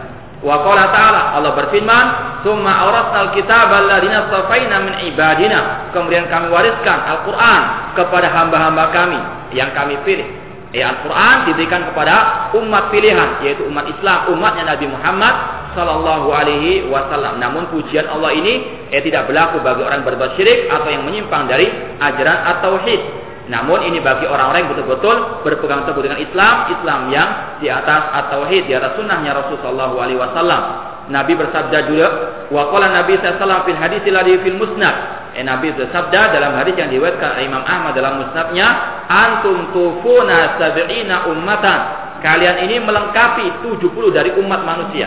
Wa 0.45 0.61
qala 0.61 0.93
ta'ala 0.93 1.41
Allah 1.41 1.57
berfirman, 1.57 2.07
"Tsumma 2.45 2.85
awrasnal 2.85 3.33
kitaba 3.33 3.81
alladziina 3.81 4.29
safaina 4.29 4.77
min 4.85 4.95
ibadina." 5.09 5.89
Kemudian 5.97 6.29
kami 6.29 6.53
wariskan 6.53 7.01
Al-Qur'an 7.09 7.97
kepada 7.97 8.29
hamba-hamba 8.29 8.93
kami 8.93 9.21
yang 9.57 9.73
kami 9.73 9.97
pilih. 10.05 10.29
Ya 10.77 10.93
Al-Qur'an 10.93 11.49
diberikan 11.49 11.89
kepada 11.89 12.53
umat 12.53 12.93
pilihan 12.93 13.41
yaitu 13.41 13.65
umat 13.65 13.89
Islam, 13.89 14.37
umatnya 14.37 14.77
Nabi 14.77 14.87
Muhammad 14.93 15.35
sallallahu 15.77 16.33
alaihi 16.33 16.89
wasallam. 16.89 17.37
Namun 17.39 17.69
pujian 17.71 18.09
Allah 18.09 18.33
ini 18.33 18.65
eh, 18.89 19.05
tidak 19.05 19.29
berlaku 19.29 19.61
bagi 19.61 19.85
orang 19.85 20.03
berbuat 20.03 20.35
syirik 20.41 20.73
atau 20.73 20.89
yang 20.89 21.05
menyimpang 21.05 21.45
dari 21.47 21.69
ajaran 22.01 22.39
at-tauhid. 22.57 23.01
Namun 23.47 23.87
ini 23.87 24.03
bagi 24.03 24.27
orang-orang 24.27 24.67
yang 24.67 24.71
betul-betul 24.75 25.47
berpegang 25.47 25.87
teguh 25.87 26.03
dengan 26.03 26.19
Islam, 26.19 26.67
Islam 26.67 27.01
yang 27.15 27.29
di 27.63 27.71
atas 27.71 28.03
at-tauhid, 28.11 28.67
di 28.67 28.75
atas 28.75 28.99
sunnahnya 28.99 29.39
Rasulullah 29.39 29.95
alaihi 29.95 30.19
wasallam. 30.19 30.63
Nabi 31.07 31.39
bersabda 31.39 31.79
juga, 31.87 32.09
wa 32.51 32.67
qala 32.75 32.91
Nabi 32.91 33.15
sallallahu 33.23 33.71
fil 33.71 33.79
hadis 33.79 34.03
ladzi 34.11 34.35
fil 34.43 34.59
musnad. 34.59 34.97
Eh, 35.39 35.47
Nabi 35.47 35.71
bersabda 35.79 36.35
dalam 36.35 36.59
hadis 36.59 36.75
yang 36.75 36.91
diriwayatkan 36.91 37.39
Imam 37.45 37.63
Ahmad 37.63 37.95
dalam 37.95 38.27
musnadnya, 38.27 38.67
antum 39.07 39.71
tufuna 39.71 40.59
sab'ina 40.59 41.31
ummatan. 41.31 41.81
Kalian 42.25 42.67
ini 42.67 42.83
melengkapi 42.83 43.63
70 43.63 44.11
dari 44.11 44.35
umat 44.35 44.67
manusia. 44.67 45.07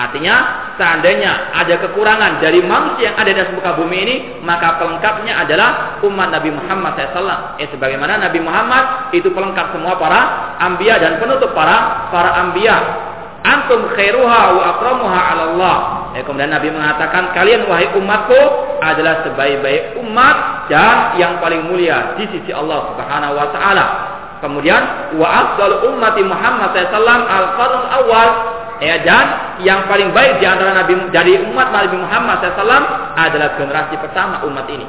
Artinya, 0.00 0.36
seandainya 0.80 1.52
ada 1.52 1.76
kekurangan 1.76 2.40
dari 2.40 2.64
manusia 2.64 3.12
yang 3.12 3.16
ada 3.20 3.36
di 3.36 3.52
muka 3.52 3.76
bumi 3.76 3.98
ini, 4.00 4.16
maka 4.40 4.80
pelengkapnya 4.80 5.44
adalah 5.44 6.00
umat 6.00 6.32
Nabi 6.32 6.56
Muhammad 6.56 6.96
SAW. 7.12 7.60
Eh, 7.60 7.68
sebagaimana 7.68 8.16
Nabi 8.16 8.40
Muhammad 8.40 9.12
itu 9.12 9.28
pelengkap 9.28 9.76
semua 9.76 10.00
para 10.00 10.56
ambia 10.56 10.96
dan 10.96 11.20
penutup 11.20 11.52
para 11.52 12.08
para 12.08 12.32
ambia. 12.40 12.80
Antum 13.44 13.92
khairuha 13.92 14.40
wa 14.56 14.62
akramuha 14.76 15.20
ala 15.20 15.42
Allah. 15.52 15.76
Eh, 16.16 16.24
kemudian 16.24 16.48
Nabi 16.48 16.72
mengatakan, 16.72 17.36
kalian 17.36 17.68
wahai 17.68 17.92
umatku 17.92 18.40
adalah 18.80 19.20
sebaik-baik 19.28 20.00
umat 20.00 20.36
dan 20.72 21.20
yang 21.20 21.36
paling 21.44 21.68
mulia 21.68 22.16
di 22.16 22.24
sisi 22.32 22.56
Allah 22.56 22.88
Subhanahu 22.96 23.36
wa 23.36 23.46
taala. 23.52 23.86
Kemudian 24.40 25.12
wa 25.20 25.28
afdal 25.28 25.84
ummati 25.92 26.24
Muhammad 26.24 26.72
SAW 26.72 27.04
al-qarn 27.04 27.82
awal 27.92 28.28
Ya, 28.80 28.96
dan 29.04 29.26
yang 29.60 29.84
paling 29.84 30.08
baik 30.16 30.40
di 30.40 30.48
antara 30.48 30.72
Nabi 30.72 31.12
dari 31.12 31.36
umat 31.52 31.68
Nabi 31.68 32.00
Muhammad 32.00 32.40
SAW 32.40 33.12
adalah 33.12 33.60
generasi 33.60 33.94
pertama 34.00 34.40
umat 34.48 34.64
ini. 34.72 34.88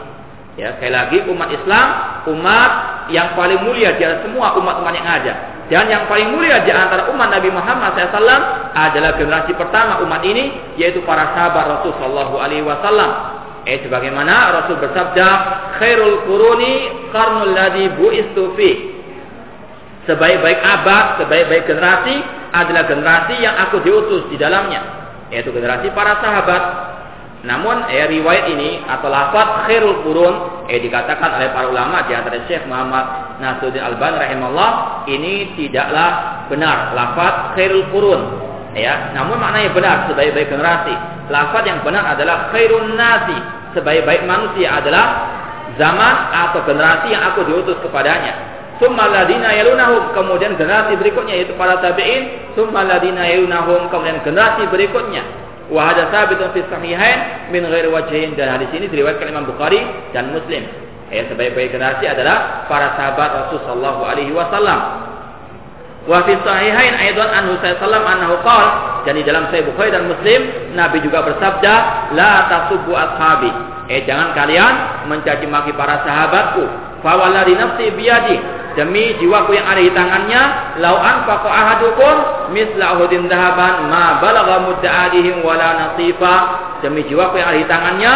Ya, 0.55 0.75
sekali 0.79 0.91
lagi 0.95 1.17
umat 1.27 1.51
Islam, 1.51 1.87
umat 2.31 2.71
yang 3.11 3.35
paling 3.35 3.59
mulia 3.67 3.95
di 3.95 4.03
antara 4.07 4.23
semua 4.23 4.55
umat-umat 4.55 4.93
yang 4.95 5.07
ada. 5.07 5.33
Dan 5.71 5.87
yang 5.87 6.03
paling 6.07 6.31
mulia 6.35 6.63
di 6.63 6.71
antara 6.71 7.07
umat 7.11 7.31
Nabi 7.31 7.51
Muhammad 7.51 7.95
SAW 7.95 8.43
adalah 8.75 9.15
generasi 9.15 9.55
pertama 9.55 10.03
umat 10.03 10.23
ini, 10.23 10.75
yaitu 10.75 10.99
para 11.07 11.31
sahabat 11.35 11.79
Rasul 11.79 11.95
Shallallahu 11.99 12.35
Alaihi 12.39 12.63
Wasallam. 12.67 13.11
Eh, 13.63 13.79
sebagaimana 13.79 14.55
Rasul 14.63 14.79
bersabda, 14.83 15.27
khairul 15.79 16.27
kuruni 16.27 17.07
karnul 17.15 17.55
ladhi 17.55 17.91
bu'istu 17.95 18.55
Sebaik-baik 20.09 20.59
abad, 20.65 21.21
sebaik-baik 21.21 21.69
generasi 21.69 22.15
adalah 22.49 22.89
generasi 22.89 23.37
yang 23.37 23.53
aku 23.53 23.85
diutus 23.85 24.25
di 24.33 24.37
dalamnya, 24.41 24.81
yaitu 25.29 25.53
generasi 25.53 25.93
para 25.93 26.17
sahabat. 26.17 26.63
Namun 27.45 27.89
eh, 27.89 28.05
riwayat 28.05 28.53
ini 28.53 28.85
atau 28.85 29.09
lafaz 29.09 29.65
khairul 29.65 30.05
qurun 30.05 30.65
eh 30.69 30.77
dikatakan 30.77 31.41
oleh 31.41 31.49
para 31.49 31.73
ulama 31.73 32.05
di 32.05 32.13
antara 32.13 32.37
Syekh 32.45 32.69
Muhammad 32.69 33.37
Nasruddin 33.41 33.81
Alban 33.81 34.13
rahimahullah 34.13 34.71
ini 35.09 35.57
tidaklah 35.57 36.45
benar 36.53 36.93
lafaz 36.93 37.57
khairul 37.57 37.89
qurun 37.89 38.21
ya. 38.77 39.09
Namun 39.17 39.41
maknanya 39.41 39.73
benar 39.73 39.95
sebaik-baik 40.13 40.53
generasi. 40.53 40.93
Lafaz 41.33 41.65
yang 41.65 41.81
benar 41.81 42.13
adalah 42.13 42.53
khairun 42.53 42.93
nasi 42.93 43.37
sebaik-baik 43.73 44.21
manusia 44.29 44.77
adalah 44.77 45.05
zaman 45.81 46.13
atau 46.29 46.61
generasi 46.61 47.09
yang 47.09 47.25
aku 47.25 47.41
diutus 47.49 47.77
kepadanya 47.81 48.60
Summa 48.81 49.05
ladina 49.05 49.53
yalunahum. 49.53 50.17
Kemudian 50.17 50.57
generasi 50.57 50.97
berikutnya 50.97 51.37
yaitu 51.37 51.53
para 51.53 51.77
tabi'in. 51.77 52.51
Summa 52.57 52.81
ladina 52.81 53.29
yalunahum. 53.29 53.93
Kemudian 53.93 54.25
generasi 54.25 54.65
berikutnya. 54.73 55.21
Wa 55.71 55.93
hadza 55.93 56.11
sabitun 56.11 56.51
fi 56.51 56.65
sahihain 56.67 57.47
min 57.53 57.63
ghairi 57.63 57.87
wajhin 57.87 58.35
dan 58.35 58.59
hadis 58.59 58.67
ini 58.75 58.91
diriwayatkan 58.91 59.31
Imam 59.31 59.47
Bukhari 59.47 59.79
dan 60.11 60.35
Muslim. 60.35 60.67
Ya 61.07 61.23
sebaik-baik 61.31 61.71
generasi 61.71 62.11
adalah 62.11 62.67
para 62.67 62.91
sahabat 62.99 63.47
Rasul 63.47 63.63
sallallahu 63.63 64.01
alaihi 64.03 64.35
wasallam. 64.35 64.79
Wa 66.11 66.27
fi 66.27 66.35
sahihain 66.43 66.91
aidan 66.97 67.29
anhu 67.31 67.55
sallallahu 67.63 68.03
anhu 68.03 68.35
qala. 68.43 68.69
Dan 69.07 69.15
di 69.17 69.23
dalam 69.23 69.47
Sahih 69.47 69.65
Bukhari 69.65 69.95
dan 69.95 70.11
Muslim 70.11 70.41
Nabi 70.75 70.99
juga 71.01 71.23
bersabda 71.23 71.73
la 72.19 72.51
tasubbu 72.51 72.91
ashabi. 72.91 73.51
Eh 73.87 74.03
jangan 74.03 74.35
kalian 74.35 74.73
mencaci 75.07 75.47
maki 75.47 75.71
para 75.71 76.03
sahabatku. 76.03 76.63
Fa 76.99 77.15
wallahi 77.15 77.55
nafsi 77.55 77.95
biyadi 77.95 78.60
demi 78.73 79.17
jiwaku 79.19 79.57
yang 79.57 79.67
ada 79.67 79.81
di 79.81 79.91
tangannya 79.91 80.41
lau 80.79 80.95
anfaqa 80.97 81.49
ahadukum 81.49 82.15
misla 82.55 82.97
uhudin 82.99 83.27
dhahaban 83.27 83.91
ma 83.91 84.19
balagha 84.23 84.57
mudda'adihim 84.67 85.43
wala 85.43 85.69
nasifa. 85.77 86.35
Demi 86.81 87.05
jiwaku 87.05 87.37
yang 87.37 87.47
ada 87.51 87.59
di 87.59 87.67
tangannya 87.69 88.13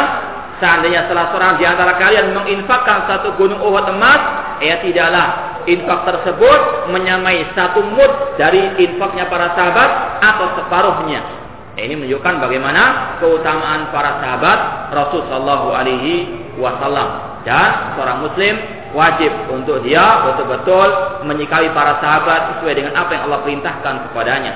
seandainya 0.58 1.12
salah 1.12 1.32
seorang 1.36 1.60
di 1.60 1.66
antara 1.68 2.00
kalian 2.00 2.32
menginfakkan 2.32 3.06
satu 3.12 3.36
gunung 3.36 3.60
Uhud 3.60 3.92
emas 3.92 4.22
ya 4.64 4.80
tidaklah 4.80 5.60
infak 5.68 6.00
tersebut 6.08 6.90
menyamai 6.94 7.44
satu 7.58 7.84
mud 7.84 8.38
dari 8.40 8.74
infaknya 8.80 9.28
para 9.28 9.52
sahabat 9.58 9.90
atau 10.24 10.48
separuhnya. 10.62 11.22
Ini 11.76 11.92
menunjukkan 11.92 12.40
bagaimana 12.40 13.20
keutamaan 13.20 13.92
para 13.92 14.24
sahabat 14.24 14.60
Rasul 14.96 15.28
Shallallahu 15.28 15.76
Alaihi 15.76 16.14
Wasallam. 16.56 17.44
Dan 17.44 18.00
seorang 18.00 18.24
Muslim 18.24 18.56
wajib 18.96 19.52
untuk 19.52 19.84
dia 19.84 20.24
betul-betul 20.24 21.20
menyikapi 21.28 21.68
para 21.76 22.00
sahabat 22.00 22.56
sesuai 22.56 22.74
dengan 22.80 22.94
apa 22.96 23.12
yang 23.12 23.28
Allah 23.28 23.44
perintahkan 23.44 23.94
kepadanya. 24.10 24.54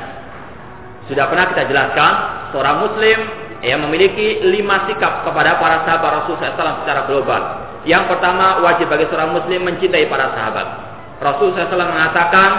Sudah 1.11 1.27
pernah 1.27 1.51
kita 1.51 1.67
jelaskan, 1.67 2.13
seorang 2.55 2.87
Muslim 2.87 3.19
yang 3.59 3.83
memiliki 3.83 4.39
lima 4.47 4.87
sikap 4.87 5.27
kepada 5.27 5.59
para 5.59 5.83
sahabat 5.83 6.23
Rasulullah 6.23 6.55
SAW 6.55 6.79
secara 6.87 7.01
global. 7.11 7.41
Yang 7.83 8.15
pertama, 8.15 8.63
wajib 8.63 8.87
bagi 8.87 9.09
seorang 9.11 9.35
Muslim 9.35 9.67
mencintai 9.67 10.07
para 10.07 10.31
sahabat. 10.31 10.67
Rasulullah 11.19 11.67
SAW 11.67 11.91
mengatakan, 11.91 12.49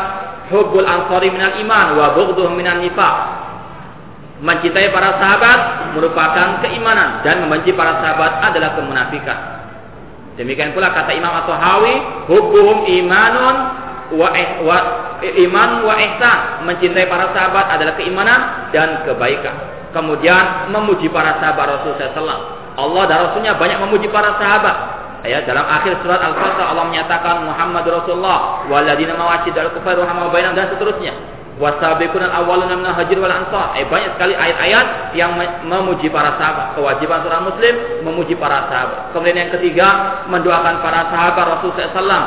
Hubbul 0.50 0.84
ansari 0.84 1.30
minal 1.30 1.62
iman 1.62 1.86
wa 1.94 2.06
bughduhum 2.12 2.58
minal 2.58 2.82
nifaq. 2.82 3.16
Mencintai 4.42 4.90
para 4.90 5.16
sahabat 5.20 5.58
merupakan 5.94 6.64
keimanan 6.64 7.22
dan 7.22 7.44
membenci 7.44 7.70
para 7.72 8.02
sahabat 8.02 8.50
adalah 8.50 8.74
kemunafikan. 8.74 9.59
Demikian 10.38 10.72
pula 10.76 10.94
kata 10.94 11.10
Imam 11.14 11.34
At-Tahawi, 11.42 11.94
hubbuhum 12.30 12.86
imanun 12.86 13.56
wa, 14.14 14.28
eh, 14.34 14.62
wa 14.62 14.78
iman 15.22 15.70
wa 15.86 15.94
ihsan. 15.98 16.38
Mencintai 16.66 17.06
para 17.10 17.34
sahabat 17.34 17.66
adalah 17.78 17.94
keimanan 17.98 18.70
dan 18.70 19.02
kebaikan. 19.06 19.54
Kemudian 19.90 20.70
memuji 20.70 21.10
para 21.10 21.38
sahabat 21.42 21.82
Rasulullah 21.82 22.14
SAW. 22.14 22.42
Allah 22.78 23.02
dan 23.10 23.18
Rasulnya 23.26 23.58
banyak 23.58 23.78
memuji 23.82 24.06
para 24.08 24.38
sahabat. 24.38 24.76
Ya, 25.20 25.44
dalam 25.44 25.68
akhir 25.68 26.00
surat 26.00 26.16
Al-Fatihah 26.16 26.72
Allah 26.72 26.88
menyatakan 26.88 27.44
Muhammad 27.44 27.84
Rasulullah 27.84 28.64
waladina 28.72 29.12
mawajid 29.20 29.52
al-kufar 29.52 29.92
wa 30.00 30.32
dan 30.32 30.64
seterusnya 30.72 31.12
wasabiqun 31.60 32.24
al-awwaluna 32.24 32.74
minal 32.80 32.96
hajir 32.96 33.20
wal 33.20 33.30
ansar. 33.30 33.76
Eh 33.76 33.84
banyak 33.84 34.16
sekali 34.16 34.32
ayat-ayat 34.32 35.12
yang 35.12 35.36
memuji 35.68 36.08
para 36.08 36.34
sahabat. 36.40 36.74
Kewajiban 36.74 37.20
seorang 37.22 37.44
muslim 37.46 37.74
memuji 38.02 38.34
para 38.34 38.66
sahabat. 38.72 39.12
Kemudian 39.12 39.46
yang 39.46 39.52
ketiga 39.52 39.88
mendoakan 40.32 40.80
para 40.80 41.12
sahabat 41.12 41.44
Rasulullah 41.60 41.92
SAW. 41.92 42.26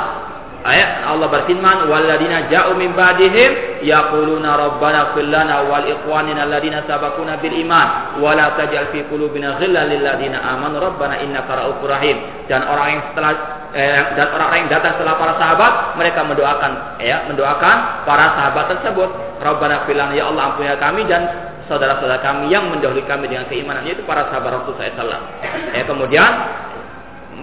Ayat 0.64 1.04
Allah 1.04 1.28
berfirman 1.28 1.92
walladzina 1.92 2.48
ja'u 2.48 2.80
min 2.80 2.96
ba'dihim 2.96 3.84
yaquluna 3.84 4.56
rabbana 4.56 5.12
fil 5.12 5.28
lana 5.28 5.68
wal 5.68 5.84
ikhwanina 5.84 6.48
alladziina 6.48 6.88
sabaquna 6.88 7.36
bil 7.44 7.52
iman 7.68 8.16
wa 8.24 8.32
la 8.32 8.56
taj'al 8.56 8.96
fi 8.96 9.04
qulubina 9.12 9.60
ghillan 9.60 9.92
lil 9.92 10.00
ladzina 10.00 10.40
amanu 10.40 10.80
rabbana 10.80 11.20
innaka 11.20 11.68
ra'ufur 11.68 11.92
rahim. 11.92 12.16
Dan 12.48 12.64
orang 12.64 12.96
yang 12.96 13.02
setelah 13.12 13.32
eh, 13.76 14.02
dan 14.16 14.28
orang-orang 14.32 14.60
yang 14.64 14.72
datang 14.72 14.92
setelah 14.96 15.16
para 15.20 15.34
sahabat 15.36 15.72
mereka 16.00 16.20
mendoakan 16.24 16.72
ya 17.04 17.28
mendoakan 17.28 17.76
para 18.08 18.26
sahabat 18.32 18.66
tersebut 18.72 19.10
Rabbana 19.42 19.88
filan 19.90 20.14
ya 20.14 20.30
Allah 20.30 20.54
ampunilah 20.54 20.80
kami 20.82 21.08
dan 21.10 21.22
saudara-saudara 21.66 22.20
kami 22.20 22.52
yang 22.52 22.70
mendahului 22.70 23.06
kami 23.08 23.32
dengan 23.32 23.48
keimanan 23.48 23.88
yaitu 23.88 24.04
para 24.04 24.28
sahabat 24.30 24.62
Rasul 24.62 24.76
SAW. 24.76 25.22
Ya, 25.74 25.84
kemudian 25.88 26.32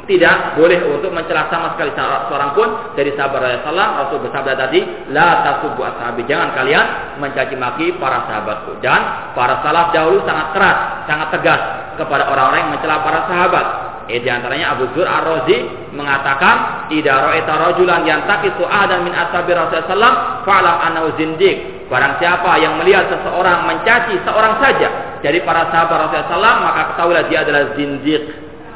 tidak 0.06 0.58
boleh 0.58 0.78
untuk 0.90 1.10
mencela 1.14 1.46
sama 1.50 1.74
sekali 1.74 1.94
seorang 1.94 2.50
pun 2.54 2.68
dari 2.98 3.14
sahabat 3.14 3.62
Rasulullah 3.62 4.06
Rasul 4.06 4.18
bersabda 4.26 4.52
tadi 4.58 4.80
la 5.10 5.42
tasubbu 5.46 5.82
ashabi 5.86 6.26
jangan 6.26 6.50
kalian 6.54 6.86
mencaci 7.22 7.54
maki 7.54 7.94
para 7.98 8.26
sahabatku 8.26 8.78
dan 8.82 9.34
para 9.38 9.62
salaf 9.62 9.94
dahulu 9.94 10.22
sangat 10.26 10.46
keras 10.54 10.78
sangat 11.06 11.28
tegas 11.34 11.60
kepada 11.94 12.26
orang-orang 12.26 12.58
yang 12.66 12.72
mencela 12.74 13.02
para 13.06 13.20
sahabat 13.30 13.66
Eh, 14.10 14.18
di 14.18 14.26
antaranya 14.26 14.74
Abu 14.74 14.90
Zur 14.90 15.06
Ar-Razi 15.06 15.70
mengatakan, 15.94 16.90
"Idza 16.90 17.14
ra'aita 17.14 17.54
rajulan 17.54 18.02
yantaqisu 18.02 18.66
ahadan 18.66 19.06
min 19.06 19.14
ashabi 19.14 19.54
Rasulullah 19.54 20.42
fa'lam 20.42 20.76
annahu 20.90 21.14
zindiq." 21.14 21.79
Barang 21.90 22.22
siapa 22.22 22.54
yang 22.62 22.78
melihat 22.78 23.10
seseorang 23.10 23.66
mencaci 23.66 24.14
seorang 24.22 24.62
saja 24.62 25.18
dari 25.26 25.42
para 25.42 25.66
sahabat 25.74 26.06
Rasulullah 26.06 26.56
maka 26.62 26.82
ketahuilah 26.94 27.24
dia 27.26 27.42
adalah 27.42 27.74
zindiq. 27.74 28.22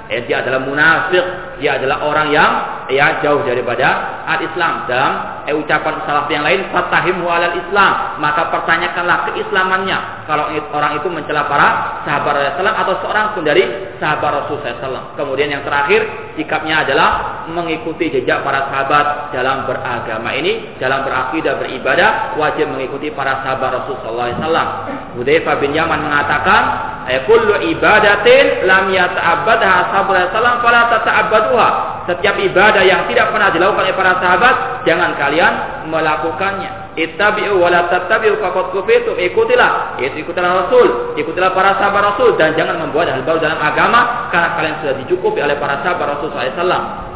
Eh, 0.05 0.21
dia 0.29 0.45
adalah 0.45 0.61
munafik, 0.61 1.25
dia 1.63 1.81
adalah 1.81 2.05
orang 2.05 2.29
yang 2.29 2.51
ya 2.91 3.21
jauh 3.25 3.41
daripada 3.45 4.23
al-Islam. 4.29 4.85
Dalam 4.89 5.13
eh, 5.49 5.55
ucapan 5.57 6.05
salaf 6.05 6.27
yang 6.33 6.45
lain, 6.45 6.69
fatahimu 6.73 7.25
alal 7.29 7.57
Islam, 7.57 8.21
maka 8.21 8.49
pertanyakanlah 8.49 9.31
keislamannya. 9.33 10.25
Kalau 10.25 10.49
orang 10.73 11.01
itu 11.01 11.09
mencela 11.13 11.45
para 11.49 12.01
sahabat 12.09 12.33
Rasulullah 12.33 12.77
atau 12.81 12.95
seorang 13.05 13.27
pun 13.37 13.43
dari 13.45 13.65
sahabat 14.01 14.45
Rasulullah. 14.45 15.15
Kemudian 15.17 15.53
yang 15.53 15.63
terakhir, 15.65 16.33
sikapnya 16.37 16.85
adalah 16.85 17.45
mengikuti 17.53 18.09
jejak 18.09 18.41
para 18.41 18.73
sahabat 18.73 19.37
dalam 19.37 19.69
beragama 19.69 20.33
ini, 20.33 20.77
dalam 20.81 21.05
berakidah 21.05 21.61
beribadah, 21.61 22.41
wajib 22.41 22.73
mengikuti 22.73 23.13
para 23.13 23.45
sahabat 23.45 23.85
Rasulullah 23.85 24.33
SAW. 24.41 24.69
Hudzaifah 25.21 25.55
bin 25.61 25.77
Yaman 25.77 26.01
mengatakan, 26.09 26.63
kullu 27.29 27.61
ibadatin 27.69 28.65
lam 28.65 28.89
yata'abbadha 28.89 29.69
ashabul 29.87 30.17
salam 30.33 30.57
fala 30.65 30.81
tata'abbaduha. 30.89 31.69
Setiap 32.09 32.37
ibadah 32.37 32.74
yang 32.83 33.07
tidak 33.07 33.31
pernah 33.31 33.55
dilakukan 33.55 33.87
oleh 33.87 33.95
para 33.95 34.19
sahabat, 34.19 34.55
jangan 34.83 35.15
kalian 35.15 35.53
melakukannya. 35.87 36.99
Ittabi'u 36.99 37.59
wa 37.59 37.71
la 37.71 37.87
tattabi'u 37.87 38.43
faqad 38.43 38.75
kufitum. 38.75 39.15
Ikutilah, 39.15 40.01
yaitu 40.03 40.27
ikutilah 40.27 40.67
Rasul, 40.67 41.15
ikutilah 41.15 41.55
para 41.55 41.79
sahabat 41.79 42.15
Rasul 42.15 42.35
dan 42.35 42.59
jangan 42.59 42.83
membuat 42.83 43.15
hal 43.15 43.23
baru 43.23 43.39
dalam 43.39 43.61
agama 43.63 44.31
karena 44.35 44.49
kalian 44.59 44.75
sudah 44.83 44.95
dicukupi 45.07 45.39
oleh 45.39 45.55
para 45.61 45.79
sahabat 45.87 46.19
Rasul 46.19 46.35
sallallahu 46.35 47.15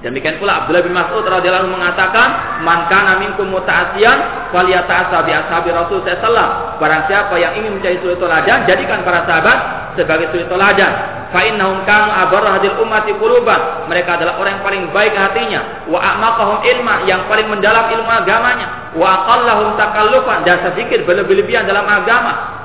Demikian 0.00 0.40
pula 0.40 0.64
Abdullah 0.64 0.80
bin 0.80 0.96
Mas'ud 0.96 1.28
radhiyallahu 1.28 1.68
anhu 1.68 1.76
mengatakan, 1.76 2.28
"Man 2.64 2.88
kana 2.88 3.20
minkum 3.20 3.52
muta'assiyan 3.52 4.48
falyata'assa 4.48 5.28
bi 5.28 5.32
ashabi 5.36 5.68
Rasul 5.76 6.00
sallallahu 6.08 6.80
Barang 6.80 7.04
siapa 7.04 7.36
yang 7.36 7.52
ingin 7.60 7.76
mencari 7.76 8.00
suri 8.00 8.16
teladan, 8.16 8.64
jadikan 8.64 9.04
para 9.04 9.28
sahabat 9.28 9.58
sebagai 10.00 10.32
suri 10.32 10.48
teladan. 10.48 11.19
Fa 11.30 11.40
innahum 11.46 11.86
kanu 11.86 12.10
abarra 12.10 12.58
hadil 12.58 12.74
ummati 12.82 13.14
quluban. 13.14 13.86
Mereka 13.86 14.18
adalah 14.18 14.42
orang 14.42 14.58
yang 14.58 14.64
paling 14.66 14.82
baik 14.90 15.14
hatinya, 15.14 15.86
wa 15.86 15.98
a'maqahum 16.02 16.58
ilma, 16.66 16.94
yang 17.06 17.22
paling 17.30 17.46
mendalam 17.46 17.86
ilmu 17.86 18.10
agamanya, 18.10 18.94
wa 18.98 19.06
aqallahum 19.22 19.78
takallufan 19.78 20.42
dan 20.42 20.58
sedikit 20.66 21.06
berlebih-lebihan 21.06 21.70
dalam 21.70 21.86
agama 21.86 22.60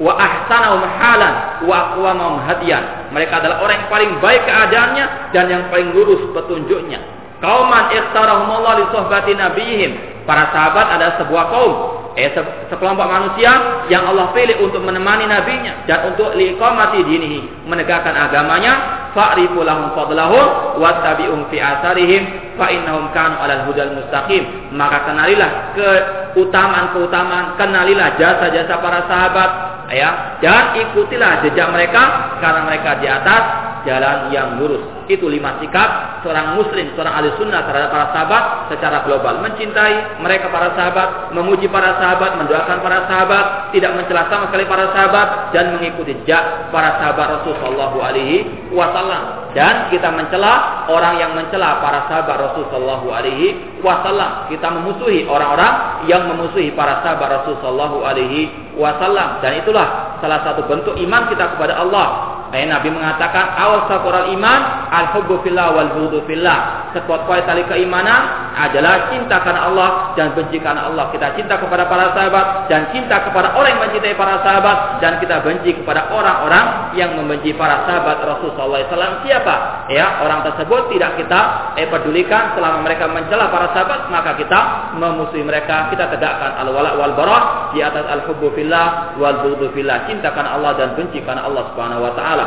wa 0.00 0.16
ahsanahum 0.16 0.80
halan 0.80 1.34
wa 1.68 1.74
aqwamahum 1.92 2.40
hadiyan. 2.48 3.12
Mereka 3.12 3.44
adalah 3.44 3.60
orang 3.60 3.84
yang 3.84 3.90
paling 3.92 4.12
baik 4.24 4.42
keadaannya 4.48 5.04
dan 5.36 5.44
yang 5.52 5.68
paling 5.68 5.92
lurus 5.92 6.24
petunjuknya. 6.32 7.04
Kauman 7.44 7.92
ikhtarahumullah 7.92 8.80
li 8.80 8.84
sohbati 8.96 9.36
nabiyihim. 9.36 10.24
Para 10.24 10.48
sahabat 10.56 10.96
adalah 10.96 11.14
sebuah 11.20 11.44
kaum 11.52 11.72
eh, 12.18 12.30
se 12.34 12.42
sekelompok 12.70 13.06
manusia 13.06 13.84
yang 13.86 14.06
Allah 14.06 14.34
pilih 14.34 14.62
untuk 14.62 14.82
menemani 14.82 15.26
nabinya 15.26 15.86
dan 15.86 16.10
untuk 16.10 16.34
liqamati 16.34 17.02
dinihi, 17.02 17.66
menegakkan 17.66 18.14
agamanya, 18.14 19.06
fa'rifu 19.14 19.62
lahum 19.62 19.94
fadlahum 19.94 20.78
wattabi'um 20.78 21.50
fi 21.50 21.58
asarihim 21.62 22.54
fa 22.58 22.70
innahum 22.70 23.10
kanu 23.14 23.38
'alal 23.38 23.66
hudal 23.70 23.92
mustaqim. 23.98 24.74
Maka 24.74 25.06
kenalilah 25.06 25.50
keutamaan-keutamaan, 25.74 27.58
kenalilah 27.58 28.14
jasa-jasa 28.18 28.74
para 28.78 29.06
sahabat 29.06 29.50
ya 29.90 30.38
dan 30.38 30.78
ikutilah 30.78 31.42
jejak 31.46 31.68
mereka 31.74 32.38
karena 32.38 32.60
mereka 32.66 32.90
di 33.02 33.06
atas 33.10 33.42
jalan 33.84 34.32
yang 34.32 34.60
lurus. 34.60 34.82
Itu 35.10 35.26
lima 35.26 35.58
sikap 35.58 36.22
seorang 36.22 36.54
muslim, 36.54 36.94
seorang 36.94 37.14
ahli 37.18 37.28
sunnah 37.34 37.66
terhadap 37.66 37.90
para 37.90 38.06
sahabat 38.14 38.42
secara 38.70 39.02
global. 39.02 39.42
Mencintai 39.42 40.22
mereka 40.22 40.52
para 40.52 40.70
sahabat, 40.78 41.34
memuji 41.34 41.66
para 41.66 41.98
sahabat, 41.98 42.38
mendoakan 42.38 42.78
para 42.78 42.98
sahabat, 43.10 43.44
tidak 43.74 43.90
mencela 43.98 44.30
sama 44.30 44.44
sekali 44.52 44.64
para 44.70 44.84
sahabat 44.94 45.28
dan 45.50 45.74
mengikuti 45.74 46.14
jejak 46.22 46.70
para 46.70 47.00
sahabat 47.02 47.42
Rasulullah 47.42 47.90
alaihi 47.90 48.70
wasallam. 48.70 49.49
Dan 49.50 49.90
kita 49.90 50.14
mencela 50.14 50.86
orang 50.86 51.18
yang 51.18 51.34
mencela 51.34 51.82
para 51.82 52.06
sahabat 52.06 52.38
Rasulullah 52.38 53.02
alaihi 53.02 53.78
wasallam. 53.82 54.46
Kita 54.46 54.70
memusuhi 54.70 55.26
orang-orang 55.26 56.06
yang 56.06 56.30
memusuhi 56.30 56.70
para 56.72 57.02
sahabat 57.02 57.42
Rasulullah 57.42 57.90
alaihi 58.14 58.74
wasallam. 58.78 59.42
Dan 59.42 59.60
itulah 59.66 60.18
salah 60.22 60.46
satu 60.46 60.64
bentuk 60.70 60.94
iman 60.94 61.22
kita 61.26 61.58
kepada 61.58 61.82
Allah. 61.82 62.06
Nabi 62.50 62.90
mengatakan 62.90 63.54
awal 63.58 63.86
iman 64.34 64.60
al-hubbu 64.90 65.46
fillah 65.46 65.70
wal 65.70 65.90
bughdu 65.94 66.26
fillah. 66.26 66.90
Sekuat-kuat 66.90 67.46
tali 67.46 67.62
keimanan 67.70 68.50
adalah 68.58 69.08
cinta 69.14 69.38
karena 69.40 69.70
Allah 69.70 69.88
dan 70.18 70.34
benci 70.34 70.58
karena 70.58 70.90
Allah. 70.90 71.14
Kita 71.14 71.38
cinta 71.38 71.54
kepada 71.62 71.86
para 71.86 72.10
sahabat 72.12 72.66
dan 72.66 72.90
cinta 72.90 73.22
kepada 73.22 73.54
orang 73.54 73.78
yang 73.78 73.82
mencintai 73.86 74.14
para 74.18 74.42
sahabat 74.42 74.98
dan 74.98 75.22
kita 75.22 75.38
benci 75.46 75.70
kepada 75.78 76.10
orang-orang 76.10 76.94
yang 76.98 77.14
membenci 77.14 77.54
para 77.54 77.86
sahabat 77.86 78.18
Rasulullah 78.26 78.82
SAW. 78.90 79.22
Siapa? 79.22 79.86
Ya, 79.94 80.20
orang 80.26 80.42
tersebut 80.42 80.90
tidak 80.90 81.14
kita 81.22 81.40
eh, 81.78 81.86
pedulikan 81.86 82.58
selama 82.58 82.82
mereka 82.82 83.06
mencela 83.06 83.46
para 83.54 83.70
sahabat, 83.70 84.10
maka 84.10 84.34
kita 84.34 84.60
memusuhi 84.98 85.46
mereka. 85.46 85.86
Kita 85.94 86.10
tegakkan 86.10 86.58
al-wala 86.66 86.98
wal 86.98 87.14
barah 87.14 87.42
di 87.70 87.78
atas 87.78 88.02
al-hubbu 88.10 88.50
fillah 88.58 89.14
wal 89.22 89.46
bughdu 89.46 89.70
fillah. 89.70 90.10
Cinta 90.10 90.34
karena 90.34 90.58
Allah 90.58 90.74
dan 90.74 90.98
benci 90.98 91.22
karena 91.22 91.46
Allah 91.46 91.70
Subhanahu 91.70 92.02
wa 92.02 92.12
taala. 92.18 92.46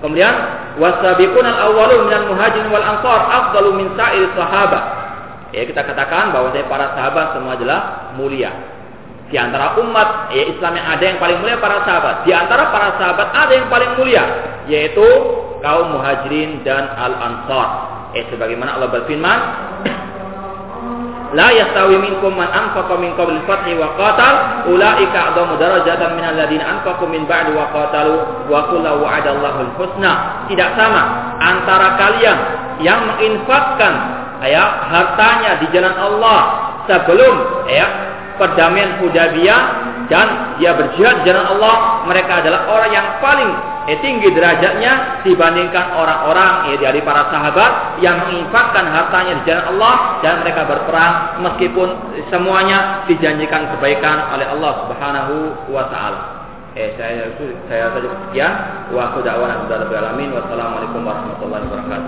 Kemudian 0.00 0.34
wasabiqun 0.80 1.44
al-awwalun 1.44 2.08
minal 2.08 2.32
muhajirin 2.32 2.72
wal 2.72 2.84
ansar 2.84 3.20
afdalu 3.28 3.84
min 3.84 3.86
sa'ir 3.94 4.32
sahabat. 4.32 4.84
Ya 5.52 5.66
kita 5.68 5.84
katakan 5.84 6.32
bahwa 6.32 6.56
para 6.66 6.96
sahabat 6.96 7.36
semua 7.36 7.52
adalah 7.58 7.80
mulia. 8.16 8.48
Di 9.30 9.38
antara 9.38 9.78
umat 9.78 10.34
ya 10.34 10.50
Islam 10.50 10.74
yang 10.74 10.86
ada 10.90 11.04
yang 11.04 11.18
paling 11.20 11.38
mulia 11.44 11.60
para 11.60 11.84
sahabat. 11.84 12.26
Di 12.26 12.32
antara 12.32 12.72
para 12.72 12.96
sahabat 12.96 13.28
ada 13.30 13.52
yang 13.54 13.68
paling 13.68 13.92
mulia 14.00 14.24
yaitu 14.66 15.06
kaum 15.60 15.94
muhajirin 15.94 16.64
dan 16.64 16.90
al-ansar. 16.96 17.68
Eh 18.16 18.26
sebagaimana 18.32 18.80
Allah 18.80 18.90
berfirman 18.90 19.38
La 21.30 21.54
yastawi 21.54 21.94
minkum 22.02 22.34
man 22.34 22.50
anfaqa 22.50 22.98
min 22.98 23.14
qabl 23.14 23.38
al-fathi 23.38 23.78
wa 23.78 23.94
qatal 23.94 24.66
ulaika 24.66 25.30
darajatan 25.38 26.18
anfaqu 26.58 27.06
min 27.06 27.22
wa 27.26 27.70
qatalu 27.70 28.14
wa 28.50 28.66
wa'adallahu. 28.98 29.78
Tidak 30.50 30.70
sama 30.74 31.02
antara 31.38 31.94
kalian 31.94 32.38
yang 32.82 33.00
menginfakkan 33.14 33.94
ya 34.42 34.64
hartanya 34.90 35.60
di 35.62 35.66
jalan 35.70 35.94
Allah 35.94 36.40
sebelum 36.90 37.34
ya 37.70 37.86
perdamaian 38.40 38.98
Hudaybiyah 39.04 39.62
dan 40.10 40.58
dia 40.58 40.74
berjihad 40.74 41.22
di 41.22 41.30
jalan 41.30 41.46
Allah, 41.54 42.02
mereka 42.10 42.42
adalah 42.42 42.66
orang 42.66 42.90
yang 42.90 43.06
paling 43.22 43.50
eh, 43.90 43.98
tinggi 43.98 44.30
derajatnya 44.30 45.26
dibandingkan 45.26 45.98
orang-orang 45.98 46.70
eh, 46.70 46.78
dari 46.78 47.02
para 47.02 47.26
sahabat 47.34 47.98
yang 47.98 48.22
menginfakkan 48.22 48.86
hartanya 48.86 49.42
di 49.42 49.42
jalan 49.50 49.64
Allah 49.76 49.94
dan 50.22 50.34
mereka 50.46 50.62
berperang 50.70 51.42
meskipun 51.42 51.88
semuanya 52.30 53.02
dijanjikan 53.10 53.74
kebaikan 53.74 54.30
oleh 54.30 54.46
Allah 54.46 54.72
Subhanahu 54.86 55.34
wa 55.74 55.90
taala. 55.90 56.20
Eh 56.78 56.94
saya 56.94 57.34
saya 57.66 57.90
saja 57.90 58.08
sekian 58.30 58.52
wa 58.94 59.10
aku 59.10 59.26
dakwana 59.26 59.66
alamin 59.66 60.30
wassalamualaikum 60.30 61.02
warahmatullahi 61.02 61.66
wabarakatuh. 61.66 61.90